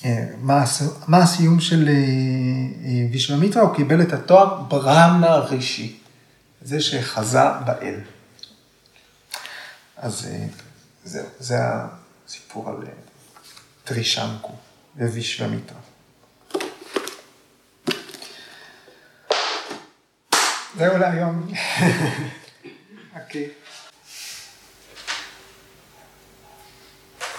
אה, 0.05 0.25
מה, 0.41 0.63
מה 1.07 1.17
הסיום 1.17 1.59
של 1.59 1.87
אה, 1.87 1.93
אה, 1.93 3.07
וישממיטרה? 3.11 3.63
הוא 3.63 3.75
קיבל 3.75 4.01
את 4.01 4.13
התואר 4.13 4.61
ברמנה 4.61 5.35
רישי, 5.35 5.97
זה 6.61 6.81
שחזה 6.81 7.39
באל. 7.65 7.99
אז 9.97 10.27
אה, 10.31 10.45
זהו, 11.03 11.25
זה 11.39 11.55
הסיפור 11.59 12.69
על 12.69 12.75
אה, 12.75 12.91
טרישנקו 13.83 14.53
ווישוומיטרה. 14.95 15.79
זהו 20.77 20.97
להיום. 20.97 21.47
אוקיי. 23.21 23.49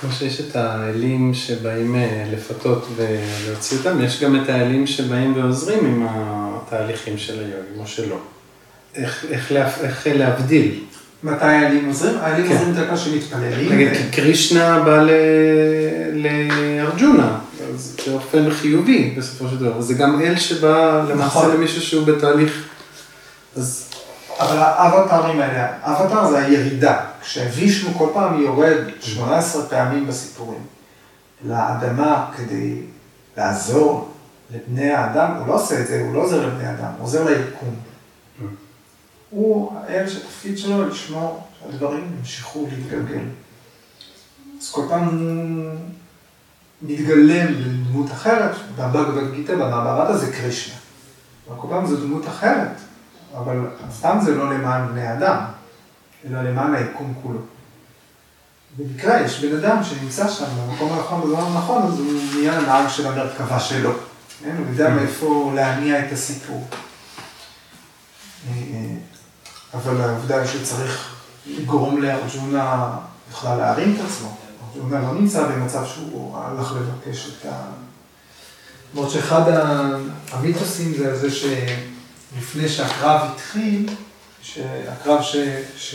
כמו 0.00 0.12
שיש 0.12 0.40
את 0.40 0.56
האלים 0.56 1.34
שבאים 1.34 1.96
אה, 1.96 2.24
לפתות 2.32 2.88
ולהוציא 2.96 3.78
אותם, 3.78 4.00
יש 4.04 4.22
גם 4.22 4.42
את 4.42 4.48
האלים 4.48 4.86
שבאים 4.86 5.36
ועוזרים 5.36 5.86
עם 5.86 6.06
התהליכים 6.08 7.18
של 7.18 7.38
היוגים, 7.38 7.80
או 7.80 7.86
שלא. 7.86 8.20
איך, 8.94 9.24
איך, 9.30 9.52
לה, 9.52 9.68
איך 9.80 10.06
להבדיל? 10.06 10.84
מתי 11.22 11.44
האלים 11.44 11.86
עוזרים? 11.86 12.18
האלים 12.20 12.48
כן. 12.48 12.52
עוזרים 12.52 12.74
דווקא 12.74 12.96
שמתפללים. 12.96 13.72
נגיד, 13.72 13.88
כי 13.92 14.10
קרישנה 14.12 14.80
בא 14.80 15.04
לארג'ונה, 16.12 17.38
אז 17.74 17.96
זה 18.04 18.12
אופן 18.12 18.50
חיובי 18.50 19.14
בסופו 19.18 19.48
של 19.48 19.58
דבר. 19.58 19.80
זה 19.80 19.94
גם 19.94 20.20
אל 20.20 20.36
שבא 20.36 21.04
למעשה 21.08 21.26
נכון. 21.26 21.50
למישהו 21.50 21.82
שהוא 21.82 22.06
בתהליך, 22.06 22.68
אז... 23.56 23.84
אבל 24.40 24.56
האבטרים 24.58 25.40
האלה, 25.40 25.68
האבטר 25.82 26.30
זה 26.30 26.38
הירידה. 26.38 27.00
כשווישנו 27.22 27.94
כל 27.98 28.08
פעם 28.14 28.42
יורד 28.42 28.76
18 29.00 29.62
פעמים 29.62 30.06
בסיפורים 30.06 30.60
לאדמה 31.44 32.26
כדי 32.36 32.74
לעזור 33.36 34.08
לבני 34.54 34.90
האדם, 34.90 35.30
הוא 35.38 35.48
לא 35.48 35.54
עושה 35.54 35.80
את 35.80 35.86
זה, 35.86 36.00
הוא 36.00 36.14
לא 36.14 36.20
עוזר 36.20 36.46
לבני 36.46 36.66
האדם, 36.66 36.90
הוא 36.98 37.04
עוזר 37.04 37.24
ליקום. 37.24 37.74
הוא 39.30 39.72
האל 39.80 40.08
שהתפקיד 40.08 40.58
שלו 40.58 40.88
לשמור 40.88 41.46
שהדברים 41.60 42.16
ימשיכו 42.18 42.66
להתגלגל. 42.70 43.24
אז 44.60 44.70
כל 44.70 44.86
פעם 44.88 45.04
הוא 45.04 45.74
מתגלם 46.82 47.46
לדמות 47.52 48.12
אחרת, 48.12 48.56
בבגבד 48.76 49.34
גיטה, 49.34 49.52
במעברת 49.56 50.08
הזה 50.10 50.32
קרישנה. 50.32 50.74
כל 51.56 51.66
פעם 51.70 51.86
זו 51.86 51.96
דמות 51.96 52.28
אחרת, 52.28 52.76
אבל 53.36 53.60
סתם 53.98 54.18
זה 54.24 54.34
לא 54.34 54.54
למען 54.54 54.88
בני 54.88 55.12
אדם, 55.12 55.44
אלא 56.26 56.42
למען 56.42 56.74
היקום 56.74 57.14
כולו. 57.22 57.40
במקרה 58.76 59.20
יש 59.20 59.44
בן 59.44 59.56
אדם 59.56 59.84
שנמצא 59.84 60.28
שם 60.28 60.44
במקום 60.44 60.92
הנכון 60.92 61.20
בזמן 61.20 61.40
הנכון, 61.40 61.82
אז 61.82 61.98
הוא 61.98 62.12
נהיה 62.34 62.58
הנהג 62.58 62.88
של 62.88 63.06
המרכבה 63.06 63.60
שלו. 63.60 63.92
כן? 64.42 64.56
הוא 64.58 64.66
יודע 64.66 64.90
מאיפה 64.90 65.52
להניע 65.54 66.06
את 66.06 66.12
הסיפור. 66.12 66.68
אבל 69.74 70.00
העובדה 70.00 70.40
היא 70.40 70.48
שצריך 70.48 71.14
לגרום 71.46 72.02
לארג'ונה 72.02 72.96
בכלל 73.30 73.58
להרים 73.58 73.96
את 73.96 74.00
עצמו. 74.10 74.36
ארג'ונה 74.76 75.00
לא 75.00 75.14
נמצא 75.14 75.48
במצב 75.48 75.86
שהוא 75.86 76.38
הלך 76.38 76.72
לבקש 76.72 77.28
את 77.28 77.46
ה... 77.46 77.62
למרות 78.92 79.10
שאחד 79.10 79.42
המיתוסים 80.30 80.94
זה 80.94 81.18
זה 81.18 81.30
שלפני 81.30 82.68
שהקרב 82.68 83.30
התחיל, 83.32 83.88
שהקרב 84.42 85.22
ש... 85.22 85.36
ש... 85.76 85.94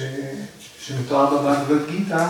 שמתואר 0.79 1.37
בבגבד 1.37 1.89
גיתא, 1.89 2.27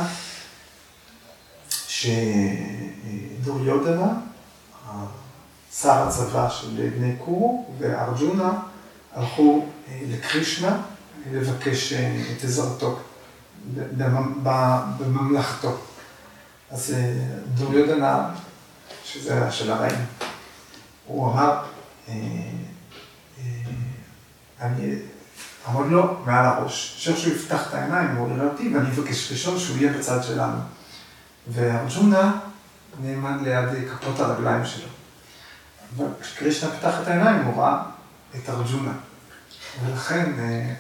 שדוריודנה, 3.39 4.14
שר 5.82 6.08
הצבא 6.08 6.50
של 6.50 6.89
בני 6.98 7.16
קורו, 7.26 7.66
וארג'ונה 7.80 8.52
הלכו 9.16 9.66
אה, 9.88 10.00
לקרישנה 10.10 10.78
לבקש 11.32 11.94
אה, 11.94 12.22
את 12.38 12.44
עזרתו 12.44 13.00
בממלכתו. 15.00 15.78
אז 16.72 16.94
אה, 16.98 17.14
דוריודנה, 17.54 18.30
שזה 19.06 19.52
של 19.52 19.72
הרעים, 19.72 20.06
הוא 21.06 21.32
אמר, 21.34 21.64
אני 24.62 24.96
אמר 25.70 25.82
לו 25.82 26.18
מעל 26.26 26.46
הראש, 26.46 26.94
אפשר 26.96 27.16
שהוא 27.16 27.34
יפתח 27.34 27.68
את 27.70 27.74
העיניים, 27.74 28.16
הוא 28.16 28.30
יראה 28.36 28.46
אותי, 28.46 28.76
ואני 28.76 28.90
אבקש 28.90 29.32
ראשון 29.32 29.60
שהוא 29.60 29.78
יהיה 29.78 29.94
בצד 29.94 30.24
שלנו. 30.24 30.58
וארג'ונה 31.48 32.40
נעמד 33.02 33.42
ליד 33.42 33.90
כפות 33.90 34.20
הרגליים 34.20 34.66
שלו. 34.66 34.88
וכשקרישנה 35.98 36.72
פתח 36.72 36.96
את 37.02 37.08
העיניים, 37.08 37.46
הוא 37.46 37.64
ראה 37.64 37.84
את 38.36 38.50
ארג'ונה. 38.50 38.92
ולכן 39.86 40.32
אה, 40.40 40.74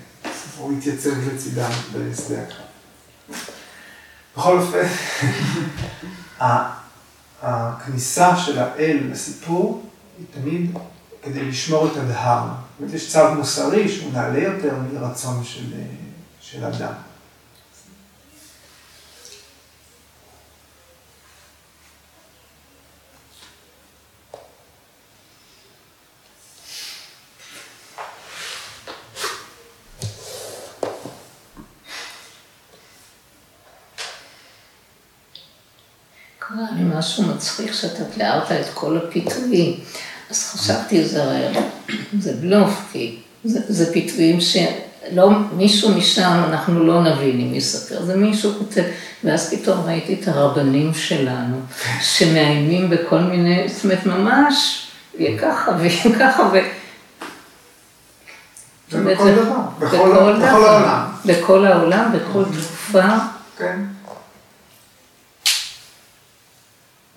הוא 0.57 0.77
התייצב 0.77 1.09
לצידם 1.33 1.69
בשדה 1.93 2.35
הקרב. 2.41 2.65
בכל 4.37 4.59
אופן, 4.59 4.87
הכניסה 7.41 8.37
של 8.37 8.59
האל 8.59 8.99
לסיפור 9.11 9.89
היא 10.17 10.25
תמיד 10.33 10.71
כדי 11.23 11.45
לשמור 11.45 11.87
את 11.87 11.97
הדהר. 11.97 12.45
זאת 12.45 12.79
אומרת, 12.79 12.93
יש 12.93 13.13
צו 13.13 13.33
מוסרי 13.35 13.89
שהוא 13.89 14.13
נעלה 14.13 14.39
יותר 14.39 14.75
מרצון 14.93 15.43
של, 15.43 15.73
אה, 15.73 15.85
של 16.41 16.65
אדם. 16.65 16.93
משהו 37.03 37.23
מצחיק 37.23 37.73
שאתה 37.73 38.03
תיארת 38.03 38.51
את 38.51 38.65
כל 38.73 38.97
הפיתויים. 38.97 39.73
אז 40.29 40.43
חשבתי, 40.43 41.05
זה, 41.05 41.51
זה 42.19 42.33
בלוף, 42.33 42.89
כי 42.91 43.15
זה, 43.43 43.59
זה 43.67 43.93
פיתויים 43.93 44.39
שלא, 44.41 45.29
מישהו 45.57 45.89
משם, 45.89 46.43
אנחנו 46.49 46.83
לא 46.83 47.03
נבין 47.03 47.41
אם 47.41 47.55
יספר, 47.55 48.05
זה 48.05 48.15
מישהו 48.15 48.51
כותב, 48.59 48.83
ואז 49.23 49.53
פתאום 49.53 49.79
ראיתי 49.85 50.17
את 50.21 50.27
הרבנים 50.27 50.93
שלנו, 50.93 51.57
שמאיימים 52.01 52.89
בכל 52.89 53.19
מיני, 53.19 53.69
זאת 53.69 53.83
אומרת, 53.83 54.05
ממש, 54.05 54.87
יהיה 55.17 55.39
ככה 55.39 55.71
ויהיה 55.79 56.19
ככה, 56.19 56.49
ו... 56.53 56.57
בכל 58.91 59.31
דבר, 59.35 59.59
בכל 59.79 60.15
העולם. 60.15 61.05
בכל 61.25 61.65
העולם, 61.65 62.11
בכל 62.13 62.43
תקופה. 62.43 63.03
כן. 63.57 63.79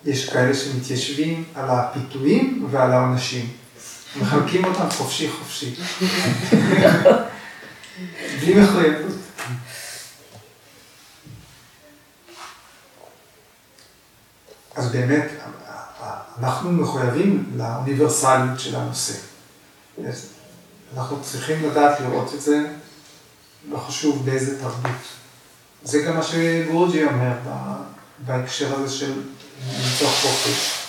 יש 0.07 0.29
כאלה 0.29 0.53
שמתיישבים 0.53 1.43
על 1.55 1.69
הפיתויים 1.69 2.67
ועל 2.71 2.91
העונשים. 2.91 3.49
מחלקים 4.21 4.65
אותם 4.65 4.89
חופשי 4.89 5.29
חופשי. 5.29 5.75
בלי 8.41 8.61
מחויבות. 8.61 9.13
אז 14.75 14.91
באמת, 14.91 15.31
אנחנו 16.39 16.71
מחויבים 16.71 17.51
לאוניברסליות 17.55 18.59
של 18.59 18.75
הנושא. 18.75 19.13
אנחנו 20.97 21.21
צריכים 21.21 21.69
לדעת 21.69 21.99
לראות 21.99 22.33
את 22.33 22.41
זה, 22.41 22.67
לא 23.69 23.77
חשוב 23.77 24.25
באיזה 24.25 24.59
תרבות. 24.59 25.01
זה 25.83 26.01
גם 26.01 26.15
מה 26.15 26.23
שגורג'י 26.23 27.03
אומר 27.03 27.33
בהקשר 28.25 28.75
הזה 28.75 28.93
של 28.93 29.21
למצוא 29.65 30.07
חופש, 30.07 30.87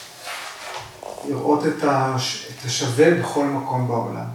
לראות 1.28 1.66
את, 1.66 1.84
את 1.84 2.64
השווה 2.64 3.14
בכל 3.20 3.44
מקום 3.44 3.88
בעולם. 3.88 4.26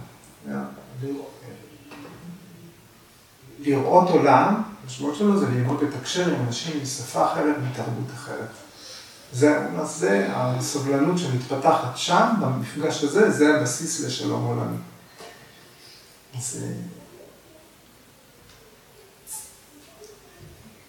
לראות 3.60 4.08
עולם, 4.10 4.62
המשמעות 4.82 5.16
שלו 5.16 5.40
זה 5.40 5.46
ללמוד 5.46 5.82
לתקשר 5.82 6.34
עם 6.34 6.46
אנשים 6.46 6.82
משפה 6.82 7.32
אחרת, 7.32 7.56
מתרבות 7.70 8.10
אחרת. 8.14 8.48
זה, 9.32 9.66
זה 9.84 10.28
הסובלנות 10.30 11.18
שמתפתחת 11.18 11.96
שם, 11.96 12.28
במפגש 12.40 13.04
הזה, 13.04 13.30
זה 13.30 13.56
הבסיס 13.56 14.00
לשלום 14.00 14.44
עולמי. 14.44 14.76
אז 16.38 16.62
אה, 16.62 16.72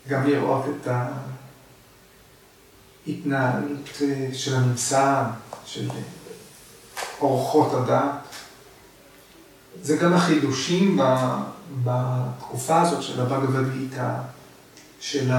גם 0.08 0.28
לראות 0.28 0.66
את 0.82 0.88
ה... 0.88 1.12
התנהלות 3.08 4.02
אה, 4.02 4.28
של 4.34 4.56
הממסד, 4.56 5.24
של 5.66 5.90
אורחות 7.22 7.74
הדת. 7.74 8.12
זה 9.82 9.98
גם 9.98 10.14
החידושים 10.14 11.00
בתקופה 11.84 12.82
הזאת 12.82 13.04
של 13.04 13.22
הבאגavad 13.22 13.78
גיתא, 13.78 14.10
של. 15.00 15.32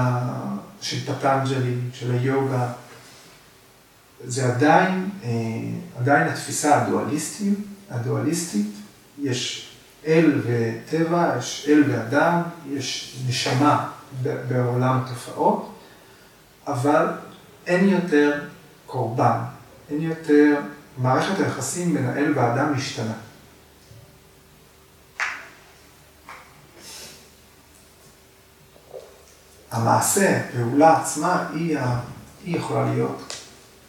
של 0.81 1.13
פטנג'לי, 1.13 1.75
של 1.93 2.11
היוגה. 2.11 2.67
זה 4.25 4.53
עדיין, 4.55 5.09
אה, 5.23 5.29
עדיין 5.99 6.27
התפיסה 6.27 6.81
הדואליסטית, 6.81 7.59
הדואליסטית, 7.89 8.71
יש 9.21 9.69
אל 10.07 10.41
וטבע, 10.45 11.35
יש 11.37 11.65
אל 11.69 11.83
ואדם, 11.87 12.41
יש 12.69 13.17
נשמה 13.27 13.89
בעולם 14.21 15.01
התופעות, 15.03 15.73
אבל 16.67 17.05
אין 17.67 17.89
יותר 17.89 18.39
קורבן, 18.85 19.37
אין 19.91 20.01
יותר, 20.01 20.55
מערכת 20.97 21.39
היחסים 21.39 21.93
בין 21.93 22.05
האל 22.05 22.33
והאדם 22.35 22.73
משתנה. 22.75 23.13
המעשה, 29.71 30.39
פעולה 30.53 31.01
עצמה, 31.01 31.45
היא, 31.53 31.77
ה... 31.79 31.99
היא 32.45 32.57
יכולה 32.57 32.93
להיות, 32.93 33.33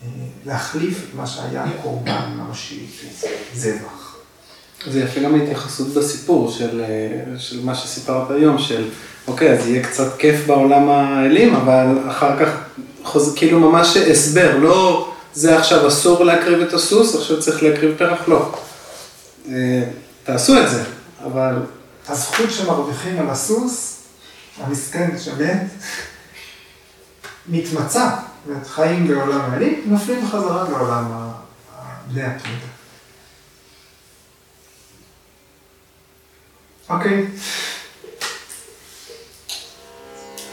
אה, 0.02 0.08
להחליף 0.46 1.04
את 1.08 1.14
מה 1.14 1.26
שהיה 1.26 1.64
קורבן 1.82 2.32
ממשי, 2.36 2.86
זבח. 3.54 4.16
זה 4.86 5.00
יפה 5.00 5.20
גם 5.20 5.34
ההתייחסות 5.34 5.88
בסיפור 5.88 6.50
של, 6.50 6.80
אה, 6.80 7.38
של 7.38 7.64
מה 7.64 7.74
שסיפרת 7.74 8.30
היום, 8.30 8.58
של 8.58 8.90
אוקיי, 9.26 9.52
אז 9.52 9.66
יהיה 9.66 9.84
קצת 9.84 10.18
כיף 10.18 10.46
בעולם 10.46 10.88
האלים, 10.88 11.54
אבל 11.54 11.98
אחר 12.10 12.38
כך 12.38 12.67
חוז... 13.08 13.34
כאילו 13.36 13.60
ממש 13.60 13.96
הסבר, 13.96 14.56
לא 14.56 15.10
זה 15.34 15.58
עכשיו 15.58 15.88
אסור 15.88 16.24
להקריב 16.24 16.60
את 16.60 16.72
הסוס, 16.72 17.14
עכשיו 17.14 17.40
צריך 17.40 17.62
להקריב 17.62 17.94
פרח, 17.98 18.28
לא. 18.28 18.54
אה, 19.48 19.82
תעשו 20.24 20.58
את 20.58 20.70
זה, 20.70 20.84
אבל... 21.24 21.54
הזכות 22.08 22.50
שמרוויחים 22.50 23.20
על 23.20 23.30
הסוס, 23.30 24.02
המסכן 24.60 25.18
שמת, 25.18 25.66
מתמצה, 27.48 28.10
חיים 28.64 29.08
בעולם 29.08 29.40
האלים, 29.40 29.82
נופלים 29.86 30.24
בחזרה 30.24 30.64
בעולם 30.64 31.04
בני 32.12 32.22
התמודה. 32.22 32.66
אוקיי. 36.88 37.26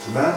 תודה. 0.06 0.32